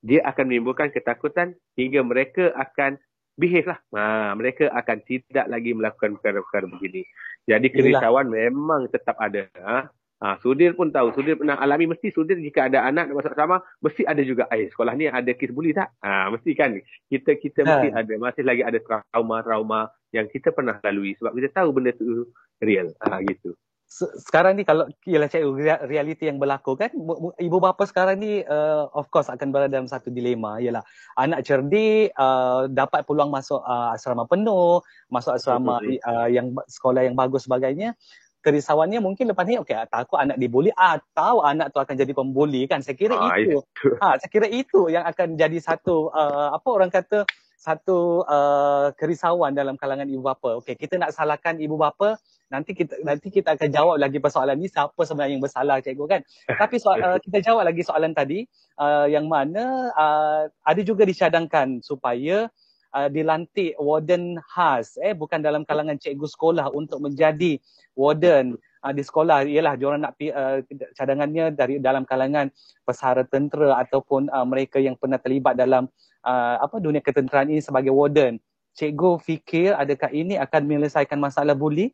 dia 0.00 0.20
akan 0.24 0.44
menimbulkan 0.48 0.88
ketakutan 0.94 1.58
hingga 1.74 2.00
mereka 2.06 2.54
akan 2.54 2.96
behave 3.38 3.70
lah. 3.70 3.78
Ha, 3.94 4.34
mereka 4.34 4.66
akan 4.74 4.98
tidak 5.06 5.46
lagi 5.46 5.70
melakukan 5.72 6.18
perkara-perkara 6.18 6.66
begini. 6.66 7.06
Jadi 7.46 7.70
kerisauan 7.70 8.28
memang 8.28 8.90
tetap 8.90 9.14
ada. 9.22 9.46
Ha? 9.62 9.88
Ha, 10.18 10.34
Sudir 10.42 10.74
pun 10.74 10.90
tahu. 10.90 11.14
Sudir 11.14 11.38
pernah 11.38 11.54
alami 11.62 11.86
mesti 11.94 12.10
Sudir 12.10 12.42
jika 12.42 12.66
ada 12.66 12.82
anak 12.82 13.08
nak 13.08 13.22
masuk 13.22 13.38
sama 13.38 13.62
mesti 13.78 14.02
ada 14.02 14.22
juga. 14.26 14.50
Eh, 14.50 14.66
sekolah 14.74 14.98
ni 14.98 15.06
ada 15.06 15.30
kes 15.30 15.54
buli 15.54 15.70
tak? 15.70 15.94
Ha, 16.02 16.34
mesti 16.34 16.50
kan. 16.58 16.74
Kita 17.06 17.38
kita 17.38 17.62
ha. 17.62 17.66
mesti 17.70 17.88
ada. 17.94 18.12
Masih 18.18 18.42
lagi 18.42 18.66
ada 18.66 18.82
trauma-trauma 18.82 19.86
yang 20.10 20.26
kita 20.26 20.50
pernah 20.50 20.82
lalui. 20.82 21.14
Sebab 21.22 21.32
kita 21.38 21.62
tahu 21.62 21.68
benda 21.70 21.94
tu 21.94 22.26
real. 22.58 22.90
Ha, 23.06 23.22
gitu 23.22 23.54
sekarang 23.88 24.60
ni 24.60 24.68
kalau 24.68 24.84
ialah 25.08 25.32
cakap 25.32 25.48
realiti 25.88 26.28
yang 26.28 26.36
berlaku 26.36 26.76
kan 26.76 26.92
ibu 27.40 27.56
bapa 27.56 27.88
sekarang 27.88 28.20
ni 28.20 28.44
uh, 28.44 28.84
of 28.92 29.08
course 29.08 29.32
akan 29.32 29.48
berada 29.48 29.72
dalam 29.72 29.88
satu 29.88 30.12
dilema. 30.12 30.60
Ialah 30.60 30.84
anak 31.16 31.48
cerdik 31.48 32.12
uh, 32.12 32.68
dapat 32.68 33.08
peluang 33.08 33.32
masuk 33.32 33.64
uh, 33.64 33.96
asrama 33.96 34.28
penuh 34.28 34.84
masuk 35.08 35.40
asrama 35.40 35.80
uh, 35.80 36.28
yang 36.28 36.52
sekolah 36.68 37.08
yang 37.08 37.16
bagus 37.16 37.48
sebagainya. 37.48 37.96
Kerisauannya 38.44 39.00
mungkin 39.00 39.32
lepas 39.32 39.48
ni 39.48 39.56
okey 39.56 39.74
takut 39.88 40.20
anak 40.20 40.36
dibuli 40.36 40.68
atau 40.76 41.40
anak 41.40 41.72
tu 41.72 41.80
akan 41.80 41.96
jadi 41.96 42.12
pembuli 42.12 42.68
kan. 42.68 42.84
Saya 42.84 42.94
kira 42.94 43.16
ah, 43.16 43.40
itu. 43.40 43.64
ha 44.04 44.14
saya 44.20 44.28
kira 44.28 44.52
itu 44.52 44.92
yang 44.92 45.08
akan 45.08 45.40
jadi 45.40 45.58
satu 45.64 46.12
uh, 46.12 46.52
apa 46.52 46.68
orang 46.68 46.92
kata 46.92 47.24
satu 47.58 48.22
uh, 48.22 48.94
kerisauan 48.94 49.56
dalam 49.56 49.74
kalangan 49.80 50.06
ibu 50.06 50.22
bapa. 50.22 50.62
Okey, 50.62 50.78
kita 50.78 50.94
nak 50.94 51.10
salahkan 51.10 51.58
ibu 51.58 51.74
bapa, 51.74 52.20
nanti 52.48 52.72
kita 52.72 53.00
nanti 53.04 53.28
kita 53.28 53.54
akan 53.54 53.68
jawab 53.68 53.96
lagi 54.00 54.18
persoalan 54.18 54.56
ni 54.56 54.68
siapa 54.72 54.96
sebenarnya 54.96 55.32
yang 55.36 55.44
bersalah 55.44 55.76
cikgu 55.84 56.04
kan. 56.08 56.20
Tapi 56.48 56.76
soal, 56.80 56.98
uh, 57.00 57.18
kita 57.20 57.44
jawab 57.44 57.68
lagi 57.68 57.84
soalan 57.84 58.12
tadi 58.16 58.48
uh, 58.80 59.06
yang 59.08 59.28
mana 59.28 59.92
uh, 59.92 60.42
ada 60.64 60.80
juga 60.80 61.04
dicadangkan 61.04 61.84
supaya 61.84 62.48
uh, 62.96 63.08
dilantik 63.12 63.76
warden 63.76 64.40
khas 64.40 64.96
eh 65.00 65.12
bukan 65.12 65.44
dalam 65.44 65.64
kalangan 65.68 66.00
cikgu 66.00 66.26
sekolah 66.28 66.72
untuk 66.72 67.04
menjadi 67.04 67.60
warden 67.92 68.56
uh, 68.84 68.92
di 68.94 69.02
sekolah 69.04 69.44
ialah 69.44 69.74
diorang 69.76 70.00
nak 70.08 70.16
uh, 70.16 70.64
cadangannya 70.96 71.52
dari 71.52 71.78
dalam 71.82 72.08
kalangan 72.08 72.48
pesara 72.86 73.26
tentera 73.28 73.76
ataupun 73.82 74.32
uh, 74.32 74.46
mereka 74.48 74.80
yang 74.80 74.96
pernah 74.96 75.20
terlibat 75.20 75.58
dalam 75.58 75.86
uh, 76.24 76.56
apa 76.62 76.80
dunia 76.80 77.04
ketenteraan 77.04 77.52
ini 77.52 77.60
sebagai 77.60 77.92
warden. 77.92 78.40
Cikgu 78.78 79.18
fikir 79.18 79.74
adakah 79.74 80.14
ini 80.14 80.38
akan 80.38 80.62
menyelesaikan 80.62 81.18
masalah 81.18 81.58
buli? 81.58 81.90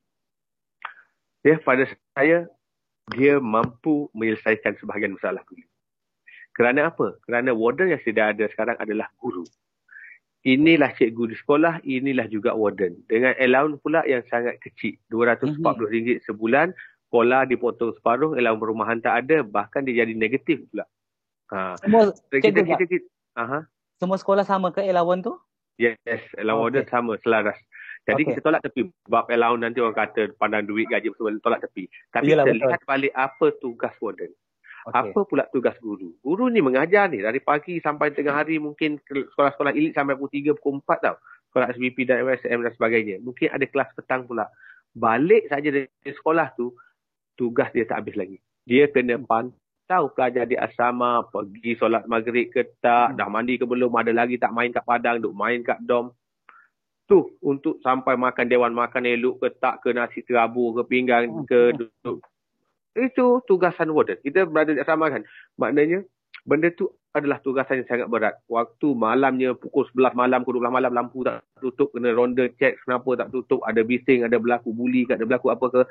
Ya, 1.45 1.61
pada 1.61 1.85
saya 2.17 2.49
dia 3.13 3.37
mampu 3.37 4.09
menyelesaikan 4.17 4.81
sebahagian 4.81 5.21
masalah 5.21 5.45
buli. 5.45 5.69
Kerana 6.57 6.89
apa? 6.89 7.21
Kerana 7.29 7.53
warden 7.53 7.93
yang 7.93 8.01
sudah 8.01 8.33
ada 8.33 8.49
sekarang 8.49 8.81
adalah 8.81 9.13
guru. 9.21 9.45
Inilah 10.45 10.93
cikgu 10.97 11.33
di 11.33 11.37
sekolah, 11.37 11.85
inilah 11.85 12.29
juga 12.33 12.57
warden. 12.57 13.01
Dengan 13.05 13.37
allowance 13.37 13.81
pula 13.85 14.01
yang 14.09 14.25
sangat 14.29 14.57
kecil. 14.61 14.97
RM240 15.13 15.61
mm-hmm. 15.61 16.17
sebulan, 16.25 16.73
sekolah 17.09 17.41
dipotong 17.49 17.93
separuh, 17.97 18.37
allowance 18.41 18.63
perumahan 18.65 18.99
tak 19.05 19.25
ada, 19.25 19.45
bahkan 19.45 19.85
dia 19.85 20.05
jadi 20.05 20.17
negatif 20.17 20.65
pula. 20.73 20.85
Ha. 21.53 21.77
Semua, 21.81 22.13
kita, 22.33 22.41
kita, 22.41 22.61
kita, 22.65 22.85
kita, 22.89 23.07
aha. 23.37 23.69
Semua 24.01 24.17
sekolah 24.21 24.45
sama 24.45 24.73
ke 24.73 24.85
allowance 24.85 25.29
tu? 25.29 25.35
Yes, 25.81 25.99
allowance 26.39 26.77
okay. 26.77 26.93
sama, 26.93 27.19
selaras. 27.21 27.59
Jadi 28.05 28.23
okay. 28.23 28.31
kita 28.37 28.41
tolak 28.45 28.61
tepi. 28.61 28.83
Bab 29.09 29.27
allowance 29.33 29.63
nanti 29.65 29.81
orang 29.81 29.97
kata 29.97 30.37
pandang 30.37 30.69
duit 30.69 30.85
gaji 30.93 31.09
semua 31.17 31.33
tolak 31.41 31.65
tepi. 31.65 31.89
Tapi 32.13 32.37
Yalah, 32.37 32.45
kita 32.45 32.53
betul. 32.53 32.69
lihat 32.69 32.83
balik 32.85 33.13
apa 33.17 33.47
tugas 33.61 33.95
warden. 34.01 34.33
Okay. 34.85 35.01
Apa 35.01 35.21
pula 35.25 35.49
tugas 35.49 35.77
guru? 35.81 36.13
Guru 36.21 36.53
ni 36.53 36.61
mengajar 36.61 37.09
ni 37.09 37.25
dari 37.25 37.41
pagi 37.41 37.81
sampai 37.81 38.13
tengah 38.13 38.37
hari 38.37 38.61
mungkin 38.61 39.01
sekolah-sekolah 39.09 39.73
elit 39.73 39.97
sampai 39.97 40.13
pukul 40.13 40.53
3, 40.53 40.61
pukul 40.61 40.85
4 40.85 41.01
tau. 41.01 41.17
Sekolah 41.49 41.73
SBP 41.73 42.05
dan 42.05 42.21
MSM 42.29 42.59
dan 42.61 42.73
sebagainya. 42.77 43.17
Mungkin 43.25 43.49
ada 43.49 43.65
kelas 43.65 43.89
petang 43.97 44.29
pula. 44.29 44.45
Balik 44.93 45.49
saja 45.49 45.73
dari 45.73 45.89
sekolah 46.05 46.53
tu, 46.53 46.77
tugas 47.41 47.73
dia 47.73 47.89
tak 47.89 48.05
habis 48.05 48.21
lagi. 48.21 48.37
Dia 48.69 48.93
kena 48.93 49.17
pantau 49.25 50.13
pelajar 50.13 50.45
di 50.45 50.61
asrama, 50.61 51.25
pergi 51.33 51.81
solat 51.81 52.05
maghrib 52.05 52.53
ke 52.53 52.77
tak, 52.85 53.15
hmm. 53.15 53.17
dah 53.17 53.29
mandi 53.33 53.57
ke 53.57 53.65
belum, 53.65 53.89
ada 53.97 54.13
lagi 54.13 54.37
tak 54.37 54.53
main 54.53 54.69
kat 54.69 54.85
padang, 54.85 55.17
duk 55.25 55.33
main 55.33 55.65
kat 55.65 55.81
dom. 55.81 56.13
Tu 57.05 57.21
untuk 57.45 57.81
sampai 57.85 58.17
makan 58.17 58.49
dewan 58.49 58.73
makan 58.73 59.05
elok 59.05 59.45
ke 59.45 59.49
tak, 59.61 59.85
ke 59.85 59.93
nasi 59.93 60.25
terabur, 60.25 60.73
ke 60.81 60.83
pinggan, 60.89 61.29
hmm. 61.29 61.45
ke 61.45 61.61
duduk 61.77 62.25
itu 62.95 63.43
tugasan 63.45 63.91
warden. 63.91 64.19
Kita 64.23 64.47
berada 64.47 64.71
di 64.71 64.81
asrama 64.81 65.11
kan. 65.11 65.27
Maknanya 65.59 66.07
benda 66.47 66.71
tu 66.71 66.91
adalah 67.15 67.39
tugasan 67.43 67.83
yang 67.83 67.89
sangat 67.91 68.09
berat. 68.11 68.35
Waktu 68.47 68.95
malamnya 68.95 69.55
pukul 69.55 69.87
11 69.91 70.15
malam 70.15 70.41
ke 70.47 70.51
12 70.51 70.71
malam 70.71 70.93
lampu 70.95 71.27
tak 71.27 71.43
tutup. 71.59 71.91
Kena 71.95 72.15
ronda 72.15 72.47
check 72.59 72.79
kenapa 72.87 73.27
tak 73.27 73.29
tutup. 73.35 73.63
Ada 73.67 73.83
bising, 73.83 74.27
ada 74.27 74.39
berlaku 74.39 74.71
buli, 74.71 75.07
ada 75.11 75.27
berlaku 75.27 75.51
apa 75.51 75.67
ke. 75.71 75.83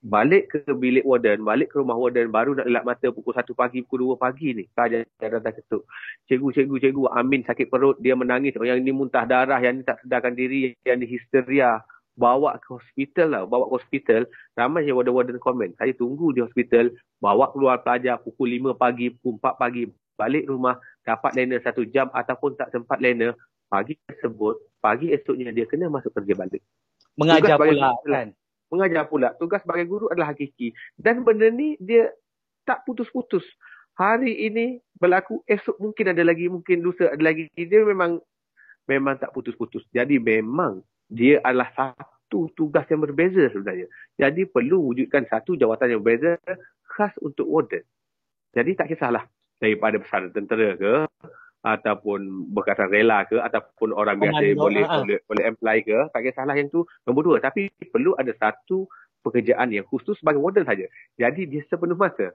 Balik 0.00 0.48
ke 0.48 0.64
bilik 0.72 1.04
warden, 1.04 1.44
balik 1.44 1.72
ke 1.72 1.76
rumah 1.76 1.92
warden, 1.92 2.32
baru 2.32 2.56
nak 2.56 2.64
lelap 2.64 2.84
mata 2.88 3.12
pukul 3.12 3.36
1 3.36 3.52
pagi, 3.52 3.84
pukul 3.84 4.16
2 4.16 4.24
pagi 4.24 4.56
ni. 4.56 4.64
Saja 4.72 5.04
datang 5.20 5.52
ketuk. 5.52 5.84
Cikgu, 6.24 6.48
cikgu, 6.56 6.76
cikgu, 6.80 7.02
Amin 7.12 7.44
sakit 7.44 7.68
perut, 7.68 8.00
dia 8.00 8.16
menangis. 8.16 8.56
Oh, 8.56 8.64
yang 8.64 8.80
ini 8.80 8.96
muntah 8.96 9.28
darah, 9.28 9.60
yang 9.60 9.80
ini 9.80 9.84
tak 9.84 10.00
sedarkan 10.00 10.32
diri, 10.32 10.72
yang 10.88 11.04
ini 11.04 11.06
histeria. 11.06 11.84
Bawa 12.20 12.60
ke 12.60 12.76
hospital 12.76 13.32
lah, 13.32 13.42
bawa 13.48 13.68
ke 13.68 13.74
hospital. 13.80 14.22
Ramai 14.56 14.84
yang 14.84 15.00
warden-warden 15.00 15.40
komen. 15.40 15.72
Saya 15.80 15.92
tunggu 15.96 16.32
di 16.36 16.44
hospital, 16.44 16.92
bawa 17.20 17.48
keluar 17.52 17.80
pelajar 17.80 18.20
pukul 18.20 18.56
5 18.56 18.76
pagi, 18.76 19.12
pukul 19.12 19.36
4 19.40 19.56
pagi. 19.56 19.84
Balik 20.16 20.48
rumah, 20.48 20.76
dapat 21.04 21.32
lena 21.36 21.56
satu 21.60 21.84
jam 21.88 22.12
ataupun 22.12 22.56
tak 22.56 22.72
sempat 22.72 23.00
lena. 23.00 23.36
Pagi 23.70 23.94
tersebut, 24.02 24.58
pagi 24.82 25.14
esoknya 25.14 25.54
dia 25.54 25.62
kena 25.62 25.86
masuk 25.86 26.10
kerja 26.10 26.34
balik. 26.34 26.58
Mengajar 27.14 27.54
pula 27.54 27.94
kan? 28.02 28.34
Mengajar 28.70 29.10
pula. 29.10 29.34
Tugas 29.36 29.60
sebagai 29.66 29.84
guru 29.90 30.06
adalah 30.08 30.32
hakiki. 30.32 30.72
Dan 30.96 31.26
benda 31.26 31.50
ni 31.50 31.74
dia 31.82 32.08
tak 32.64 32.86
putus-putus. 32.86 33.44
Hari 33.98 34.48
ini 34.48 34.80
berlaku, 34.96 35.44
esok 35.44 35.76
mungkin 35.76 36.14
ada 36.14 36.22
lagi, 36.24 36.48
mungkin 36.48 36.80
lusa 36.80 37.12
ada 37.12 37.20
lagi. 37.20 37.50
Dia 37.52 37.84
memang 37.84 38.22
memang 38.88 39.18
tak 39.20 39.34
putus-putus. 39.36 39.84
Jadi 39.92 40.16
memang 40.16 40.80
dia 41.10 41.42
adalah 41.42 41.68
satu 41.74 42.48
tugas 42.54 42.86
yang 42.88 43.02
berbeza 43.02 43.50
sebenarnya. 43.50 43.90
Jadi 44.16 44.46
perlu 44.46 44.94
wujudkan 44.94 45.26
satu 45.26 45.58
jawatan 45.58 45.98
yang 45.98 46.00
berbeza 46.00 46.38
khas 46.86 47.12
untuk 47.20 47.50
warden. 47.50 47.82
Jadi 48.54 48.74
tak 48.78 48.90
kisahlah 48.90 49.26
daripada 49.60 50.00
pesara 50.00 50.26
tentera 50.32 50.74
ke, 50.74 50.92
ataupun 51.60 52.48
berkata 52.56 52.88
rela 52.88 53.28
ke 53.28 53.36
ataupun 53.36 53.92
orang 53.92 54.16
biasa 54.16 54.40
Komando, 54.40 54.60
boleh 54.64 54.84
ha. 54.88 54.96
boleh 55.04 55.18
boleh 55.28 55.44
apply 55.52 55.76
ke 55.84 55.96
tak 56.08 56.20
kisahlah 56.24 56.56
yang 56.56 56.72
tu 56.72 56.88
nombor 57.04 57.22
dua 57.28 57.36
tapi 57.36 57.68
perlu 57.92 58.16
ada 58.16 58.32
satu 58.32 58.88
pekerjaan 59.20 59.68
yang 59.68 59.84
khusus 59.84 60.16
bagi 60.24 60.40
warden 60.40 60.64
saja 60.64 60.88
jadi 61.20 61.42
dia 61.44 61.60
sepenuh 61.68 62.00
masa 62.00 62.32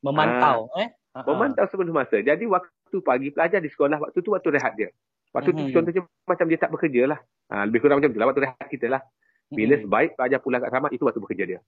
memantau 0.00 0.72
ha. 0.72 0.88
eh 0.88 0.88
ha. 1.12 1.20
memantau 1.28 1.68
sepenuh 1.68 1.92
masa 1.92 2.24
jadi 2.24 2.40
waktu 2.48 2.96
pagi 3.04 3.28
pelajar 3.28 3.60
di 3.60 3.68
sekolah 3.68 4.00
waktu 4.00 4.18
tu 4.24 4.32
waktu 4.32 4.48
rehat 4.56 4.72
dia 4.72 4.88
waktu 5.36 5.52
mm-hmm. 5.52 5.68
tu 5.68 5.76
contohnya 5.76 6.02
macam 6.24 6.46
dia 6.48 6.58
tak 6.60 6.70
bekerja 6.72 7.02
lah 7.12 7.18
ha, 7.52 7.68
lebih 7.68 7.84
kurang 7.84 8.00
macam 8.00 8.12
tu 8.16 8.18
lah 8.24 8.26
waktu 8.32 8.42
rehat 8.48 8.68
kita 8.72 8.88
lah 8.88 9.04
bila 9.52 9.76
mm-hmm. 9.76 9.84
sebaik 9.84 10.10
pelajar 10.16 10.38
pulang 10.40 10.60
kat 10.64 10.72
sama 10.72 10.88
itu 10.88 11.04
waktu 11.04 11.20
bekerja 11.20 11.44
dia 11.44 11.58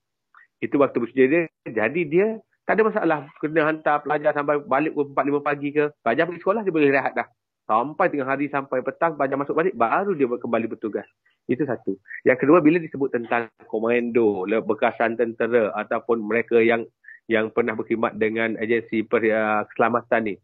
itu 0.57 0.75
waktu 0.81 0.97
bekerja 0.97 1.25
dia 1.29 1.41
jadi 1.69 2.01
dia 2.01 2.27
tak 2.65 2.81
ada 2.81 2.83
masalah 2.89 3.17
kena 3.37 3.61
hantar 3.69 4.01
pelajar 4.01 4.33
sampai 4.33 4.57
balik 4.65 4.97
pukul 4.97 5.13
4-5 5.13 5.45
pagi 5.45 5.69
ke. 5.69 5.85
Pelajar 6.01 6.23
pergi 6.25 6.41
sekolah 6.41 6.61
dia 6.65 6.73
boleh 6.73 6.89
rehat 6.89 7.13
dah. 7.13 7.27
Sampai 7.65 8.09
tengah 8.09 8.29
hari 8.29 8.49
sampai 8.49 8.81
petang 8.81 9.13
pelajar 9.17 9.37
masuk 9.37 9.53
balik 9.53 9.77
baru 9.77 10.17
dia 10.17 10.25
kembali 10.25 10.65
bertugas. 10.69 11.05
Itu 11.45 11.65
satu. 11.69 11.93
Yang 12.25 12.45
kedua 12.45 12.65
bila 12.65 12.81
disebut 12.81 13.13
tentang 13.13 13.53
komando, 13.69 14.49
bekasan 14.65 15.13
tentera 15.13 15.69
ataupun 15.77 16.25
mereka 16.25 16.57
yang 16.57 16.89
yang 17.29 17.53
pernah 17.53 17.73
berkhidmat 17.77 18.17
dengan 18.17 18.57
agensi 18.57 19.05
per, 19.05 19.21
uh, 19.29 19.65
keselamatan 19.69 20.33
ni. 20.33 20.35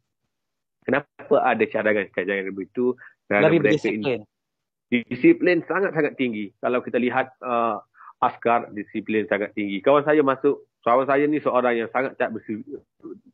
Kenapa 0.82 1.36
ada 1.46 1.62
cadangan-cadangan 1.62 2.54
begitu? 2.54 2.98
Lebih 3.30 3.60
berdisiplin. 3.66 4.26
Disiplin 4.90 5.62
sangat-sangat 5.66 6.18
tinggi. 6.18 6.50
Kalau 6.58 6.82
kita 6.82 6.98
lihat 6.98 7.34
uh, 7.46 7.82
askar, 8.22 8.74
disiplin 8.74 9.30
sangat 9.30 9.54
tinggi. 9.54 9.78
Kawan 9.82 10.06
saya 10.06 10.26
masuk 10.26 10.66
Kawan 10.82 11.06
saya 11.06 11.30
ni 11.30 11.38
seorang 11.38 11.78
yang 11.78 11.90
sangat 11.94 12.18
tak, 12.18 12.34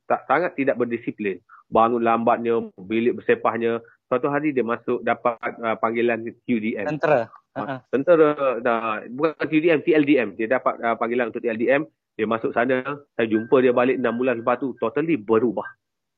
tak 0.04 0.22
sangat 0.28 0.52
tidak 0.60 0.76
berdisiplin. 0.76 1.40
Bangun 1.72 2.04
lambatnya, 2.04 2.60
bilik 2.76 3.24
bersepahnya. 3.24 3.80
Suatu 4.12 4.28
hari 4.28 4.52
dia 4.52 4.68
masuk 4.68 5.04
dapat 5.04 5.40
uh, 5.64 5.76
panggilan 5.80 6.28
QDM. 6.44 6.88
Tentera. 6.88 7.32
Uh-huh. 7.56 7.80
Tentera. 7.92 8.60
Dah, 8.60 9.04
bukan 9.08 9.48
QDM, 9.48 9.80
TLDM. 9.84 10.30
Dia 10.36 10.60
dapat 10.60 10.76
uh, 10.84 10.96
panggilan 11.00 11.32
untuk 11.32 11.44
TLDM. 11.44 11.88
Dia 12.20 12.28
masuk 12.28 12.52
sana. 12.52 12.84
Saya 13.16 13.28
jumpa 13.32 13.64
dia 13.64 13.72
balik 13.72 14.00
6 14.00 14.20
bulan 14.20 14.36
lepas 14.44 14.60
tu. 14.60 14.76
Totally 14.80 15.16
berubah. 15.16 15.68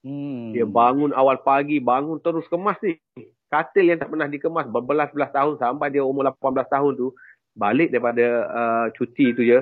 Hmm. 0.01 0.55
Dia 0.55 0.65
bangun 0.65 1.13
awal 1.13 1.45
pagi, 1.45 1.77
bangun 1.77 2.17
terus 2.25 2.49
kemas 2.49 2.77
ni. 2.81 2.97
Katil 3.49 3.89
yang 3.89 3.99
tak 4.01 4.13
pernah 4.13 4.29
dikemas 4.29 4.69
berbelas-belas 4.69 5.33
tahun 5.33 5.57
sampai 5.57 5.93
dia 5.93 6.05
umur 6.05 6.29
18 6.29 6.65
tahun 6.69 6.91
tu. 6.97 7.13
Balik 7.57 7.93
daripada 7.93 8.25
uh, 8.49 8.85
cuti 8.95 9.33
tu 9.33 9.41
je 9.45 9.59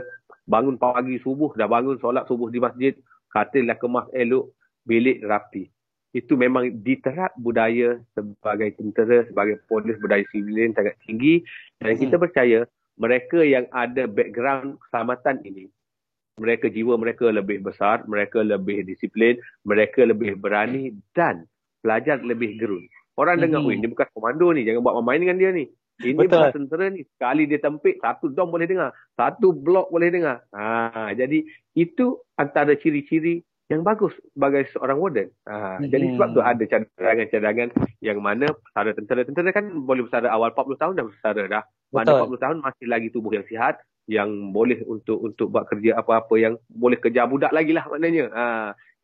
bangun 0.47 0.79
pagi 0.79 1.19
subuh, 1.19 1.51
dah 1.53 1.67
bangun 1.67 1.99
solat 1.99 2.23
subuh 2.25 2.47
di 2.47 2.63
masjid, 2.63 2.95
katil 3.29 3.67
dah 3.67 3.75
kemas 3.75 4.07
elok, 4.15 4.55
bilik 4.87 5.19
rapi. 5.27 5.67
Itu 6.15 6.39
memang 6.39 6.81
diterap 6.81 7.35
budaya 7.35 7.99
sebagai 8.15 8.79
tentera, 8.79 9.27
sebagai 9.27 9.59
polis 9.67 9.99
budaya 9.99 10.23
sivilen 10.31 10.71
sangat 10.73 10.95
tinggi. 11.03 11.43
Dan 11.77 11.99
hmm. 11.99 12.01
kita 12.07 12.15
percaya 12.15 12.59
mereka 12.97 13.43
yang 13.43 13.67
ada 13.75 14.07
background 14.09 14.79
keselamatan 14.87 15.43
ini, 15.45 15.69
mereka 16.41 16.71
jiwa 16.71 16.97
mereka 16.97 17.29
lebih 17.29 17.61
besar, 17.61 18.07
mereka 18.09 18.41
lebih 18.41 18.87
disiplin, 18.87 19.37
mereka 19.67 20.07
lebih 20.07 20.39
berani 20.39 20.95
dan 21.13 21.45
pelajar 21.83 22.23
lebih 22.23 22.57
gerun. 22.57 22.87
Orang 23.19 23.37
hmm. 23.37 23.43
dengar, 23.49 23.61
weh, 23.67 23.77
dia 23.77 23.89
bukan 23.91 24.07
komando 24.15 24.47
ni, 24.55 24.65
jangan 24.65 24.81
buat 24.81 25.03
main 25.03 25.21
dengan 25.21 25.37
dia 25.37 25.51
ni. 25.53 25.65
Ini 25.97 26.29
Betul. 26.29 26.53
tentera 26.53 26.93
ni 26.93 27.01
sekali 27.17 27.49
dia 27.49 27.57
tempik 27.57 27.97
satu 27.97 28.29
dom 28.29 28.53
boleh 28.53 28.69
dengar, 28.69 28.93
satu 29.17 29.49
blok 29.49 29.89
boleh 29.89 30.13
dengar. 30.13 30.45
Ha, 30.53 31.09
jadi 31.17 31.41
itu 31.73 32.21
antara 32.37 32.77
ciri-ciri 32.77 33.41
yang 33.67 33.81
bagus 33.83 34.13
sebagai 34.31 34.69
seorang 34.71 34.97
warden. 35.01 35.27
Ha, 35.49 35.81
hmm. 35.81 35.89
Jadi 35.89 36.05
sebab 36.15 36.29
tu 36.37 36.41
ada 36.45 36.63
cadangan-cadangan 36.63 37.69
yang 37.99 38.21
mana 38.21 38.47
pesara 38.47 38.93
tentera-tentera 38.93 39.49
kan 39.51 39.65
boleh 39.83 40.05
bersara 40.07 40.29
awal 40.29 40.53
40 40.53 40.81
tahun 40.81 40.93
dah 41.01 41.05
bersara 41.09 41.43
dah. 41.49 41.63
Mana 41.89 42.13
Betul. 42.13 42.37
40 42.37 42.43
tahun 42.45 42.57
masih 42.61 42.85
lagi 42.87 43.07
tubuh 43.09 43.31
yang 43.33 43.45
sihat 43.49 43.81
yang 44.07 44.55
boleh 44.55 44.87
untuk 44.87 45.19
untuk 45.19 45.51
buat 45.51 45.67
kerja 45.67 45.99
apa-apa 45.99 46.31
yang 46.39 46.55
boleh 46.71 46.95
kerja 46.95 47.27
budak 47.27 47.51
lagi 47.51 47.75
lah 47.75 47.83
maknanya. 47.91 48.31
Ha, 48.31 48.43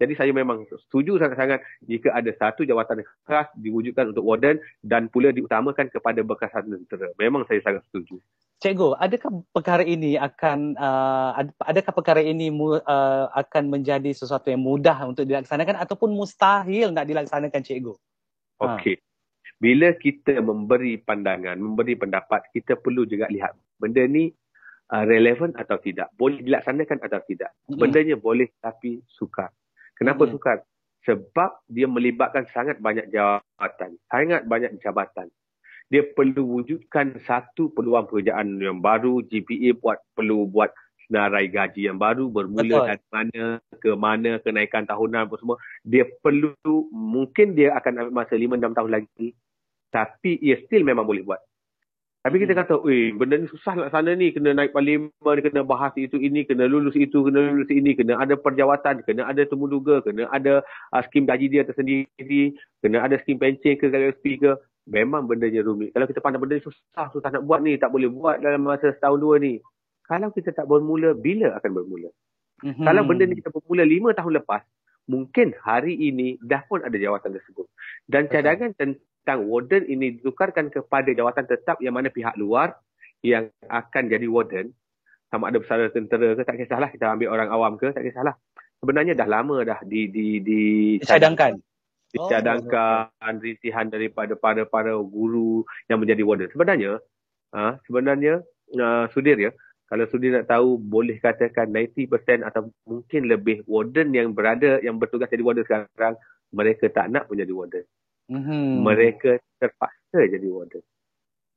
jadi 0.01 0.13
saya 0.17 0.31
memang 0.33 0.65
setuju 0.65 1.21
sangat-sangat 1.21 1.61
jika 1.85 2.09
ada 2.11 2.31
satu 2.33 2.65
jawatan 2.65 3.05
khas 3.29 3.47
diwujudkan 3.61 4.09
untuk 4.09 4.25
warden 4.25 4.57
dan 4.81 5.05
pula 5.07 5.29
diutamakan 5.29 5.87
kepada 5.93 6.25
bekasan 6.25 6.65
tentera. 6.65 7.13
Memang 7.21 7.45
saya 7.45 7.61
sangat 7.61 7.85
setuju. 7.87 8.17
Cikgu, 8.57 8.95
adakah 8.97 9.43
perkara 9.53 9.83
ini 9.85 10.17
akan 10.17 10.79
uh, 10.79 11.45
adakah 11.61 11.93
perkara 11.93 12.21
ini 12.23 12.49
uh, 12.49 13.27
akan 13.31 13.69
menjadi 13.69 14.11
sesuatu 14.15 14.49
yang 14.49 14.63
mudah 14.63 14.97
untuk 15.05 15.29
dilaksanakan 15.29 15.77
ataupun 15.83 16.15
mustahil 16.15 16.89
nak 16.89 17.05
dilaksanakan 17.05 17.61
cikgu? 17.61 17.93
Okey. 18.63 18.95
Ha. 18.97 19.03
Bila 19.61 19.95
kita 19.95 20.43
memberi 20.43 20.99
pandangan, 20.99 21.55
memberi 21.55 21.95
pendapat, 21.95 22.51
kita 22.51 22.75
perlu 22.75 23.07
juga 23.07 23.31
lihat 23.31 23.55
benda 23.79 24.03
ni 24.03 24.27
uh, 24.91 25.03
relevan 25.07 25.55
atau 25.55 25.79
tidak, 25.79 26.11
boleh 26.19 26.43
dilaksanakan 26.43 26.99
atau 26.99 27.19
tidak. 27.23 27.55
Bendanya 27.71 28.19
hmm. 28.19 28.23
boleh 28.23 28.47
tapi 28.59 28.99
sukar. 29.07 29.53
Kenapa 29.97 30.25
hmm. 30.25 30.31
sukar? 30.33 30.57
Sebab 31.03 31.67
dia 31.67 31.85
melibatkan 31.85 32.47
sangat 32.55 32.79
banyak 32.79 33.11
jawatan, 33.11 33.99
sangat 34.07 34.47
banyak 34.47 34.79
jabatan. 34.79 35.27
Dia 35.91 36.07
perlu 36.15 36.47
wujudkan 36.59 37.19
satu 37.27 37.69
peluang 37.75 38.07
pekerjaan 38.07 38.55
yang 38.57 38.79
baru, 38.79 39.19
GPA 39.27 39.75
buat 39.77 39.99
perlu 40.15 40.47
buat 40.47 40.71
senarai 41.05 41.51
gaji 41.51 41.91
yang 41.91 41.99
baru, 41.99 42.31
bermula 42.31 42.63
Betul. 42.63 42.87
dari 42.87 43.05
mana 43.11 43.43
ke 43.77 43.91
mana, 43.93 44.31
kenaikan 44.39 44.87
tahunan 44.87 45.27
apa 45.27 45.35
semua. 45.37 45.59
Dia 45.83 46.07
perlu, 46.23 46.55
mungkin 46.89 47.53
dia 47.53 47.75
akan 47.75 48.07
ambil 48.07 48.23
masa 48.23 48.39
5-6 48.39 48.77
tahun 48.79 48.91
lagi. 48.95 49.27
Tapi 49.93 50.41
ia 50.41 50.57
still 50.65 50.87
memang 50.87 51.05
boleh 51.05 51.21
buat. 51.21 51.37
Tapi 52.23 52.39
kita 52.39 52.55
hmm. 52.55 52.61
kata, 52.63 52.75
eh 52.87 53.11
benda 53.11 53.35
ni 53.35 53.51
susah 53.51 53.75
nak 53.75 53.91
sana 53.91 54.15
ni. 54.15 54.31
Kena 54.31 54.55
naik 54.55 54.71
parlimen, 54.71 55.11
kena 55.19 55.67
bahas 55.67 55.91
itu 55.99 56.15
ini, 56.15 56.47
kena 56.47 56.71
lulus 56.71 56.95
itu, 56.95 57.19
kena 57.19 57.51
lulus 57.51 57.67
ini, 57.67 57.99
kena 57.99 58.15
ada 58.15 58.39
perjawatan, 58.39 59.03
kena 59.03 59.27
ada 59.27 59.43
temuduga, 59.43 59.99
kena 59.99 60.31
ada 60.31 60.63
uh, 60.95 61.01
skim 61.03 61.27
gaji 61.27 61.51
dia 61.51 61.67
tersendiri, 61.67 62.55
kena 62.79 63.03
ada 63.03 63.19
skim 63.19 63.35
pencen 63.35 63.75
ke, 63.75 63.91
KSP 63.91 64.39
ke. 64.39 64.55
Memang 64.87 65.27
benda 65.27 65.51
ni 65.51 65.59
rumit. 65.59 65.91
Kalau 65.91 66.07
kita 66.07 66.23
pandang 66.23 66.39
benda 66.39 66.55
ni 66.59 66.63
susah, 66.63 67.11
susah 67.11 67.27
nak 67.27 67.43
buat 67.43 67.59
ni, 67.59 67.75
tak 67.75 67.91
boleh 67.91 68.07
buat 68.07 68.39
dalam 68.39 68.63
masa 68.63 68.95
setahun 68.95 69.19
dua 69.19 69.35
ni. 69.43 69.59
Kalau 70.07 70.31
kita 70.31 70.55
tak 70.55 70.67
bermula, 70.67 71.11
bila 71.15 71.59
akan 71.59 71.71
bermula? 71.75 72.07
Mm-hmm. 72.63 72.87
Kalau 72.87 73.01
benda 73.03 73.23
ni 73.27 73.35
kita 73.35 73.51
bermula 73.51 73.83
lima 73.83 74.15
tahun 74.15 74.39
lepas, 74.39 74.63
mungkin 75.11 75.51
hari 75.59 75.99
ini 75.99 76.39
dah 76.39 76.63
pun 76.67 76.79
ada 76.79 76.95
jawatan 76.95 77.35
tersebut. 77.35 77.67
Dan 78.07 78.31
cadangan 78.31 78.71
tentang 79.23 79.47
warden 79.47 79.87
ini 79.87 80.19
ditukarkan 80.19 80.67
kepada 80.67 81.15
jawatan 81.15 81.47
tetap 81.47 81.79
yang 81.79 81.95
mana 81.95 82.11
pihak 82.11 82.35
luar 82.35 82.75
yang 83.23 83.47
akan 83.71 84.11
jadi 84.11 84.27
warden. 84.27 84.75
Sama 85.31 85.49
ada 85.49 85.57
bersara 85.63 85.87
tentera 85.89 86.35
ke, 86.35 86.43
tak 86.43 86.59
kisahlah. 86.59 86.91
Kita 86.91 87.15
ambil 87.15 87.31
orang 87.31 87.49
awam 87.49 87.73
ke, 87.79 87.89
tak 87.95 88.03
kisahlah. 88.03 88.35
Sebenarnya 88.83 89.15
dah 89.15 89.25
lama 89.25 89.63
dah 89.63 89.79
di... 89.87 90.11
di, 90.11 90.43
di 90.43 90.61
Dicadangkan. 90.99 91.55
Dicadangkan 92.13 93.09
oh, 93.33 93.41
rintihan 93.41 93.89
daripada 93.89 94.37
para 94.37 94.67
para 94.67 94.93
guru 94.99 95.65
yang 95.89 95.97
menjadi 96.03 96.21
warden. 96.21 96.51
Sebenarnya, 96.51 97.01
ha, 97.55 97.79
sebenarnya 97.87 98.45
uh, 98.77 99.09
Sudir 99.09 99.39
ya, 99.39 99.49
kalau 99.89 100.05
Sudir 100.11 100.35
nak 100.35 100.51
tahu, 100.51 100.77
boleh 100.77 101.17
katakan 101.17 101.71
90% 101.73 102.45
atau 102.45 102.69
mungkin 102.85 103.25
lebih 103.25 103.65
warden 103.65 104.13
yang 104.13 104.35
berada, 104.35 104.77
yang 104.85 105.01
bertugas 105.01 105.31
jadi 105.31 105.41
warden 105.41 105.65
sekarang, 105.65 106.13
mereka 106.53 106.85
tak 106.93 107.09
nak 107.09 107.25
menjadi 107.31 107.53
warden. 107.55 107.85
Mm-hmm. 108.31 108.67
Mereka 108.83 109.31
terpaksa 109.59 110.19
jadi 110.27 110.47
warden. 110.47 110.83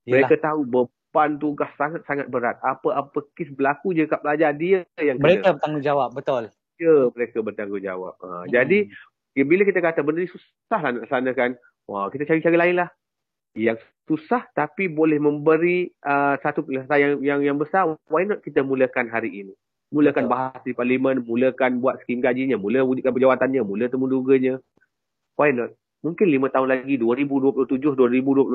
Yalah. 0.07 0.11
Mereka 0.11 0.35
tahu 0.43 0.61
beban 0.67 1.39
tugas 1.39 1.71
sangat-sangat 1.79 2.27
berat. 2.31 2.59
Apa-apa 2.63 3.27
kes 3.35 3.51
berlaku 3.55 3.95
je 3.95 4.07
kat 4.07 4.23
pelajar 4.23 4.51
dia 4.55 4.87
yang 4.99 5.19
mereka 5.19 5.51
kena. 5.51 5.55
bertanggungjawab, 5.59 6.11
betul. 6.15 6.43
Ya, 6.77 6.97
mereka 7.11 7.39
bertanggungjawab. 7.43 8.15
Ha, 8.21 8.29
hmm. 8.29 8.45
Jadi, 8.53 8.79
ya, 9.35 9.45
bila 9.47 9.63
kita 9.65 9.81
kata 9.81 10.05
benda 10.05 10.23
ni 10.23 10.31
susah 10.31 10.81
lah 10.83 10.91
nak 10.93 11.03
laksanakan, 11.09 11.51
wah, 11.89 12.07
kita 12.13 12.29
cari 12.29 12.45
cara 12.45 12.59
lain 12.67 12.77
lah. 12.83 12.91
Yang 13.57 13.81
susah 14.05 14.45
tapi 14.53 14.87
boleh 14.87 15.17
memberi 15.17 15.91
uh, 16.05 16.37
satu 16.45 16.63
pilihan 16.63 16.87
yang, 16.95 17.13
yang 17.25 17.41
yang 17.43 17.57
besar, 17.57 17.89
why 18.13 18.23
not 18.29 18.45
kita 18.45 18.61
mulakan 18.61 19.09
hari 19.09 19.33
ini? 19.33 19.53
Mulakan 19.89 20.29
betul. 20.29 20.35
bahas 20.35 20.61
di 20.67 20.73
parlimen, 20.77 21.25
mulakan 21.25 21.81
buat 21.81 22.03
skim 22.05 22.21
gajinya, 22.21 22.61
mula 22.61 22.85
wujudkan 22.85 23.15
pejawatannya, 23.17 23.63
mula 23.65 23.89
temu 23.89 24.07
duganya. 24.11 24.61
Why 25.41 25.57
not? 25.57 25.73
Mungkin 26.05 26.27
lima 26.29 26.49
tahun 26.53 26.69
lagi 26.73 26.99
2027 27.01 27.97
2028 27.97 28.53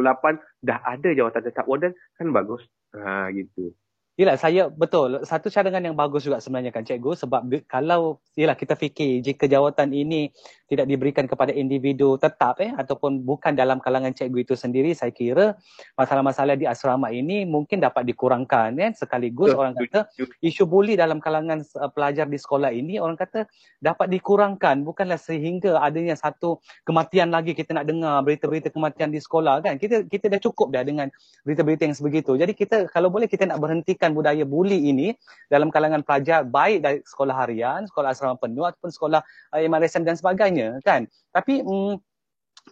dah 0.61 0.79
ada 0.85 1.09
jawatan 1.13 1.41
tetap 1.41 1.65
warden 1.65 1.93
kan 2.17 2.27
bagus. 2.29 2.61
Ha 2.91 3.31
gitu 3.31 3.71
Yelah, 4.19 4.35
saya 4.35 4.67
betul. 4.67 5.23
Satu 5.23 5.47
cadangan 5.47 5.79
yang 5.79 5.95
bagus 5.95 6.27
juga 6.27 6.43
sebenarnya 6.43 6.75
kan 6.75 6.83
cikgu 6.83 7.15
sebab 7.15 7.47
kalau 7.63 8.19
yelah 8.35 8.59
kita 8.59 8.75
fikir 8.75 9.23
jika 9.23 9.47
jawatan 9.47 9.95
ini 9.95 10.35
tidak 10.67 10.87
diberikan 10.87 11.27
kepada 11.31 11.55
individu 11.55 12.19
tetap 12.19 12.59
eh 12.59 12.75
ataupun 12.75 13.23
bukan 13.23 13.55
dalam 13.55 13.79
kalangan 13.79 14.11
cikgu 14.11 14.43
itu 14.43 14.55
sendiri, 14.59 14.91
saya 14.91 15.15
kira 15.15 15.55
masalah-masalah 15.95 16.59
di 16.59 16.67
asrama 16.67 17.07
ini 17.11 17.47
mungkin 17.47 17.79
dapat 17.79 18.03
dikurangkan 18.07 18.75
eh 18.83 18.91
sekaligus 18.91 19.55
orang 19.55 19.75
kata 19.79 20.07
isu 20.43 20.67
buli 20.67 20.99
dalam 20.99 21.23
kalangan 21.23 21.63
uh, 21.79 21.91
pelajar 21.91 22.27
di 22.27 22.39
sekolah 22.39 22.71
ini 22.71 22.99
orang 22.99 23.15
kata 23.15 23.47
dapat 23.79 24.11
dikurangkan 24.11 24.83
bukanlah 24.83 25.19
sehingga 25.19 25.79
adanya 25.79 26.19
satu 26.19 26.59
kematian 26.83 27.31
lagi 27.31 27.55
kita 27.55 27.71
nak 27.75 27.87
dengar 27.87 28.19
berita-berita 28.27 28.71
kematian 28.75 29.11
di 29.11 29.23
sekolah 29.23 29.63
kan. 29.63 29.79
Kita 29.79 30.03
kita 30.07 30.27
dah 30.27 30.39
cukup 30.43 30.75
dah 30.75 30.83
dengan 30.83 31.07
berita-berita 31.47 31.87
yang 31.87 31.95
sebegitu. 31.95 32.35
Jadi 32.35 32.53
kita 32.55 32.91
kalau 32.91 33.07
boleh 33.07 33.31
kita 33.31 33.47
nak 33.47 33.59
berhenti 33.59 33.95
menghentikan 34.01 34.17
budaya 34.17 34.43
buli 34.43 34.89
ini 34.89 35.13
dalam 35.45 35.69
kalangan 35.69 36.01
pelajar 36.01 36.41
baik 36.41 36.81
dari 36.81 36.97
sekolah 37.05 37.35
harian, 37.37 37.85
sekolah 37.85 38.09
asrama 38.09 38.35
penuh 38.41 38.65
ataupun 38.65 38.89
sekolah 38.89 39.21
uh, 39.53 39.61
MRSM 39.61 40.01
dan 40.01 40.17
sebagainya 40.17 40.81
kan. 40.81 41.05
Tapi 41.29 41.61
mm, 41.61 42.01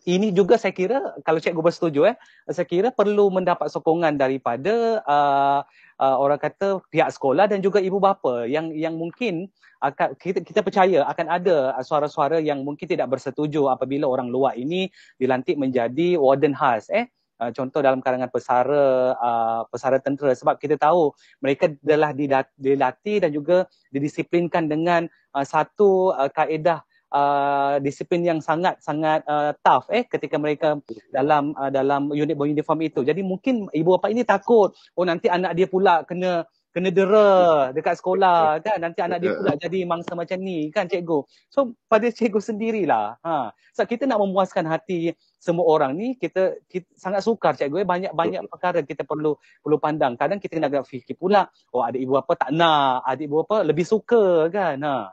ini 0.09 0.33
juga 0.33 0.57
saya 0.57 0.73
kira 0.73 1.17
kalau 1.21 1.41
cikgu 1.41 1.61
bersetuju 1.65 2.13
eh 2.13 2.15
saya 2.49 2.65
kira 2.65 2.89
perlu 2.89 3.29
mendapat 3.33 3.69
sokongan 3.69 4.17
daripada 4.17 5.01
uh, 5.05 5.61
uh, 6.01 6.17
orang 6.17 6.41
kata 6.41 6.81
pihak 6.89 7.09
sekolah 7.13 7.49
dan 7.49 7.61
juga 7.61 7.81
ibu 7.81 7.97
bapa 7.97 8.45
yang 8.45 8.69
yang 8.73 8.93
mungkin 8.97 9.49
akan 9.81 10.13
kita 10.19 10.45
kita 10.45 10.61
percaya 10.61 11.07
akan 11.09 11.27
ada 11.31 11.57
suara-suara 11.81 12.37
yang 12.37 12.61
mungkin 12.61 12.85
tidak 12.85 13.09
bersetuju 13.09 13.71
apabila 13.71 14.05
orang 14.05 14.29
luar 14.29 14.53
ini 14.59 14.91
dilantik 15.17 15.57
menjadi 15.57 16.19
warden 16.21 16.53
khas 16.53 16.91
eh 16.93 17.09
uh, 17.39 17.51
contoh 17.55 17.79
dalam 17.79 18.03
kalangan 18.03 18.29
pesara 18.29 19.15
uh, 19.15 19.61
pesara 19.71 19.97
tentera 20.03 20.35
sebab 20.35 20.59
kita 20.59 20.75
tahu 20.75 21.15
mereka 21.39 21.71
telah 21.79 22.11
dilatih 22.59 23.17
dan 23.23 23.31
juga 23.31 23.65
didisiplinkan 23.89 24.67
dengan 24.67 25.07
uh, 25.33 25.45
satu 25.47 26.13
uh, 26.13 26.29
kaedah 26.29 26.83
Uh, 27.09 27.81
disiplin 27.81 28.21
yang 28.21 28.37
sangat 28.37 28.77
sangat 28.85 29.25
uh, 29.25 29.49
tough 29.65 29.89
eh 29.89 30.05
ketika 30.05 30.37
mereka 30.37 30.77
dalam 31.09 31.57
uh, 31.57 31.73
dalam 31.73 32.13
unit 32.13 32.37
beruniform 32.37 32.85
itu. 32.85 33.01
Jadi 33.01 33.25
mungkin 33.25 33.65
ibu 33.73 33.97
bapa 33.97 34.13
ini 34.13 34.21
takut 34.21 34.77
oh 34.93 35.05
nanti 35.09 35.25
anak 35.25 35.57
dia 35.57 35.65
pula 35.65 36.05
kena 36.05 36.45
kena 36.69 36.89
dera 36.93 37.29
dekat 37.73 37.97
sekolah 37.97 38.61
kan? 38.61 38.77
Nanti 38.79 38.99
anak 39.01 39.19
dia 39.21 39.33
pula 39.35 39.53
jadi 39.63 39.83
mangsa 39.89 40.13
macam 40.13 40.37
ni 40.39 40.69
kan 40.69 40.87
cikgu? 40.87 41.25
So 41.49 41.75
pada 41.89 42.07
cikgu 42.07 42.39
sendirilah 42.39 43.19
ha. 43.19 43.51
So 43.73 43.83
kita 43.83 44.07
nak 44.07 44.21
memuaskan 44.23 44.69
hati 44.69 45.13
semua 45.41 45.67
orang 45.67 45.97
ni 45.97 46.15
kita, 46.15 46.61
kita 46.71 46.87
sangat 46.95 47.25
sukar 47.25 47.57
cikgu 47.57 47.83
eh. 47.83 47.87
Banyak 47.87 48.11
banyak 48.13 48.41
perkara 48.47 48.85
kita 48.85 49.03
perlu 49.03 49.35
perlu 49.61 49.77
pandang. 49.81 50.15
Kadang 50.15 50.39
kita 50.39 50.55
nak 50.61 50.87
fikir 50.87 51.19
pula 51.19 51.49
oh 51.75 51.83
ada 51.83 51.99
ibu 51.99 52.15
apa 52.15 52.33
tak 52.39 52.55
nak? 52.55 53.03
Adik 53.03 53.27
ibu 53.27 53.43
apa 53.43 53.67
lebih 53.67 53.83
suka 53.83 54.47
kan? 54.47 54.79
Ha. 54.79 55.11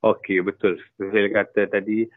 Okey 0.00 0.40
betul. 0.40 0.80
Saya 0.96 1.28
kata 1.28 1.68
tadi 1.68 2.08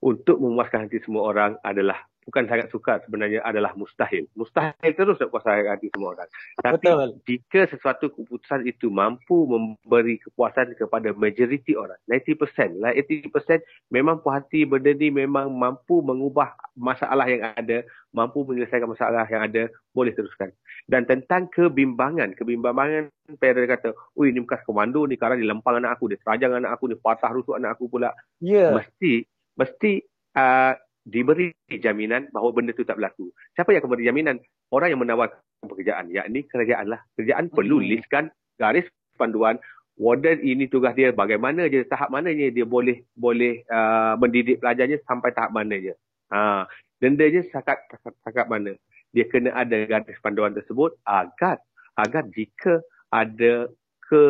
untuk 0.00 0.40
memuaskan 0.40 0.88
hati 0.88 1.04
semua 1.04 1.28
orang 1.28 1.60
adalah 1.60 2.07
bukan 2.28 2.44
sangat 2.44 2.68
sukar 2.68 3.00
sebenarnya 3.08 3.40
adalah 3.40 3.72
mustahil. 3.72 4.28
Mustahil 4.36 4.92
terus 4.92 5.16
nak 5.16 5.32
puaskan 5.32 5.64
hati 5.64 5.88
semua 5.88 6.12
orang. 6.12 6.28
Tapi 6.60 6.84
Betul. 6.84 7.08
jika 7.24 7.60
sesuatu 7.72 8.12
keputusan 8.12 8.68
itu 8.68 8.92
mampu 8.92 9.48
memberi 9.48 10.20
kepuasan 10.20 10.76
kepada 10.76 11.16
majoriti 11.16 11.72
orang, 11.72 11.96
90%, 12.04 12.84
lah 12.84 12.92
80% 12.92 13.64
memang 13.88 14.20
puas 14.20 14.44
hati 14.44 14.68
benda 14.68 14.92
ni 14.92 15.08
memang 15.08 15.48
mampu 15.48 16.04
mengubah 16.04 16.52
masalah 16.76 17.24
yang 17.24 17.48
ada, 17.56 17.80
mampu 18.12 18.44
menyelesaikan 18.44 18.92
masalah 18.92 19.24
yang 19.32 19.48
ada, 19.48 19.72
boleh 19.96 20.12
teruskan. 20.12 20.52
Dan 20.84 21.08
tentang 21.08 21.48
kebimbangan, 21.48 22.36
kebimbangan 22.36 23.08
parent 23.40 23.68
kata, 23.72 23.96
ui 24.20 24.36
ni 24.36 24.44
bekas 24.44 24.60
komando 24.68 25.08
ni 25.08 25.16
sekarang 25.16 25.40
dilempang 25.40 25.80
anak 25.80 25.96
aku, 25.96 26.12
dia 26.12 26.20
terajang 26.20 26.60
anak 26.60 26.76
aku, 26.76 26.92
dia 26.92 27.00
patah 27.00 27.32
rusuk 27.32 27.56
anak 27.56 27.80
aku 27.80 27.88
pula. 27.88 28.12
Yeah. 28.44 28.76
Mesti, 28.76 29.24
mesti 29.56 30.04
uh, 30.36 30.76
diberi 31.08 31.56
jaminan 31.72 32.28
bahawa 32.28 32.52
benda 32.52 32.76
itu 32.76 32.84
tak 32.84 33.00
berlaku. 33.00 33.32
Siapa 33.56 33.72
yang 33.72 33.80
akan 33.80 33.90
beri 33.96 34.04
jaminan? 34.04 34.36
Orang 34.68 34.92
yang 34.92 35.00
menawarkan 35.00 35.40
pekerjaan, 35.64 36.12
yakni 36.12 36.44
kerajaan 36.44 36.92
lah. 36.92 37.00
Kerajaan 37.16 37.48
hmm. 37.48 37.56
perlu 37.56 37.80
listkan 37.80 38.28
garis 38.60 38.84
panduan 39.16 39.56
warden 39.98 40.38
ini 40.46 40.70
tugas 40.70 40.94
dia 40.94 41.10
bagaimana 41.10 41.66
je 41.66 41.82
tahap 41.82 42.14
mana 42.14 42.30
je 42.30 42.54
dia 42.54 42.62
boleh 42.62 43.02
boleh 43.18 43.66
uh, 43.66 44.14
mendidik 44.14 44.62
pelajarnya 44.62 45.02
sampai 45.02 45.34
tahap 45.34 45.50
mana 45.50 45.74
je. 45.74 45.94
Ha, 46.30 46.68
denda 47.02 47.26
je 47.26 47.42
sakat 47.50 47.82
sakat 48.22 48.46
mana. 48.46 48.78
Dia 49.10 49.26
kena 49.26 49.56
ada 49.58 49.74
garis 49.88 50.20
panduan 50.22 50.54
tersebut 50.54 50.94
agar 51.02 51.58
agar 51.98 52.22
jika 52.30 52.78
ada 53.10 53.66
ke 54.06 54.22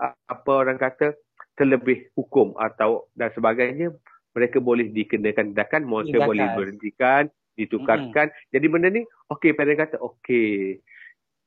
apa 0.00 0.50
orang 0.50 0.80
kata 0.80 1.12
terlebih 1.54 2.10
hukum 2.18 2.56
atau 2.58 3.06
dan 3.14 3.30
sebagainya 3.36 3.94
mereka 4.34 4.58
boleh 4.58 4.90
dikenakan 4.90 5.54
tindakan, 5.54 5.82
mereka 5.86 6.10
Tindakan. 6.10 6.28
boleh 6.28 6.46
berhentikan, 6.58 7.22
ditukarkan. 7.54 8.26
Mm-hmm. 8.34 8.50
Jadi 8.50 8.66
benda 8.66 8.88
ni, 8.90 9.02
okey, 9.30 9.54
parent 9.54 9.78
kata, 9.78 9.96
okey. 10.02 10.82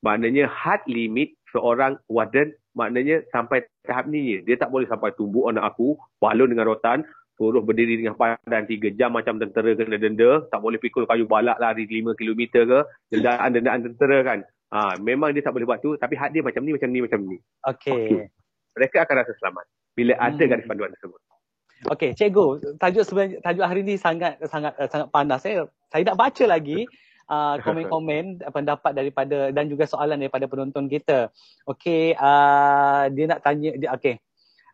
Maknanya 0.00 0.48
hard 0.48 0.82
limit 0.88 1.36
seorang 1.52 2.00
warden, 2.08 2.56
maknanya 2.72 3.20
sampai 3.28 3.68
tahap 3.84 4.08
ni, 4.08 4.40
dia 4.40 4.56
tak 4.56 4.72
boleh 4.72 4.88
sampai 4.88 5.12
tumbuk 5.14 5.52
anak 5.52 5.76
aku, 5.76 6.00
balon 6.16 6.48
dengan 6.48 6.72
rotan, 6.72 7.04
suruh 7.38 7.62
berdiri 7.62 8.00
dengan 8.00 8.18
padan 8.18 8.66
3 8.66 8.98
jam 8.98 9.14
macam 9.14 9.38
tentera 9.38 9.76
kena 9.76 10.00
denda, 10.00 10.42
tak 10.48 10.60
boleh 10.64 10.80
pikul 10.80 11.06
kayu 11.06 11.28
balak 11.28 11.60
lari 11.60 11.84
5 11.86 12.16
km 12.18 12.42
ke, 12.66 12.78
dendaan-dendaan 13.14 13.84
tentera 13.92 14.18
kan. 14.24 14.40
Ha, 14.68 15.00
memang 15.00 15.32
dia 15.32 15.40
tak 15.40 15.56
boleh 15.56 15.64
buat 15.64 15.80
tu, 15.80 15.96
tapi 15.96 16.16
hak 16.16 16.32
dia 16.32 16.44
macam 16.44 16.60
ni, 16.64 16.72
macam 16.76 16.88
ni, 16.92 17.00
macam 17.00 17.20
ni. 17.24 17.36
Okey. 17.68 17.92
Okay. 17.92 18.24
Mereka 18.76 18.96
akan 19.04 19.14
rasa 19.24 19.32
selamat 19.40 19.64
bila 19.96 20.14
hmm. 20.14 20.24
ada 20.30 20.42
garis 20.46 20.66
panduan 20.68 20.92
tersebut. 20.94 21.20
Okey, 21.86 22.10
cikgu, 22.18 22.74
tajuk 22.82 23.06
sebenarnya 23.06 23.38
tajuk 23.38 23.62
hari 23.62 23.86
ini 23.86 23.94
sangat 23.94 24.34
sangat 24.50 24.74
uh, 24.82 24.90
sangat 24.90 25.08
panas. 25.14 25.38
Saya 25.38 25.70
saya 25.86 26.02
nak 26.10 26.18
baca 26.18 26.44
lagi 26.50 26.90
uh, 27.30 27.54
komen-komen 27.64 28.42
pendapat 28.50 28.92
daripada 28.98 29.54
dan 29.54 29.70
juga 29.70 29.86
soalan 29.86 30.18
daripada 30.18 30.50
penonton 30.50 30.90
kita. 30.90 31.30
Okey, 31.70 32.18
uh, 32.18 33.06
dia 33.14 33.24
nak 33.30 33.46
tanya 33.46 33.70
dia 33.78 33.94
okey. 33.94 34.18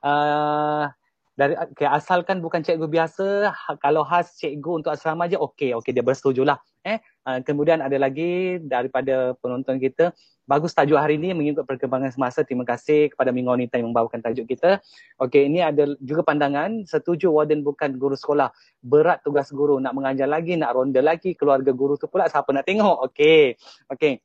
Uh, 0.00 0.88
dari 1.34 1.58
okay, 1.58 1.90
asalkan 1.90 2.38
bukan 2.38 2.62
cikgu 2.62 2.86
biasa 2.86 3.50
ha, 3.50 3.74
kalau 3.82 4.06
khas 4.06 4.38
cikgu 4.38 4.82
untuk 4.82 4.94
asrama 4.94 5.26
je 5.26 5.34
okey 5.34 5.74
okey 5.74 5.90
dia 5.90 6.06
bersetujulah. 6.06 6.58
Eh 6.86 7.02
uh, 7.26 7.42
kemudian 7.42 7.82
ada 7.82 7.98
lagi 7.98 8.62
daripada 8.62 9.34
penonton 9.42 9.82
kita 9.82 10.14
bagus 10.46 10.76
tajuk 10.76 10.94
hari 10.94 11.18
ini 11.18 11.34
mengikut 11.34 11.66
perkembangan 11.66 12.14
semasa. 12.14 12.46
Terima 12.46 12.62
kasih 12.62 13.10
kepada 13.10 13.34
Minggu 13.34 13.50
Wanita 13.50 13.82
yang 13.82 13.90
membawakan 13.90 14.22
tajuk 14.22 14.46
kita. 14.46 14.78
Okey 15.18 15.50
ini 15.50 15.58
ada 15.58 15.90
juga 15.98 16.22
pandangan 16.22 16.86
setuju 16.86 17.34
warden 17.34 17.66
bukan 17.66 17.98
guru 17.98 18.14
sekolah. 18.14 18.54
Berat 18.78 19.26
tugas 19.26 19.50
guru 19.50 19.82
nak 19.82 19.98
mengajar 19.98 20.30
lagi 20.30 20.54
nak 20.54 20.70
ronda 20.78 21.02
lagi 21.02 21.34
keluarga 21.34 21.74
guru 21.74 21.98
tu 21.98 22.06
pula 22.06 22.30
siapa 22.30 22.46
nak 22.54 22.62
tengok? 22.62 23.10
Okey 23.10 23.58
okey 23.90 24.22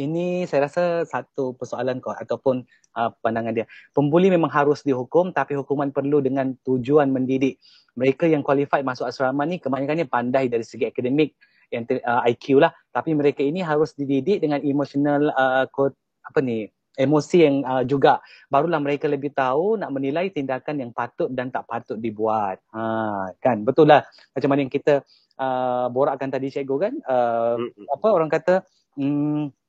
ini 0.00 0.48
saya 0.48 0.70
rasa 0.70 1.04
satu 1.04 1.52
persoalan 1.52 2.00
kau 2.00 2.16
ataupun 2.16 2.64
uh, 2.96 3.10
pandangan 3.20 3.52
dia. 3.52 3.66
Pembuli 3.92 4.32
memang 4.32 4.48
harus 4.48 4.80
dihukum 4.80 5.36
tapi 5.36 5.58
hukuman 5.58 5.92
perlu 5.92 6.24
dengan 6.24 6.56
tujuan 6.64 7.12
mendidik. 7.12 7.60
Mereka 7.98 8.24
yang 8.24 8.40
qualified 8.40 8.86
masuk 8.86 9.04
asrama 9.04 9.44
ni 9.44 9.60
kebanyakannya 9.60 10.08
pandai 10.08 10.48
dari 10.48 10.64
segi 10.64 10.88
akademik 10.88 11.36
yang 11.68 11.84
uh, 11.88 12.24
IQ 12.28 12.60
lah 12.60 12.72
tapi 12.92 13.16
mereka 13.16 13.40
ini 13.40 13.64
harus 13.64 13.96
dididik 13.96 14.44
dengan 14.44 14.60
emotional 14.60 15.32
uh, 15.32 15.64
code, 15.72 15.96
apa 16.24 16.40
ni 16.44 16.68
emosi 16.92 17.38
yang 17.40 17.56
uh, 17.64 17.84
juga 17.88 18.20
barulah 18.52 18.76
mereka 18.76 19.08
lebih 19.08 19.32
tahu 19.32 19.80
nak 19.80 19.88
menilai 19.96 20.28
tindakan 20.28 20.76
yang 20.76 20.90
patut 20.92 21.32
dan 21.32 21.48
tak 21.48 21.64
patut 21.64 21.96
dibuat. 21.96 22.60
Ha 22.76 23.32
kan 23.40 23.64
betul 23.64 23.88
lah 23.88 24.04
macam 24.36 24.48
mana 24.52 24.60
yang 24.68 24.72
kita 24.72 25.00
uh, 25.40 25.88
borakkan 25.88 26.28
tadi 26.28 26.52
cikgu 26.52 26.76
kan 26.76 26.94
uh, 27.08 27.56
apa 27.96 28.08
orang 28.12 28.28
kata 28.28 28.60
hmm, 29.00 29.61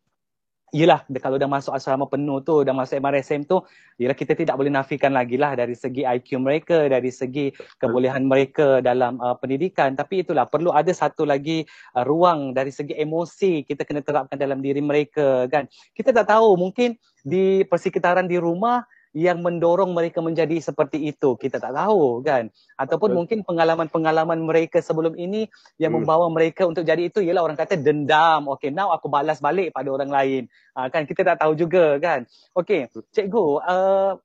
Yelah, 0.73 1.05
kalau 1.21 1.37
dah 1.37 1.45
masuk 1.45 1.69
asrama 1.69 2.09
penuh 2.09 2.41
tu, 2.41 2.65
dah 2.65 2.73
masuk 2.73 2.97
MRSM 2.97 3.45
tu, 3.45 3.61
yelah 4.01 4.17
kita 4.17 4.33
tidak 4.33 4.57
boleh 4.57 4.73
nafikan 4.73 5.13
lagi 5.13 5.37
lah 5.37 5.53
dari 5.53 5.77
segi 5.77 6.01
IQ 6.01 6.41
mereka, 6.41 6.89
dari 6.89 7.13
segi 7.13 7.53
kebolehan 7.77 8.25
mereka 8.25 8.81
dalam 8.81 9.21
uh, 9.21 9.37
pendidikan. 9.37 9.93
Tapi 9.93 10.25
itulah, 10.25 10.49
perlu 10.49 10.73
ada 10.73 10.89
satu 10.89 11.29
lagi 11.29 11.61
uh, 11.93 12.01
ruang 12.01 12.57
dari 12.57 12.73
segi 12.73 12.97
emosi 12.97 13.69
kita 13.69 13.85
kena 13.85 14.01
terapkan 14.01 14.33
dalam 14.33 14.65
diri 14.65 14.81
mereka 14.81 15.45
kan. 15.45 15.69
Kita 15.93 16.09
tak 16.09 16.33
tahu, 16.33 16.57
mungkin 16.57 16.97
di 17.21 17.61
persekitaran 17.69 18.25
di 18.25 18.41
rumah, 18.41 18.81
yang 19.13 19.45
mendorong 19.45 19.93
mereka 19.93 20.25
menjadi 20.25 20.57
seperti 20.57 21.05
itu 21.05 21.37
kita 21.37 21.61
tak 21.61 21.77
tahu 21.77 22.25
kan 22.25 22.49
ataupun 22.81 23.13
Betul. 23.13 23.17
mungkin 23.21 23.39
pengalaman-pengalaman 23.45 24.41
mereka 24.41 24.81
sebelum 24.81 25.13
ini 25.13 25.45
yang 25.77 25.93
hmm. 25.93 26.01
membawa 26.01 26.25
mereka 26.33 26.65
untuk 26.65 26.81
jadi 26.81 27.13
itu 27.13 27.21
ialah 27.21 27.45
orang 27.45 27.57
kata 27.57 27.77
dendam 27.77 28.49
okey 28.57 28.73
now 28.73 28.89
aku 28.89 29.13
balas 29.13 29.37
balik 29.37 29.69
pada 29.69 29.93
orang 29.93 30.09
lain 30.09 30.41
uh, 30.73 30.89
kan 30.89 31.05
kita 31.05 31.21
tak 31.21 31.45
tahu 31.45 31.53
juga 31.53 32.01
kan 32.01 32.25
okey 32.57 32.89
cikgu 33.13 33.61
uh, 33.61 34.17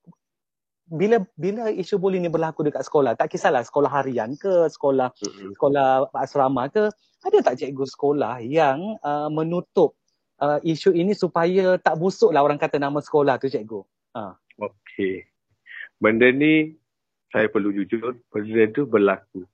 bila 0.89 1.21
bila 1.37 1.69
isu 1.69 2.01
bullying 2.01 2.25
ni 2.25 2.33
berlaku 2.33 2.65
dekat 2.65 2.89
sekolah 2.89 3.13
tak 3.13 3.29
kisahlah 3.29 3.61
sekolah 3.61 3.93
harian 3.93 4.41
ke 4.41 4.73
sekolah 4.73 5.13
hmm. 5.13 5.53
sekolah 5.53 6.09
asrama 6.17 6.73
ke 6.73 6.89
ada 7.29 7.39
tak 7.45 7.61
cikgu 7.61 7.85
sekolah 7.85 8.41
yang 8.41 8.97
uh, 9.05 9.29
menutup 9.29 9.93
uh, 10.41 10.57
isu 10.65 10.97
ini 10.97 11.13
supaya 11.13 11.77
tak 11.77 12.01
busuklah 12.01 12.41
orang 12.41 12.57
kata 12.57 12.81
nama 12.81 13.05
sekolah 13.05 13.37
tu 13.37 13.53
cikgu 13.53 13.85
uh. 14.17 14.33
Okey. 14.99 15.31
Benda 16.03 16.27
ni 16.35 16.75
saya 17.31 17.47
perlu 17.47 17.71
jujur, 17.71 18.19
benda 18.35 18.67
tu 18.75 18.83
berlaku. 18.83 19.47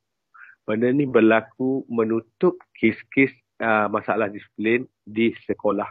Benda 0.64 0.88
ni 0.88 1.04
berlaku 1.04 1.84
menutup 1.84 2.56
kes-kes 2.72 3.28
uh, 3.60 3.92
masalah 3.92 4.32
disiplin 4.32 4.88
di 5.04 5.36
sekolah 5.44 5.84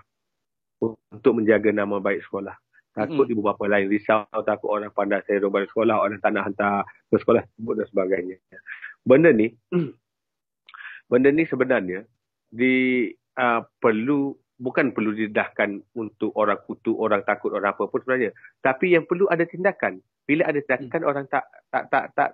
untuk 0.81 1.37
menjaga 1.37 1.69
nama 1.69 2.01
baik 2.01 2.25
sekolah. 2.25 2.57
Takut 2.97 3.29
ibu 3.29 3.45
bapa 3.45 3.69
lain 3.69 3.93
risau, 3.93 4.25
takut 4.41 4.73
orang 4.73 4.89
pandai 4.89 5.21
saya 5.29 5.45
balik 5.45 5.69
sekolah, 5.69 6.01
orang 6.01 6.17
tak 6.17 6.33
nak 6.33 6.49
hantar 6.49 6.89
ke 7.13 7.21
sekolah 7.21 7.45
sebut 7.53 7.77
dan 7.77 7.85
sebagainya. 7.93 8.37
Benda 9.05 9.29
ni, 9.29 9.53
benda 11.13 11.29
ni 11.29 11.45
sebenarnya 11.45 12.09
di 12.49 13.05
uh, 13.37 13.61
perlu 13.77 14.33
bukan 14.61 14.93
perlu 14.93 15.13
didedahkan 15.13 15.81
untuk 15.97 16.33
orang 16.37 16.59
kutu, 16.65 16.93
orang 16.97 17.25
takut, 17.25 17.53
orang 17.53 17.73
apa 17.73 17.89
pun 17.89 17.99
sebenarnya. 18.05 18.31
Tapi 18.61 18.93
yang 18.93 19.05
perlu 19.09 19.25
ada 19.29 19.43
tindakan. 19.47 19.99
Bila 20.23 20.47
ada 20.47 20.59
tindakan 20.61 21.01
hmm. 21.01 21.09
orang 21.09 21.25
tak 21.27 21.45
tak 21.73 21.83
tak 21.89 22.05
tak 22.13 22.29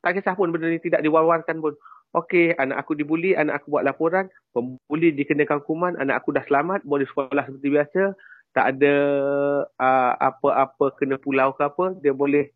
tak 0.00 0.12
kisah 0.14 0.34
pun 0.38 0.50
benda 0.54 0.70
ni 0.70 0.80
tidak 0.80 1.04
diwar-warkan 1.04 1.60
pun. 1.60 1.74
Okey, 2.16 2.56
anak 2.56 2.80
aku 2.80 2.96
dibuli, 2.96 3.36
anak 3.36 3.60
aku 3.60 3.76
buat 3.76 3.84
laporan, 3.84 4.32
pembuli 4.56 5.12
dikenakan 5.12 5.60
hukuman, 5.60 5.92
anak 6.00 6.24
aku 6.24 6.32
dah 6.32 6.40
selamat, 6.48 6.80
boleh 6.88 7.04
sekolah 7.04 7.44
seperti 7.44 7.68
biasa, 7.68 8.02
tak 8.56 8.64
ada 8.64 8.94
uh, 9.76 10.12
apa-apa 10.16 10.96
kena 10.96 11.20
pulau 11.20 11.52
ke 11.52 11.68
apa, 11.68 11.92
dia 12.00 12.16
boleh 12.16 12.48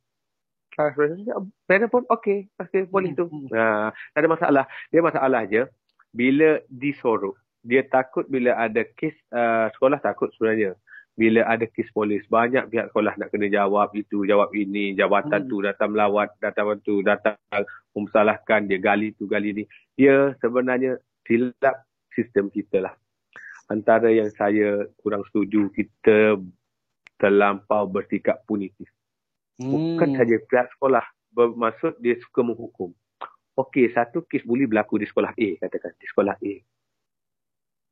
Mana 1.69 1.85
pun 1.85 2.09
okey, 2.09 2.49
okay, 2.57 2.89
boleh 2.89 3.13
hmm, 3.13 3.19
tu. 3.21 3.29
Hmm. 3.29 3.49
Uh, 3.53 3.89
tak 4.17 4.21
ada 4.25 4.29
masalah. 4.33 4.65
Dia 4.89 5.05
masalah 5.05 5.45
je 5.45 5.69
bila 6.17 6.61
disorok 6.73 7.37
dia 7.63 7.87
takut 7.87 8.27
bila 8.27 8.59
ada 8.59 8.83
kes 8.99 9.15
uh, 9.31 9.71
sekolah 9.79 10.03
takut 10.03 10.35
sebenarnya 10.35 10.75
bila 11.15 11.47
ada 11.47 11.63
kes 11.69 11.87
polis 11.95 12.25
banyak 12.27 12.67
pihak 12.73 12.91
sekolah 12.91 13.15
nak 13.21 13.31
kena 13.31 13.47
jawab 13.47 13.95
itu 13.95 14.27
jawab 14.27 14.51
ini 14.57 14.99
jawatan 14.99 15.47
hmm. 15.47 15.51
tu 15.51 15.57
datang 15.63 15.95
melawat 15.95 16.29
datang 16.43 16.75
tu 16.83 17.05
datang 17.07 17.39
memsalahkan 17.95 18.67
dia 18.67 18.83
gali 18.83 19.15
tu 19.15 19.31
gali 19.31 19.63
ni 19.63 19.65
dia 19.95 20.35
sebenarnya 20.43 20.99
silap 21.29 21.87
sistem 22.17 22.51
kita 22.51 22.83
lah 22.83 22.95
antara 23.71 24.11
yang 24.11 24.33
saya 24.35 24.91
kurang 25.05 25.23
setuju 25.31 25.71
kita 25.71 26.41
terlampau 27.23 27.87
bersikap 27.87 28.43
punitif 28.49 28.91
hmm. 29.63 29.71
bukan 29.71 30.19
saja 30.19 30.37
pihak 30.51 30.67
sekolah 30.75 31.05
bermaksud 31.31 31.95
dia 32.03 32.19
suka 32.19 32.43
menghukum 32.43 32.91
Okey, 33.53 33.93
satu 33.93 34.25
kes 34.25 34.49
buli 34.49 34.65
berlaku 34.65 34.97
di 34.97 35.05
sekolah 35.05 35.37
A, 35.37 35.49
katakan. 35.61 35.93
Di 36.01 36.09
sekolah 36.09 36.41
A 36.41 36.53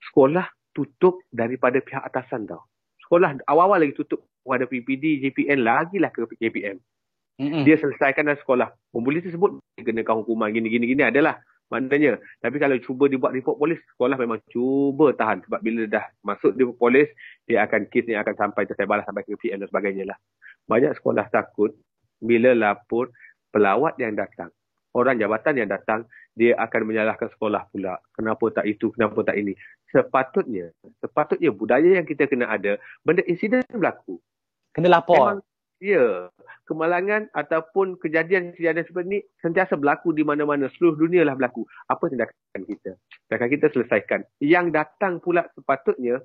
sekolah 0.08 0.48
tutup 0.72 1.20
daripada 1.28 1.82
pihak 1.82 2.00
atasan 2.00 2.48
tau. 2.48 2.64
Sekolah 3.04 3.36
awal-awal 3.44 3.82
lagi 3.84 3.94
tutup 3.96 4.24
pada 4.46 4.64
PPD, 4.64 5.20
JPN, 5.20 5.66
lagilah 5.66 6.10
ke 6.14 6.24
JPM. 6.40 6.78
Mm-hmm. 7.40 7.62
Dia 7.64 7.76
selesaikan 7.80 8.28
dalam 8.28 8.40
sekolah. 8.40 8.68
Pembuli 8.92 9.24
tersebut 9.24 9.60
kenakan 9.80 10.24
hukuman 10.24 10.52
gini-gini 10.52 10.84
gini 10.92 11.02
adalah 11.08 11.40
maknanya. 11.72 12.20
Tapi 12.42 12.56
kalau 12.60 12.76
cuba 12.84 13.08
dibuat 13.08 13.32
report 13.32 13.56
polis, 13.56 13.80
sekolah 13.96 14.16
memang 14.20 14.38
cuba 14.52 15.16
tahan. 15.16 15.40
Sebab 15.48 15.60
bila 15.64 15.88
dah 15.88 16.04
masuk 16.20 16.52
di 16.52 16.68
polis, 16.76 17.08
dia 17.48 17.64
akan 17.64 17.88
kes 17.88 18.04
ni 18.06 18.14
akan 18.18 18.34
sampai 18.36 18.68
tersebar 18.68 19.00
sampai 19.08 19.24
ke 19.24 19.40
PM 19.40 19.64
dan 19.64 19.68
sebagainya 19.72 20.04
lah. 20.12 20.18
Banyak 20.68 21.00
sekolah 21.00 21.32
takut 21.32 21.72
bila 22.20 22.52
lapor 22.52 23.08
pelawat 23.50 23.96
yang 23.96 24.14
datang 24.14 24.52
orang 24.94 25.18
jabatan 25.18 25.54
yang 25.60 25.68
datang 25.70 26.06
dia 26.34 26.56
akan 26.58 26.86
menyalahkan 26.86 27.28
sekolah 27.34 27.68
pula. 27.70 27.98
Kenapa 28.14 28.44
tak 28.54 28.66
itu 28.66 28.90
kenapa 28.94 29.22
tak 29.22 29.36
ini? 29.38 29.54
Sepatutnya 29.90 30.70
sepatutnya 31.02 31.50
budaya 31.50 32.00
yang 32.00 32.06
kita 32.06 32.26
kena 32.30 32.50
ada 32.50 32.78
benda 33.02 33.22
insiden 33.26 33.62
berlaku. 33.70 34.18
Kena 34.70 35.00
lapor. 35.00 35.18
Memang, 35.18 35.40
ya 35.82 36.30
kemalangan 36.68 37.26
ataupun 37.34 37.98
kejadian-kejadian 37.98 38.86
seperti 38.86 39.06
ini 39.10 39.20
sentiasa 39.42 39.74
berlaku 39.74 40.14
di 40.14 40.22
mana-mana. 40.22 40.70
Seluruh 40.78 40.94
dunia 41.06 41.26
lah 41.26 41.34
berlaku. 41.34 41.66
Apa 41.90 42.06
tindakan 42.06 42.62
kita? 42.62 42.94
Tindakan 43.26 43.48
kita 43.50 43.66
selesaikan. 43.74 44.20
Yang 44.38 44.66
datang 44.78 45.18
pula 45.18 45.46
sepatutnya 45.58 46.22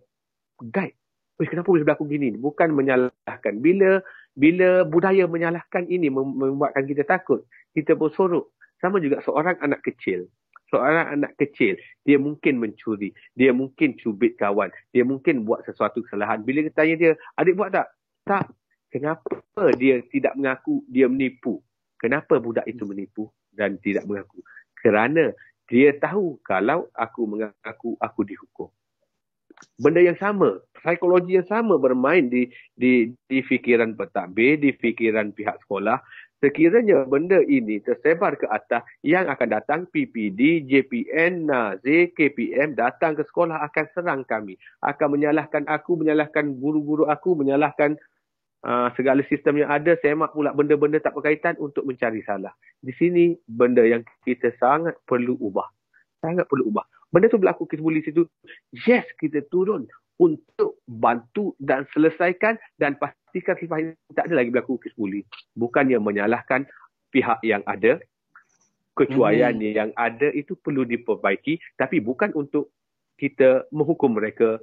guide 0.61 0.95
Wih, 1.35 1.51
kenapa 1.51 1.67
boleh 1.67 1.83
berlaku 1.83 2.07
gini? 2.07 2.31
Bukan 2.31 2.71
menyalahkan. 2.71 3.59
Bila 3.59 3.99
bila 4.39 4.87
budaya 4.87 5.27
menyalahkan 5.27 5.83
ini 5.91 6.07
membuatkan 6.07 6.87
kita 6.87 7.03
takut, 7.03 7.43
kita 7.75 7.91
bersorok. 7.91 8.55
Sama 8.79 9.03
juga 9.03 9.19
seorang 9.23 9.59
anak 9.59 9.83
kecil. 9.83 10.31
Seorang 10.71 11.19
anak 11.19 11.35
kecil, 11.35 11.75
dia 12.07 12.15
mungkin 12.15 12.57
mencuri. 12.59 13.11
Dia 13.35 13.51
mungkin 13.51 13.99
cubit 13.99 14.39
kawan. 14.39 14.71
Dia 14.95 15.03
mungkin 15.03 15.43
buat 15.43 15.63
sesuatu 15.67 16.03
kesalahan. 16.07 16.41
Bila 16.43 16.63
kita 16.65 16.83
tanya 16.83 16.95
dia, 16.95 17.11
adik 17.35 17.55
buat 17.59 17.71
tak? 17.71 17.87
Tak. 18.23 18.45
Kenapa 18.91 19.43
dia 19.75 19.99
tidak 20.07 20.39
mengaku 20.39 20.87
dia 20.87 21.11
menipu? 21.11 21.59
Kenapa 21.99 22.39
budak 22.39 22.63
itu 22.63 22.87
menipu 22.87 23.27
dan 23.51 23.75
tidak 23.83 24.07
mengaku? 24.07 24.39
Kerana 24.79 25.35
dia 25.67 25.91
tahu 25.99 26.39
kalau 26.47 26.87
aku 26.95 27.27
mengaku, 27.27 27.99
aku 27.99 28.21
dihukum 28.23 28.71
benda 29.79 30.01
yang 30.03 30.17
sama, 30.19 30.59
psikologi 30.85 31.41
yang 31.41 31.49
sama 31.49 31.81
bermain 31.81 32.29
di 32.29 32.45
di 32.77 33.09
di 33.25 33.41
fikiran 33.41 33.97
pentadbir, 33.97 34.61
di 34.61 34.69
fikiran 34.77 35.33
pihak 35.33 35.57
sekolah. 35.65 35.97
Sekiranya 36.37 37.09
benda 37.09 37.41
ini 37.41 37.81
tersebar 37.81 38.37
ke 38.37 38.45
atas, 38.45 38.85
yang 39.01 39.25
akan 39.25 39.49
datang 39.49 39.79
PPD, 39.89 40.69
JPN, 40.69 41.49
Nazir, 41.49 42.13
KPM 42.13 42.77
datang 42.77 43.17
ke 43.17 43.25
sekolah 43.25 43.65
akan 43.65 43.85
serang 43.97 44.21
kami. 44.29 44.53
Akan 44.85 45.17
menyalahkan 45.17 45.65
aku, 45.65 45.97
menyalahkan 45.97 46.61
guru-guru 46.61 47.09
aku, 47.09 47.33
menyalahkan 47.33 47.97
uh, 48.61 48.93
segala 48.93 49.25
sistem 49.25 49.65
yang 49.65 49.73
ada, 49.73 49.97
semak 50.05 50.37
pula 50.37 50.53
benda-benda 50.53 51.01
tak 51.01 51.17
berkaitan 51.17 51.57
untuk 51.57 51.81
mencari 51.81 52.21
salah. 52.21 52.53
Di 52.77 52.93
sini 52.93 53.33
benda 53.49 53.81
yang 53.81 54.05
kita 54.21 54.53
sangat 54.61 55.01
perlu 55.09 55.33
ubah. 55.41 55.65
Sangat 56.21 56.45
perlu 56.45 56.69
ubah 56.69 56.85
benda 57.15 57.31
tu 57.31 57.39
berlaku 57.39 57.63
kes 57.63 57.79
bully 57.79 58.03
situ 58.03 58.27
yes 58.83 59.07
kita 59.15 59.39
turun 59.47 59.87
untuk 60.15 60.79
bantu 60.87 61.53
dan 61.59 61.83
selesaikan 61.91 62.55
dan 62.79 62.95
pastikan 62.95 63.55
sifat 63.59 63.77
ini 63.83 63.91
tak 64.15 64.31
ada 64.31 64.39
lagi 64.39 64.49
berlaku 64.51 64.79
kes 64.79 64.95
bully 64.95 65.27
bukannya 65.59 65.99
menyalahkan 65.99 66.63
pihak 67.11 67.43
yang 67.43 67.63
ada 67.67 67.99
kecuaian 68.95 69.51
hmm. 69.59 69.75
yang 69.75 69.91
ada 69.99 70.31
itu 70.31 70.55
perlu 70.55 70.87
diperbaiki 70.87 71.59
tapi 71.75 71.99
bukan 71.99 72.31
untuk 72.31 72.71
kita 73.19 73.67
menghukum 73.75 74.15
mereka 74.15 74.59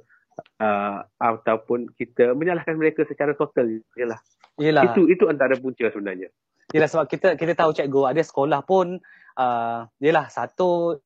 uh, 0.57 1.05
ataupun 1.21 1.93
kita 1.93 2.33
menyalahkan 2.33 2.73
mereka 2.73 3.05
secara 3.05 3.37
total 3.37 3.69
yalah 3.93 4.17
Yelah. 4.57 4.85
itu 4.93 5.09
itu 5.09 5.25
antara 5.29 5.57
punca 5.57 5.89
sebenarnya 5.89 6.29
Yalah 6.73 6.89
sebab 6.89 7.05
kita 7.05 7.37
kita 7.37 7.53
tahu 7.53 7.69
cikgu 7.77 8.01
ada 8.17 8.21
sekolah 8.25 8.65
pun 8.65 8.97
uh, 9.37 9.79
yalah 10.01 10.25
satu 10.29 10.97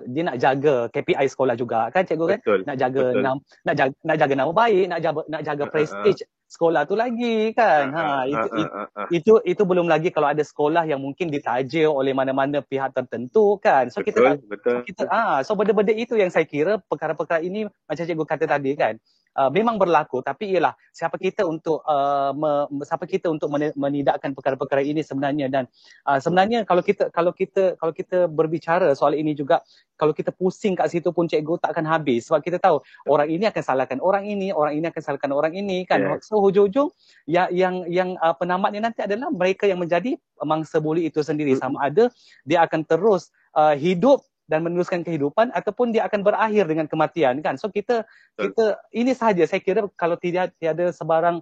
dia 0.00 0.22
nak 0.24 0.36
jaga 0.40 0.88
KPI 0.90 1.26
sekolah 1.28 1.54
juga 1.54 1.92
kan 1.92 2.02
cikgu 2.08 2.26
kan 2.26 2.38
betul, 2.40 2.60
nak 2.64 2.76
jaga 2.80 3.04
betul. 3.12 3.22
nam 3.22 3.36
nak 3.62 3.74
jaga 3.76 3.92
nak 4.02 4.16
jaga 4.18 4.34
nama 4.34 4.52
baik 4.52 4.84
nak 4.88 5.00
jaga 5.04 5.20
nak 5.28 5.42
jaga 5.44 5.64
prestige 5.68 6.22
uh, 6.22 6.26
uh. 6.26 6.30
sekolah 6.48 6.82
tu 6.88 6.94
lagi 6.96 7.36
kan 7.54 7.92
ha 7.92 8.24
itu, 8.26 8.48
uh. 8.50 9.08
itu 9.12 9.32
itu 9.44 9.62
belum 9.62 9.86
lagi 9.86 10.08
kalau 10.10 10.32
ada 10.32 10.42
sekolah 10.42 10.88
yang 10.88 10.98
mungkin 10.98 11.28
ditaja 11.28 11.86
oleh 11.86 12.16
mana-mana 12.16 12.64
pihak 12.64 12.96
tertentu 12.96 13.60
kan 13.62 13.92
so 13.92 14.02
betul, 14.02 14.10
kita 14.10 14.22
betul. 14.48 14.76
So 14.80 14.86
kita 14.88 15.02
ah 15.12 15.44
so 15.44 15.54
benda-benda 15.54 15.92
itu 15.94 16.18
yang 16.18 16.32
saya 16.32 16.48
kira 16.48 16.80
perkara-perkara 16.88 17.44
ini 17.44 17.68
macam 17.86 18.04
cikgu 18.04 18.24
kata 18.26 18.44
tadi 18.48 18.72
kan 18.74 18.96
uh, 19.36 19.50
memang 19.52 19.80
berlaku 19.80 20.20
tapi 20.20 20.56
ialah 20.56 20.76
siapa 20.92 21.16
kita 21.16 21.44
untuk 21.44 21.80
uh, 21.84 22.32
me, 22.36 22.68
siapa 22.84 23.08
kita 23.08 23.32
untuk 23.32 23.48
menidakkan 23.52 24.36
perkara-perkara 24.36 24.84
ini 24.84 25.00
sebenarnya. 25.00 25.48
Dan 25.48 25.64
uh, 26.08 26.18
sebenarnya 26.20 26.64
kalau 26.68 26.82
kita 26.84 27.08
kalau 27.10 27.32
kita 27.32 27.76
kalau 27.80 27.92
kita 27.92 28.28
berbicara 28.28 28.92
soal 28.92 29.16
ini 29.16 29.32
juga 29.32 29.64
kalau 29.96 30.10
kita 30.10 30.34
pusing 30.34 30.74
kat 30.74 30.90
situ 30.90 31.14
pun 31.14 31.30
cikgu 31.30 31.62
tak 31.62 31.78
akan 31.78 31.86
habis. 31.86 32.28
Sebab 32.28 32.42
kita 32.42 32.58
tahu 32.58 32.82
orang 33.08 33.28
ini 33.30 33.48
akan 33.48 33.62
salahkan 33.62 33.98
orang 34.02 34.24
ini 34.26 34.50
orang 34.50 34.74
ini 34.76 34.86
akan 34.90 35.02
salahkan 35.02 35.30
orang 35.32 35.52
ini 35.54 35.86
kan? 35.86 36.00
Yeah. 36.02 36.18
so 36.20 36.42
hujung-hujung 36.42 36.90
yang 37.30 37.48
yang 37.54 37.74
yang 37.88 38.08
uh, 38.18 38.34
penamatnya 38.36 38.90
nanti 38.90 39.00
adalah 39.04 39.30
mereka 39.30 39.64
yang 39.64 39.80
menjadi 39.80 40.18
mangsa 40.42 40.82
buli 40.82 41.06
itu 41.08 41.22
sendiri. 41.22 41.54
Sama 41.56 41.78
ada 41.88 42.10
dia 42.42 42.64
akan 42.66 42.82
terus 42.84 43.30
uh, 43.54 43.76
hidup 43.78 44.24
dan 44.52 44.60
meneruskan 44.60 45.00
kehidupan 45.00 45.48
ataupun 45.56 45.96
dia 45.96 46.04
akan 46.04 46.20
berakhir 46.20 46.68
dengan 46.68 46.84
kematian 46.84 47.40
kan? 47.40 47.56
So 47.56 47.72
kita 47.72 48.04
kita 48.36 48.76
ini 48.92 49.16
sahaja. 49.16 49.48
Saya 49.48 49.64
kira 49.64 49.88
kalau 49.96 50.20
tidak 50.20 50.52
tiada 50.60 50.92
sebarang 50.92 51.40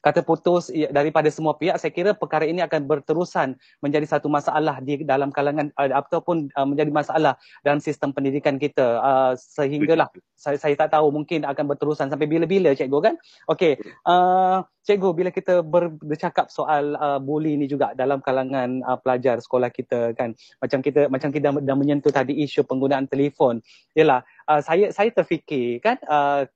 kata 0.00 0.22
putus 0.22 0.70
daripada 0.90 1.28
semua 1.28 1.54
pihak 1.58 1.78
saya 1.78 1.92
kira 1.94 2.10
perkara 2.14 2.46
ini 2.46 2.62
akan 2.62 2.86
berterusan 2.86 3.58
menjadi 3.82 4.06
satu 4.06 4.30
masalah 4.30 4.78
di 4.80 5.02
dalam 5.02 5.34
kalangan 5.34 5.70
uh, 5.78 5.90
ataupun 5.92 6.50
uh, 6.54 6.66
menjadi 6.66 6.90
masalah 6.90 7.34
dalam 7.66 7.78
sistem 7.82 8.14
pendidikan 8.14 8.56
kita. 8.56 8.98
Uh, 9.02 9.32
sehinggalah 9.38 10.08
saya 10.38 10.58
saya 10.58 10.74
tak 10.74 10.94
tahu 10.94 11.14
mungkin 11.14 11.46
akan 11.46 11.64
berterusan 11.70 12.10
sampai 12.10 12.26
bila-bila 12.26 12.74
cikgu 12.74 12.98
kan? 12.98 13.14
Okey 13.50 13.78
uh, 14.06 14.66
cikgu 14.82 15.10
bila 15.14 15.30
kita 15.30 15.62
ber, 15.62 15.94
bercakap 16.02 16.50
soal 16.50 16.98
uh, 16.98 17.22
bully 17.22 17.54
ni 17.54 17.70
juga 17.70 17.94
dalam 17.94 18.18
kalangan 18.18 18.82
uh, 18.82 18.98
pelajar 18.98 19.38
sekolah 19.38 19.70
kita 19.70 20.14
kan? 20.18 20.34
Macam 20.58 20.82
kita 20.82 21.06
macam 21.06 21.30
kita 21.30 21.54
dah 21.62 21.76
menyentuh 21.78 22.10
tadi 22.10 22.38
isu 22.42 22.66
penggunaan 22.66 23.06
telefon. 23.06 23.62
Yalah 23.94 24.26
uh, 24.50 24.60
saya 24.62 24.90
saya 24.90 25.10
terfikir 25.14 25.78
kan? 25.78 25.98
Uh, 26.06 26.48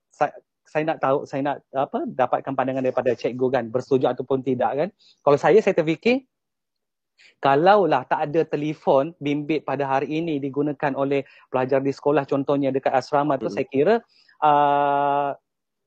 saya 0.67 0.83
nak 0.83 0.97
tahu 0.99 1.23
saya 1.23 1.41
nak 1.41 1.57
apa 1.71 2.03
dapatkan 2.05 2.53
pandangan 2.53 2.83
daripada 2.83 3.15
cikgu 3.15 3.47
kan 3.47 3.63
bersetuju 3.71 4.11
ataupun 4.11 4.43
tidak 4.43 4.71
kan? 4.75 4.89
Kalau 5.23 5.37
saya 5.39 5.57
saya 5.63 5.73
terfikir 5.73 6.27
kalaulah 7.41 8.05
tak 8.05 8.29
ada 8.29 8.45
telefon 8.45 9.15
bimbit 9.17 9.65
pada 9.65 9.87
hari 9.87 10.21
ini 10.21 10.37
digunakan 10.37 10.93
oleh 10.93 11.25
pelajar 11.49 11.81
di 11.81 11.89
sekolah 11.89 12.29
contohnya 12.29 12.69
dekat 12.69 12.93
asrama 12.93 13.41
tu 13.41 13.49
hmm. 13.49 13.55
saya 13.57 13.65
kira 13.65 13.95
uh, 14.45 15.33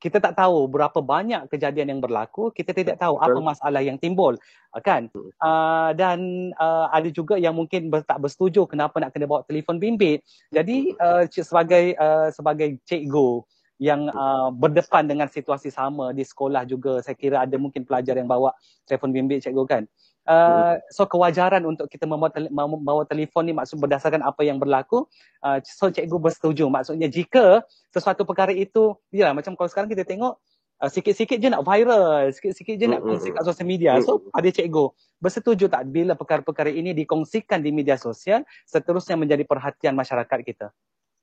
kita 0.01 0.17
tak 0.17 0.33
tahu 0.33 0.65
berapa 0.65 0.97
banyak 1.05 1.53
kejadian 1.53 1.93
yang 1.93 2.01
berlaku 2.01 2.49
kita 2.57 2.73
tidak 2.73 2.97
tahu 2.97 3.21
apa 3.21 3.37
masalah 3.37 3.85
yang 3.85 4.01
timbul 4.01 4.33
kan? 4.81 5.13
Uh, 5.43 5.93
dan 5.93 6.51
uh, 6.57 6.89
ada 6.89 7.11
juga 7.13 7.37
yang 7.37 7.53
mungkin 7.53 7.93
ber, 7.93 8.01
tak 8.07 8.23
bersetuju 8.23 8.65
kenapa 8.65 8.97
nak 9.03 9.13
kena 9.13 9.29
bawa 9.29 9.45
telefon 9.45 9.77
bimbit. 9.77 10.25
Jadi 10.49 10.97
uh, 10.97 11.29
sebagai 11.29 11.99
uh, 12.01 12.33
sebagai 12.33 12.81
cikgu 12.89 13.45
yang 13.81 14.13
uh, 14.13 14.53
berdepan 14.53 15.09
dengan 15.09 15.25
situasi 15.25 15.73
sama 15.73 16.13
di 16.13 16.21
sekolah 16.21 16.69
juga. 16.69 17.01
Saya 17.01 17.17
kira 17.17 17.49
ada 17.49 17.57
mungkin 17.57 17.89
pelajar 17.89 18.13
yang 18.21 18.29
bawa 18.29 18.53
telefon 18.85 19.17
bimbit 19.17 19.41
cikgu 19.41 19.65
kan. 19.65 19.83
Uh, 20.29 20.77
so 20.93 21.09
kewajaran 21.09 21.65
untuk 21.65 21.89
kita 21.89 22.05
membawa, 22.05 22.29
tele- 22.29 22.53
membawa 22.53 23.09
telefon 23.09 23.49
ni 23.49 23.57
maksud 23.57 23.81
berdasarkan 23.81 24.21
apa 24.21 24.45
yang 24.45 24.61
berlaku 24.61 25.09
uh, 25.41 25.59
so 25.65 25.89
cikgu 25.89 26.21
bersetuju. 26.21 26.69
Maksudnya 26.69 27.09
jika 27.09 27.65
sesuatu 27.89 28.29
perkara 28.29 28.53
itu 28.53 29.01
ya 29.09 29.33
macam 29.33 29.57
kalau 29.57 29.73
sekarang 29.73 29.89
kita 29.89 30.05
tengok 30.05 30.37
uh, 30.85 30.91
sikit-sikit 30.93 31.41
je 31.41 31.49
nak 31.49 31.65
viral 31.65 32.29
sikit-sikit 32.37 32.77
je 32.77 32.85
nak 32.85 33.01
kongsi 33.01 33.33
kat 33.33 33.49
sosial 33.49 33.65
media. 33.65 33.97
So 34.05 34.29
ada 34.37 34.53
cikgu 34.53 34.93
bersetuju 35.25 35.73
tak 35.73 35.89
bila 35.89 36.13
perkara-perkara 36.13 36.69
ini 36.69 36.93
dikongsikan 36.93 37.65
di 37.65 37.73
media 37.73 37.97
sosial 37.97 38.45
seterusnya 38.69 39.17
menjadi 39.17 39.49
perhatian 39.49 39.97
masyarakat 39.97 40.39
kita? 40.45 40.69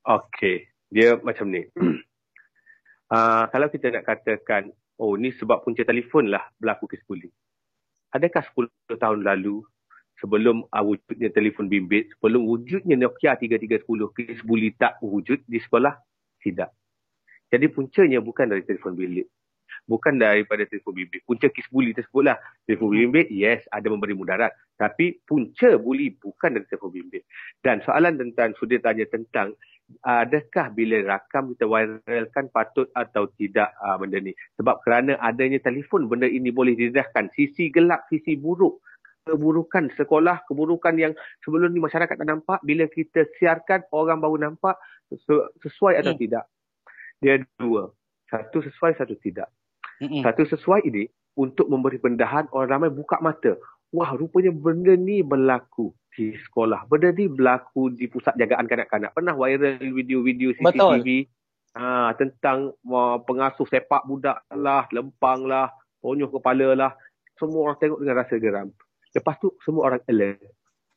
Okey. 0.02 0.66
Dia 0.90 1.22
macam 1.22 1.54
ni 1.54 1.70
uh, 3.12 3.44
kalau 3.48 3.68
kita 3.72 3.92
nak 3.92 4.04
katakan, 4.04 4.72
oh 5.00 5.14
ni 5.14 5.32
sebab 5.34 5.64
punca 5.64 5.84
telefon 5.84 6.32
lah 6.32 6.44
berlaku 6.60 6.88
kes 6.90 7.04
bullying. 7.04 7.32
Adakah 8.12 8.40
10 8.56 8.96
tahun 8.96 9.20
lalu 9.24 9.60
sebelum 10.18 10.64
uh, 10.68 10.84
wujudnya 10.84 11.28
telefon 11.30 11.68
bimbit, 11.68 12.08
sebelum 12.16 12.44
wujudnya 12.48 12.96
Nokia 12.96 13.36
3310 13.36 13.84
kes 14.16 14.40
bullying 14.44 14.74
tak 14.76 14.96
wujud 15.04 15.44
di 15.44 15.58
sekolah? 15.60 15.92
Tidak. 16.40 16.70
Jadi 17.48 17.66
puncanya 17.72 18.20
bukan 18.20 18.52
dari 18.52 18.62
telefon 18.64 18.92
bimbit. 18.92 19.28
Bukan 19.88 20.20
daripada 20.20 20.68
telefon 20.68 21.00
bimbit. 21.00 21.24
Punca 21.24 21.48
kes 21.48 21.64
bully 21.72 21.96
tersebutlah. 21.96 22.36
Telefon 22.68 22.92
bimbit, 22.92 23.32
yes, 23.32 23.64
ada 23.72 23.88
memberi 23.88 24.12
mudarat. 24.12 24.52
Tapi 24.76 25.24
punca 25.24 25.80
bully 25.80 26.12
bukan 26.12 26.60
dari 26.60 26.66
telefon 26.68 26.92
bimbit. 26.92 27.24
Dan 27.64 27.80
soalan 27.84 28.20
tentang, 28.20 28.52
sudah 28.60 28.76
tanya 28.84 29.08
tentang 29.08 29.56
adakah 30.04 30.72
bila 30.72 31.00
rakam 31.16 31.52
kita 31.56 31.64
viralkan 31.64 32.46
patut 32.52 32.88
atau 32.92 33.28
tidak 33.36 33.72
uh, 33.80 33.96
benda 33.96 34.20
ni? 34.20 34.32
Sebab 34.60 34.84
kerana 34.84 35.16
adanya 35.20 35.58
telefon 35.60 36.06
benda 36.06 36.28
ini 36.28 36.52
boleh 36.52 36.76
didedahkan 36.76 37.32
sisi 37.32 37.72
gelap 37.72 38.04
sisi 38.12 38.36
buruk. 38.36 38.84
Keburukan 39.28 39.92
sekolah 39.92 40.48
keburukan 40.48 40.96
yang 40.96 41.12
sebelum 41.44 41.72
ni 41.72 41.80
masyarakat 41.84 42.16
tak 42.16 42.28
nampak. 42.28 42.60
Bila 42.64 42.88
kita 42.88 43.28
siarkan 43.36 43.84
orang 43.92 44.24
baru 44.24 44.40
nampak 44.40 44.80
sesuai 45.60 46.00
atau 46.00 46.16
hmm. 46.16 46.20
tidak? 46.20 46.44
Dia 47.20 47.40
dua. 47.60 47.92
Satu 48.28 48.64
sesuai 48.64 48.96
satu 48.96 49.16
tidak. 49.20 49.48
Hmm. 49.98 50.22
satu 50.22 50.46
sesuai 50.46 50.86
ini 50.86 51.10
untuk 51.34 51.66
memberi 51.66 51.98
pendahan 51.98 52.46
orang 52.54 52.80
ramai 52.80 52.90
buka 52.94 53.18
mata. 53.18 53.58
Wah 53.90 54.14
rupanya 54.14 54.54
benda 54.54 54.94
ni 54.94 55.24
berlaku 55.26 55.90
di 56.18 56.34
sekolah. 56.34 56.90
Benda 56.90 57.14
ni 57.14 57.30
berlaku 57.30 57.94
di 57.94 58.10
pusat 58.10 58.34
jagaan 58.34 58.66
kanak-kanak. 58.66 59.14
Pernah 59.14 59.38
viral 59.38 59.78
video-video 59.78 60.50
CCTV 60.58 61.30
ha, 61.78 62.10
tentang 62.18 62.74
uh, 62.90 63.22
pengasuh 63.22 63.70
sepak 63.70 64.02
budak 64.02 64.42
lah, 64.50 64.90
lempang 64.90 65.46
lah, 65.46 65.70
ponyoh 66.02 66.26
kepala 66.26 66.74
lah. 66.74 66.92
Semua 67.38 67.70
orang 67.70 67.78
tengok 67.78 68.02
dengan 68.02 68.16
rasa 68.18 68.34
geram. 68.42 68.68
Lepas 69.14 69.38
tu 69.38 69.54
semua 69.62 69.94
orang 69.94 70.02
alert. 70.10 70.42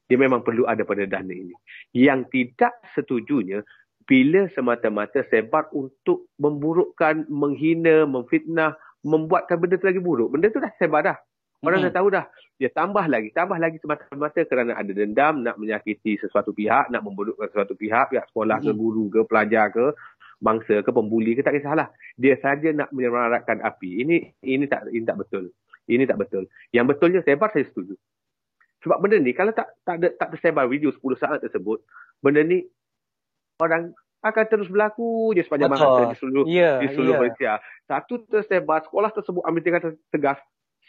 Dia 0.09 0.17
memang 0.17 0.41
perlu 0.41 0.65
ada 0.65 0.81
pada 0.81 1.05
dana 1.05 1.31
ini. 1.31 1.53
Yang 1.93 2.33
tidak 2.33 2.73
setujunya, 2.97 3.61
bila 4.09 4.49
semata-mata 4.51 5.21
sebar 5.29 5.69
untuk 5.71 6.27
memburukkan, 6.41 7.29
menghina, 7.29 8.03
memfitnah, 8.09 8.75
membuatkan 9.05 9.61
benda 9.61 9.77
tu 9.77 9.87
lagi 9.87 10.01
buruk. 10.01 10.33
Benda 10.33 10.49
tu 10.49 10.59
dah 10.59 10.73
sebar 10.81 11.05
dah. 11.05 11.17
Orang 11.61 11.85
hmm. 11.85 11.87
dah 11.89 11.93
tahu 11.93 12.07
dah. 12.09 12.25
Dia 12.57 12.69
tambah 12.73 13.05
lagi. 13.05 13.29
Tambah 13.33 13.57
lagi 13.61 13.77
semata-mata 13.77 14.41
kerana 14.49 14.73
ada 14.73 14.91
dendam, 14.93 15.45
nak 15.45 15.61
menyakiti 15.61 16.17
sesuatu 16.17 16.53
pihak, 16.57 16.89
nak 16.89 17.05
memburukkan 17.05 17.49
sesuatu 17.53 17.77
pihak, 17.77 18.09
pihak 18.13 18.25
sekolah 18.33 18.57
hmm. 18.61 18.67
ke, 18.69 18.71
guru 18.73 19.05
ke, 19.13 19.19
pelajar 19.29 19.69
ke, 19.69 19.93
bangsa 20.41 20.81
ke, 20.81 20.89
pembuli 20.89 21.37
ke, 21.37 21.45
tak 21.45 21.57
kisahlah. 21.57 21.93
Dia 22.17 22.37
saja 22.41 22.73
nak 22.73 22.89
menyemarakkan 22.89 23.61
api. 23.61 24.01
Ini 24.01 24.15
ini 24.41 24.65
tak 24.65 24.89
ini 24.89 25.05
tak 25.05 25.21
betul. 25.21 25.53
Ini 25.85 26.03
tak 26.09 26.17
betul. 26.17 26.49
Yang 26.73 26.85
betulnya 26.97 27.19
sebar 27.21 27.53
saya 27.53 27.65
setuju. 27.69 27.93
Sebab 28.81 28.97
benda 28.97 29.21
ni 29.21 29.31
kalau 29.37 29.53
tak 29.53 29.77
tak 29.85 30.01
ada, 30.01 30.09
tak 30.17 30.33
tersebar 30.33 30.65
video 30.65 30.89
10 30.89 31.21
saat 31.21 31.37
tersebut, 31.45 31.85
benda 32.25 32.41
ni 32.41 32.65
orang 33.61 33.93
akan 34.21 34.45
terus 34.49 34.69
berlaku 34.69 35.33
je 35.33 35.41
sepanjang 35.45 35.69
masa 35.73 36.13
di 36.13 36.17
seluruh, 36.21 36.45
yeah, 36.45 36.77
di 36.81 36.93
seluruh 36.93 37.13
yeah. 37.17 37.21
Malaysia. 37.21 37.51
Satu 37.89 38.21
tersebar, 38.29 38.85
sekolah 38.85 39.09
tersebut 39.13 39.41
ambil 39.45 39.61
tindakan 39.65 39.97
tegas, 40.13 40.37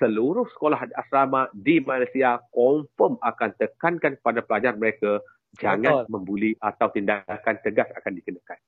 seluruh 0.03 0.51
sekolah 0.59 0.91
asrama 0.99 1.47
di 1.55 1.79
Malaysia 1.79 2.43
confirm 2.51 3.23
akan 3.23 3.55
tekankan 3.55 4.19
kepada 4.19 4.43
pelajar 4.43 4.75
mereka 4.75 5.23
jangan 5.63 6.03
Betul. 6.03 6.11
membuli 6.11 6.51
atau 6.59 6.91
tindakan 6.91 7.55
tegas 7.63 7.87
akan 7.95 8.13
dikenakan. 8.19 8.59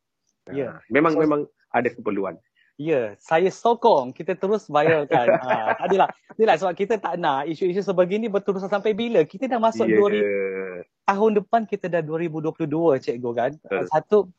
Ya. 0.54 0.78
Memang 0.94 1.18
so, 1.18 1.20
memang 1.26 1.40
ada 1.74 1.90
keperluan. 1.90 2.38
Ya, 2.74 3.14
saya 3.22 3.50
sokong 3.50 4.14
kita 4.14 4.34
terus 4.34 4.66
viralkan. 4.66 5.30
ha, 5.42 5.74
adalah, 5.86 6.10
adalah 6.34 6.54
sebab 6.58 6.74
kita 6.74 6.98
tak 6.98 7.18
nak 7.18 7.46
isu-isu 7.46 7.82
sebegini 7.82 8.26
berterusan 8.26 8.70
sampai 8.70 8.94
bila. 8.94 9.22
Kita 9.26 9.46
dah 9.46 9.58
masuk 9.62 9.86
yeah. 9.90 10.82
2000 10.82 10.94
tahun 11.04 11.36
depan 11.36 11.68
kita 11.68 11.86
dah 11.92 12.00
2022 12.00 12.64
cikgu 13.04 13.30
kan. 13.36 13.52
Uh. 13.68 13.84
Satu 13.92 14.32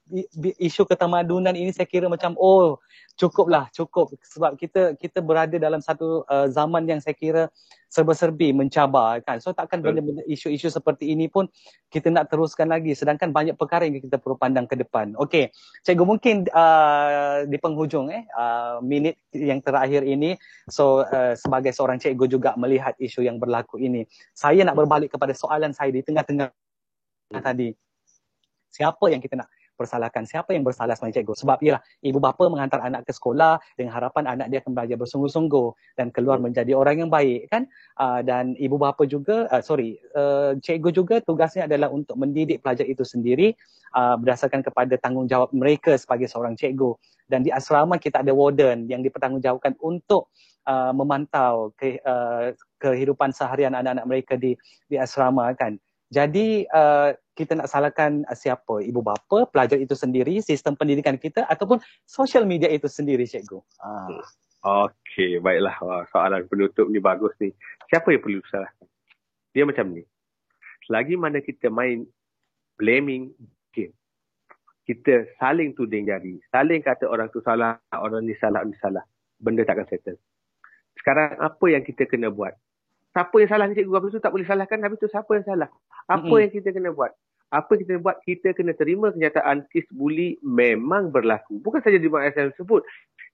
isu 0.58 0.84
ketamadunan 0.84 1.54
ini 1.54 1.70
saya 1.72 1.86
kira 1.86 2.10
macam 2.10 2.34
oh 2.42 2.82
cukuplah 3.16 3.72
cukup 3.72 4.12
sebab 4.20 4.60
kita 4.60 5.00
kita 5.00 5.24
berada 5.24 5.56
dalam 5.56 5.80
satu 5.80 6.28
uh, 6.28 6.52
zaman 6.52 6.84
yang 6.84 7.00
saya 7.00 7.16
kira 7.16 7.44
serba-serbi 7.88 8.52
mencabar 8.52 9.24
kan. 9.24 9.40
So 9.40 9.56
takkan 9.56 9.80
benda-benda 9.80 10.20
isu-isu 10.28 10.68
seperti 10.68 11.16
ini 11.16 11.32
pun 11.32 11.48
kita 11.88 12.12
nak 12.12 12.28
teruskan 12.28 12.68
lagi 12.68 12.92
sedangkan 12.92 13.32
banyak 13.32 13.56
perkara 13.56 13.88
yang 13.88 14.04
kita 14.04 14.20
perlu 14.20 14.36
pandang 14.36 14.68
ke 14.68 14.76
depan. 14.76 15.16
Okey, 15.16 15.48
cikgu 15.88 16.04
mungkin 16.04 16.44
uh, 16.52 17.48
di 17.48 17.56
penghujung 17.56 18.12
eh 18.12 18.28
uh, 18.36 18.84
minit 18.84 19.16
yang 19.32 19.64
terakhir 19.64 20.04
ini 20.04 20.36
so 20.68 21.08
uh, 21.08 21.32
sebagai 21.40 21.72
seorang 21.72 21.96
cikgu 22.04 22.28
juga 22.28 22.52
melihat 22.60 23.00
isu 23.00 23.24
yang 23.24 23.40
berlaku 23.40 23.80
ini. 23.80 24.04
Saya 24.36 24.68
nak 24.68 24.76
berbalik 24.76 25.16
kepada 25.16 25.32
soalan 25.32 25.72
saya 25.72 25.96
di 25.96 26.04
tengah-tengah 26.04 26.52
tadi. 27.40 27.72
Siapa 28.76 29.08
yang 29.08 29.24
kita 29.24 29.40
nak 29.40 29.48
persalahkan 29.76 30.24
siapa 30.24 30.56
yang 30.56 30.64
bersalah 30.64 30.96
sebenarnya 30.96 31.22
cikgu. 31.22 31.34
Sebab 31.36 31.58
ialah 31.62 31.82
ibu 32.02 32.18
bapa 32.24 32.48
menghantar 32.48 32.82
anak 32.82 33.06
ke 33.06 33.12
sekolah 33.12 33.60
dengan 33.76 33.94
harapan 33.94 34.24
anak 34.26 34.48
dia 34.50 34.60
akan 34.64 34.72
belajar 34.74 34.98
bersungguh-sungguh 34.98 35.68
dan 36.00 36.10
keluar 36.10 36.40
menjadi 36.40 36.72
orang 36.74 37.06
yang 37.06 37.12
baik 37.12 37.52
kan. 37.52 37.68
Uh, 38.00 38.24
dan 38.24 38.56
ibu 38.56 38.80
bapa 38.80 39.04
juga, 39.06 39.46
uh, 39.52 39.62
sorry, 39.62 40.00
uh, 40.16 40.56
cikgu 40.58 40.90
juga 40.96 41.16
tugasnya 41.22 41.68
adalah 41.68 41.92
untuk 41.92 42.16
mendidik 42.16 42.64
pelajar 42.64 42.88
itu 42.88 43.04
sendiri 43.04 43.54
uh, 43.94 44.16
berdasarkan 44.16 44.64
kepada 44.64 44.96
tanggungjawab 44.98 45.52
mereka 45.52 45.94
sebagai 46.00 46.32
seorang 46.32 46.56
cikgu. 46.56 46.96
Dan 47.28 47.44
di 47.44 47.52
asrama 47.52 48.00
kita 48.00 48.22
ada 48.22 48.32
warden 48.32 48.88
yang 48.88 49.04
dipertanggungjawabkan 49.04 49.76
untuk 49.82 50.30
uh, 50.70 50.94
memantau 50.94 51.74
ke, 51.74 52.02
uh, 52.06 52.54
kehidupan 52.78 53.34
seharian 53.34 53.74
anak-anak 53.74 54.06
mereka 54.06 54.34
di 54.38 54.54
di 54.86 54.96
asrama 54.98 55.50
kan. 55.58 55.78
Jadi 56.14 56.70
uh, 56.70 57.18
kita 57.36 57.60
nak 57.60 57.68
salahkan 57.68 58.24
uh, 58.26 58.34
siapa? 58.34 58.80
Ibu 58.80 59.04
bapa, 59.04 59.46
pelajar 59.52 59.76
itu 59.76 59.94
sendiri, 59.94 60.40
sistem 60.40 60.80
pendidikan 60.80 61.20
kita 61.20 61.44
ataupun 61.46 61.84
social 62.08 62.48
media 62.48 62.72
itu 62.72 62.88
sendiri 62.88 63.28
cikgu. 63.28 63.60
Uh. 63.84 64.24
Okey, 64.66 65.38
baiklah. 65.44 65.78
Wah, 65.84 66.08
soalan 66.10 66.48
penutup 66.50 66.90
ni 66.90 66.98
bagus 66.98 67.36
ni. 67.38 67.54
Siapa 67.92 68.10
yang 68.10 68.24
perlu 68.24 68.42
salahkan? 68.50 68.88
Dia 69.54 69.62
macam 69.68 69.94
ni. 69.94 70.02
Selagi 70.90 71.14
mana 71.20 71.38
kita 71.44 71.70
main 71.70 72.08
blaming 72.80 73.30
game, 73.76 73.94
kita 74.90 75.30
saling 75.38 75.78
tuding 75.78 76.10
jari, 76.10 76.42
saling 76.50 76.82
kata 76.82 77.06
orang 77.06 77.30
tu 77.30 77.46
salah, 77.46 77.78
orang 77.94 78.26
ni 78.26 78.34
salah, 78.42 78.66
orang 78.66 78.74
ni 78.74 78.80
salah, 78.82 79.04
benda 79.38 79.62
takkan 79.62 79.86
settle. 79.86 80.18
Sekarang 80.98 81.38
apa 81.38 81.66
yang 81.70 81.86
kita 81.86 82.10
kena 82.10 82.34
buat? 82.34 82.58
siapa 83.16 83.36
yang 83.40 83.48
salah 83.48 83.66
ni 83.72 83.80
cikgu 83.80 83.96
habis 83.96 84.12
tu 84.12 84.20
tak 84.20 84.36
boleh 84.36 84.44
salahkan 84.44 84.76
habis 84.84 85.00
tu 85.00 85.08
siapa 85.08 85.32
yang 85.40 85.48
salah 85.48 85.72
apa 86.12 86.20
mm-hmm. 86.20 86.42
yang 86.44 86.52
kita 86.52 86.70
kena 86.76 86.92
buat 86.92 87.16
apa 87.54 87.78
kita 87.78 88.02
buat? 88.02 88.20
Kita 88.26 88.52
kena 88.58 88.74
terima 88.74 89.14
kenyataan 89.14 89.70
kes 89.70 89.86
buli 89.94 90.38
memang 90.42 91.14
berlaku. 91.14 91.62
Bukan 91.62 91.82
saja 91.82 92.02
di 92.02 92.10
mana 92.10 92.34
saya 92.34 92.50
sebut 92.58 92.82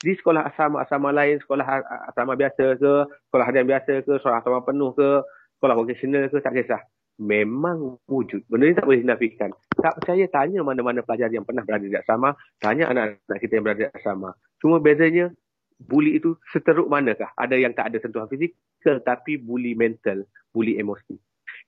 di 0.01 0.17
sekolah 0.17 0.49
asrama-asrama 0.49 1.13
lain 1.13 1.37
sekolah 1.45 1.65
asrama 2.09 2.33
biasa 2.33 2.81
ke 2.81 2.91
sekolah 3.29 3.45
harian 3.45 3.69
biasa 3.69 4.01
ke 4.01 4.13
sekolah 4.17 4.41
asrama 4.41 4.65
penuh 4.65 4.91
ke 4.97 5.21
sekolah 5.61 5.75
vocational 5.77 6.25
ke 6.27 6.37
tak 6.41 6.53
kisah. 6.57 6.81
Memang 7.21 8.01
wujud. 8.09 8.41
Benda 8.49 8.65
ni 8.65 8.73
tak 8.73 8.89
boleh 8.89 9.05
dinafikan. 9.05 9.53
Tak 9.77 10.01
percaya 10.01 10.25
tanya 10.25 10.65
mana-mana 10.65 11.05
pelajar 11.05 11.29
yang 11.29 11.45
pernah 11.45 11.61
berada 11.61 11.85
di 11.85 11.93
asrama 11.93 12.33
tanya 12.57 12.89
anak-anak 12.89 13.39
kita 13.39 13.61
yang 13.61 13.65
berada 13.69 13.81
di 13.85 13.87
asrama. 13.93 14.33
Cuma 14.57 14.81
bezanya 14.81 15.29
buli 15.77 16.17
itu 16.17 16.33
seteruk 16.49 16.89
manakah? 16.89 17.29
Ada 17.37 17.61
yang 17.61 17.77
tak 17.77 17.93
ada 17.93 17.97
sentuhan 18.01 18.25
fizik 18.25 18.57
tapi 18.81 19.37
bully 19.37 19.77
mental, 19.77 20.25
bully 20.49 20.81
emosi. 20.81 21.13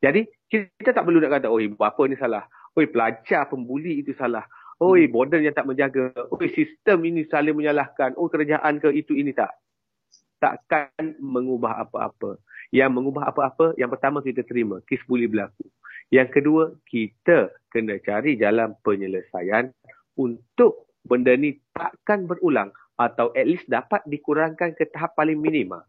Jadi 0.03 0.27
kita 0.51 0.91
tak 0.91 1.07
perlu 1.07 1.23
nak 1.23 1.39
kata, 1.39 1.47
ibu 1.47 1.79
apa 1.79 2.01
ni 2.11 2.19
salah. 2.19 2.43
Oh 2.75 2.83
pelajar 2.83 3.47
pembuli 3.47 4.03
itu 4.03 4.11
salah. 4.19 4.43
Oh 4.83 4.99
hmm. 4.99 5.07
border 5.07 5.39
yang 5.39 5.55
tak 5.55 5.63
menjaga. 5.63 6.11
Oh 6.27 6.43
sistem 6.43 7.07
ini 7.07 7.23
saling 7.31 7.55
menyalahkan. 7.55 8.19
Oh 8.19 8.27
kerajaan 8.27 8.83
ke 8.83 8.91
itu 8.91 9.15
ini 9.15 9.31
tak. 9.31 9.55
Takkan 10.43 11.15
mengubah 11.23 11.87
apa-apa. 11.87 12.35
Yang 12.75 12.91
mengubah 12.99 13.31
apa-apa, 13.31 13.79
yang 13.79 13.87
pertama 13.87 14.19
kita 14.19 14.43
terima. 14.43 14.83
Kes 14.83 14.99
bully 15.07 15.31
berlaku. 15.31 15.63
Yang 16.11 16.29
kedua, 16.35 16.63
kita 16.83 17.55
kena 17.71 17.95
cari 18.03 18.35
jalan 18.35 18.75
penyelesaian 18.83 19.71
untuk 20.19 20.91
benda 21.07 21.31
ni 21.39 21.63
takkan 21.71 22.27
berulang 22.27 22.75
atau 22.99 23.31
at 23.33 23.47
least 23.47 23.71
dapat 23.71 24.03
dikurangkan 24.03 24.75
ke 24.75 24.83
tahap 24.91 25.15
paling 25.15 25.39
minima 25.39 25.81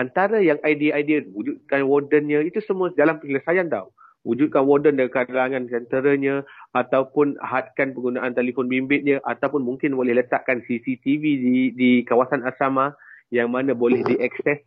antara 0.00 0.40
yang 0.40 0.56
idea-idea 0.64 1.28
wujudkan 1.36 1.84
wardennya 1.84 2.40
itu 2.40 2.64
semua 2.64 2.88
dalam 2.96 3.20
penyelesaian 3.20 3.68
tau. 3.68 3.92
Wujudkan 4.24 4.68
warden 4.68 5.00
dari 5.00 5.08
kalangan 5.08 5.68
senteranya 5.68 6.44
ataupun 6.76 7.40
hadkan 7.40 7.96
penggunaan 7.96 8.36
telefon 8.36 8.68
bimbitnya 8.68 9.20
ataupun 9.24 9.64
mungkin 9.64 9.96
boleh 9.96 10.16
letakkan 10.16 10.60
CCTV 10.64 11.22
di 11.40 11.56
di 11.72 11.90
kawasan 12.04 12.44
asrama 12.44 12.92
yang 13.32 13.48
mana 13.48 13.72
boleh 13.72 14.04
diakses 14.04 14.60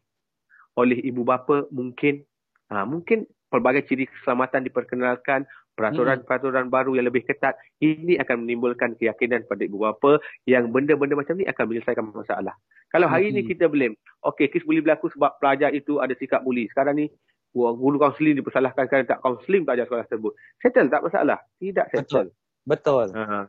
oleh 0.74 0.98
ibu 1.06 1.22
bapa 1.22 1.70
mungkin 1.70 2.26
ha, 2.74 2.82
mungkin 2.82 3.30
pelbagai 3.54 3.86
ciri 3.86 4.10
keselamatan 4.10 4.66
diperkenalkan 4.66 5.46
peraturan-peraturan 5.78 6.74
baru 6.74 6.98
yang 6.98 7.06
lebih 7.10 7.26
ketat 7.26 7.54
ini 7.78 8.18
akan 8.18 8.46
menimbulkan 8.46 8.98
keyakinan 8.98 9.46
pada 9.46 9.62
ibu 9.66 9.86
bapa 9.86 10.18
yang 10.50 10.74
benda-benda 10.74 11.14
macam 11.14 11.38
ni 11.38 11.46
akan 11.46 11.66
menyelesaikan 11.70 12.06
masalah. 12.10 12.58
Kalau 12.94 13.10
hari 13.10 13.34
ini 13.34 13.42
hmm. 13.42 13.50
kita 13.50 13.66
blame, 13.66 13.98
okey 14.22 14.54
kes 14.54 14.62
boleh 14.62 14.86
berlaku 14.86 15.10
sebab 15.10 15.42
pelajar 15.42 15.74
itu 15.74 15.98
ada 15.98 16.14
sikap 16.14 16.46
buli. 16.46 16.70
Sekarang 16.70 16.94
ni 16.94 17.10
guru 17.54 17.98
kaunseling 17.98 18.38
dipersalahkan 18.38 18.86
kerana 18.86 19.10
tak 19.10 19.20
kaunseling 19.26 19.66
pelajar 19.66 19.90
sekolah 19.90 20.06
tersebut. 20.06 20.34
Settle 20.62 20.90
tak 20.94 21.02
masalah. 21.02 21.38
Tidak 21.58 21.86
settle. 21.90 22.06
Betul. 22.06 22.26
Betul. 22.70 23.06
Uh-huh. 23.18 23.46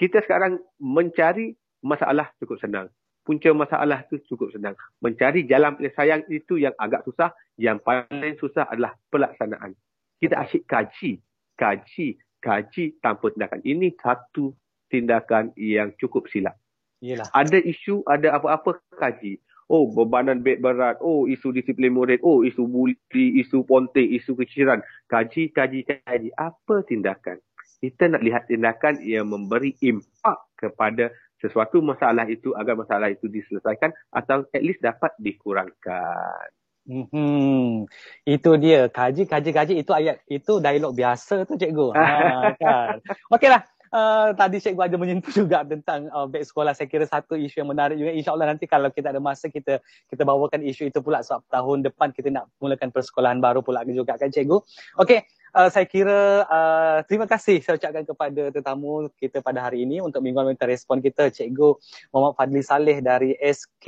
Kita 0.00 0.24
sekarang 0.24 0.64
mencari 0.80 1.52
masalah 1.84 2.32
cukup 2.40 2.56
senang. 2.56 2.88
Punca 3.20 3.52
masalah 3.52 4.00
itu 4.08 4.16
cukup 4.32 4.48
senang. 4.56 4.72
Mencari 5.04 5.44
jalan 5.44 5.76
penyelesaian 5.76 6.24
itu 6.32 6.56
yang 6.56 6.72
agak 6.80 7.04
susah. 7.04 7.36
Yang 7.60 7.84
paling 7.84 8.34
susah 8.40 8.64
adalah 8.64 8.96
pelaksanaan. 9.12 9.76
Kita 10.16 10.40
asyik 10.40 10.64
kaji 10.64 11.20
kaji, 11.60 12.16
kaji 12.40 12.84
tanpa 13.04 13.28
tindakan. 13.28 13.60
Ini 13.60 13.92
satu 14.00 14.56
tindakan 14.88 15.52
yang 15.60 15.92
cukup 16.00 16.24
silap. 16.32 16.56
Yelah. 17.00 17.28
Ada 17.32 17.58
isu, 17.64 18.04
ada 18.04 18.36
apa-apa 18.36 18.80
kaji. 18.96 19.40
Oh, 19.70 19.88
bebanan 19.88 20.42
bed 20.44 20.60
berat. 20.60 21.00
Oh, 21.00 21.24
isu 21.30 21.54
disiplin 21.54 21.94
murid. 21.94 22.20
Oh, 22.20 22.42
isu 22.44 22.66
buli, 22.66 22.96
isu 23.40 23.64
ponting, 23.64 24.12
isu 24.12 24.36
keciran. 24.36 24.84
Kaji, 25.08 25.54
kaji, 25.54 25.86
kaji. 25.86 26.28
Apa 26.36 26.84
tindakan? 26.84 27.38
Kita 27.80 28.12
nak 28.12 28.20
lihat 28.20 28.50
tindakan 28.50 29.00
yang 29.00 29.30
memberi 29.30 29.72
impak 29.80 30.52
kepada 30.58 31.08
sesuatu 31.40 31.80
masalah 31.80 32.28
itu 32.28 32.52
agar 32.52 32.76
masalah 32.76 33.08
itu 33.08 33.24
diselesaikan 33.30 33.96
atau 34.12 34.44
at 34.52 34.60
least 34.60 34.84
dapat 34.84 35.16
dikurangkan. 35.16 36.50
Hmm, 36.90 37.86
itu 38.26 38.50
dia 38.58 38.90
kaji 38.90 39.28
kaji 39.28 39.50
kaji 39.54 39.74
itu 39.78 39.92
ayat 39.94 40.20
itu 40.26 40.58
dialog 40.58 40.92
biasa 40.92 41.46
tu 41.46 41.54
cikgu. 41.54 41.94
Ha, 41.96 42.52
kan. 42.58 42.98
Okeylah. 43.30 43.62
Uh, 43.90 44.30
tadi 44.38 44.62
cikgu 44.62 44.86
ada 44.86 44.94
menyentuh 44.94 45.34
juga 45.34 45.66
tentang 45.66 46.06
uh, 46.14 46.30
back 46.30 46.46
sekolah. 46.46 46.70
Saya 46.78 46.86
kira 46.86 47.10
satu 47.10 47.34
isu 47.34 47.66
yang 47.66 47.74
menarik 47.74 47.98
juga. 47.98 48.14
InsyaAllah 48.14 48.54
nanti 48.54 48.70
kalau 48.70 48.86
kita 48.94 49.10
ada 49.10 49.18
masa 49.18 49.50
kita 49.50 49.82
kita 50.06 50.22
bawakan 50.22 50.62
isu 50.62 50.94
itu 50.94 51.02
pula 51.02 51.26
sebab 51.26 51.42
tahun 51.50 51.90
depan 51.90 52.14
kita 52.14 52.30
nak 52.30 52.46
mulakan 52.62 52.94
persekolahan 52.94 53.42
baru 53.42 53.66
pula 53.66 53.82
juga 53.90 54.14
kan 54.14 54.30
cikgu. 54.30 54.62
Okey 55.02 55.39
uh, 55.54 55.68
saya 55.70 55.86
kira 55.86 56.46
uh, 56.46 56.98
terima 57.06 57.26
kasih 57.26 57.62
saya 57.62 57.78
ucapkan 57.78 58.04
kepada 58.06 58.42
tetamu 58.54 59.10
kita 59.18 59.42
pada 59.42 59.66
hari 59.66 59.82
ini 59.86 59.98
untuk 59.98 60.22
mingguan 60.22 60.50
minta 60.50 60.66
respon 60.66 61.02
kita 61.02 61.30
Cikgu 61.30 61.76
Muhammad 62.14 62.34
Fadli 62.38 62.62
Saleh 62.62 62.98
dari 63.02 63.34
SK 63.38 63.86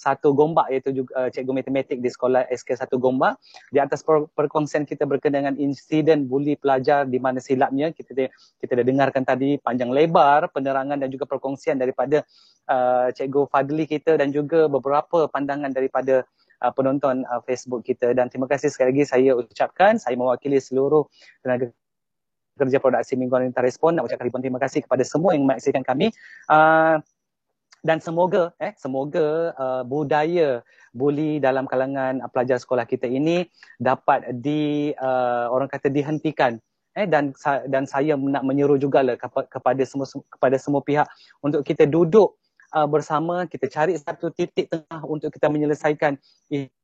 1 0.00 0.24
Gombak 0.32 0.72
iaitu 0.72 1.04
juga 1.04 1.12
uh, 1.16 1.28
Cikgu 1.28 1.52
Matematik 1.52 2.00
di 2.00 2.08
sekolah 2.08 2.48
SK 2.48 2.88
1 2.88 2.96
Gombak. 2.96 3.36
Di 3.68 3.78
atas 3.80 4.00
per- 4.00 4.28
perkongsian 4.32 4.88
kita 4.88 5.04
berkenaan 5.04 5.52
dengan 5.52 5.56
insiden 5.60 6.28
buli 6.28 6.56
pelajar 6.56 7.04
di 7.04 7.20
mana 7.20 7.40
silapnya 7.40 7.92
kita 7.92 8.12
de- 8.16 8.32
kita 8.60 8.80
dah 8.80 8.84
dengarkan 8.84 9.22
tadi 9.24 9.60
panjang 9.60 9.92
lebar 9.92 10.48
penerangan 10.52 10.96
dan 10.96 11.08
juga 11.12 11.28
perkongsian 11.28 11.76
daripada 11.76 12.24
uh, 12.68 13.08
Cikgu 13.12 13.48
Fadli 13.52 13.84
kita 13.84 14.16
dan 14.16 14.32
juga 14.32 14.68
beberapa 14.68 15.28
pandangan 15.28 15.72
daripada 15.72 16.24
uh, 16.60 16.72
penonton 16.72 17.24
uh, 17.26 17.40
Facebook 17.44 17.82
kita. 17.82 18.12
Dan 18.12 18.28
terima 18.28 18.46
kasih 18.46 18.68
sekali 18.68 18.94
lagi 18.94 19.04
saya 19.08 19.36
ucapkan 19.36 19.96
saya 19.96 20.14
mewakili 20.14 20.60
seluruh 20.60 21.08
tenaga 21.40 21.72
kerja 22.60 22.76
produksi 22.76 23.16
Mingguan 23.16 23.48
Lintas 23.48 23.64
Respon. 23.64 23.96
Nak 23.96 24.06
ucapkan 24.06 24.28
ribuan 24.28 24.44
terima 24.44 24.60
kasih 24.60 24.84
kepada 24.84 25.00
semua 25.02 25.32
yang 25.32 25.48
menyaksikan 25.48 25.80
kami. 25.80 26.12
Uh, 26.46 27.00
dan 27.80 27.96
semoga 27.96 28.52
eh 28.60 28.76
semoga 28.76 29.56
uh, 29.56 29.82
budaya 29.88 30.60
buli 30.92 31.40
dalam 31.40 31.64
kalangan 31.64 32.20
uh, 32.20 32.28
pelajar 32.28 32.60
sekolah 32.60 32.84
kita 32.84 33.08
ini 33.08 33.48
dapat 33.80 34.36
di 34.36 34.92
uh, 35.00 35.48
orang 35.48 35.68
kata 35.72 35.88
dihentikan. 35.88 36.60
Eh 36.92 37.06
dan 37.06 37.32
dan 37.70 37.86
saya 37.86 38.18
nak 38.18 38.42
menyeru 38.42 38.76
jugalah 38.76 39.16
kepada 39.48 39.80
semua 39.86 40.10
kepada 40.26 40.56
semua 40.58 40.82
pihak 40.82 41.06
untuk 41.40 41.62
kita 41.64 41.86
duduk 41.86 42.36
uh, 42.74 42.88
bersama 42.88 43.46
kita 43.46 43.66
cari 43.70 43.98
satu 43.98 44.30
titik 44.34 44.70
tengah 44.70 45.02
untuk 45.06 45.30
kita 45.34 45.50
menyelesaikan. 45.50 46.18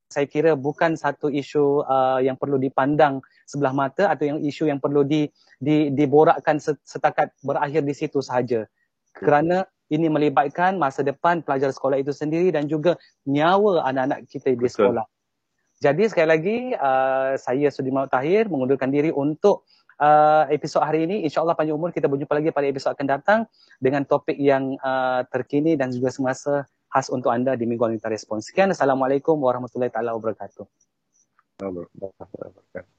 Saya 0.07 0.27
kira 0.31 0.55
bukan 0.55 0.95
satu 0.95 1.27
isu 1.27 1.83
uh, 1.83 2.23
yang 2.23 2.39
perlu 2.39 2.63
dipandang 2.63 3.19
sebelah 3.43 3.75
mata 3.75 4.07
atau 4.07 4.23
yang 4.31 4.39
isu 4.39 4.71
yang 4.71 4.79
perlu 4.79 5.03
di, 5.03 5.27
di 5.59 5.91
diborakkan 5.91 6.63
setakat 6.63 7.35
berakhir 7.43 7.83
di 7.83 7.91
situ 7.91 8.23
sahaja. 8.23 8.71
Kerana 9.11 9.67
ini 9.91 10.07
melibatkan 10.07 10.79
masa 10.79 11.03
depan 11.03 11.43
pelajar 11.43 11.75
sekolah 11.75 11.99
itu 11.99 12.15
sendiri 12.15 12.55
dan 12.55 12.71
juga 12.71 12.95
nyawa 13.27 13.87
anak-anak 13.91 14.31
kita 14.31 14.55
di 14.55 14.67
sekolah. 14.71 15.03
Jadi 15.77 16.09
sekali 16.09 16.29
lagi 16.31 16.57
uh, 16.73 17.37
saya 17.37 17.69
Sudirman 17.69 18.09
Tahir 18.09 18.49
mengundurkan 18.49 18.89
diri 18.89 19.13
untuk 19.13 19.69
uh, 20.01 20.45
episod 20.53 20.83
hari 20.85 21.05
ini. 21.05 21.25
InsyaAllah 21.25 21.57
panjang 21.57 21.77
umur 21.77 21.93
kita 21.93 22.09
berjumpa 22.09 22.33
lagi 22.37 22.51
pada 22.53 22.67
episod 22.69 22.93
akan 22.93 23.07
datang 23.07 23.41
dengan 23.81 24.05
topik 24.05 24.37
yang 24.37 24.77
uh, 24.81 25.25
terkini 25.29 25.77
dan 25.77 25.93
juga 25.93 26.13
semasa 26.13 26.65
khas 26.93 27.13
untuk 27.13 27.33
anda 27.33 27.59
di 27.59 27.69
Mingguan 27.69 27.93
Minta 27.93 28.09
Respon. 28.09 28.41
Sekian. 28.41 28.73
Assalamualaikum 28.73 29.37
warahmatullahi 29.37 29.93
wabarakatuh. 29.93 30.65
Assalamualaikum 31.57 31.97
warahmatullahi 32.01 32.53
wabarakatuh. 32.53 32.96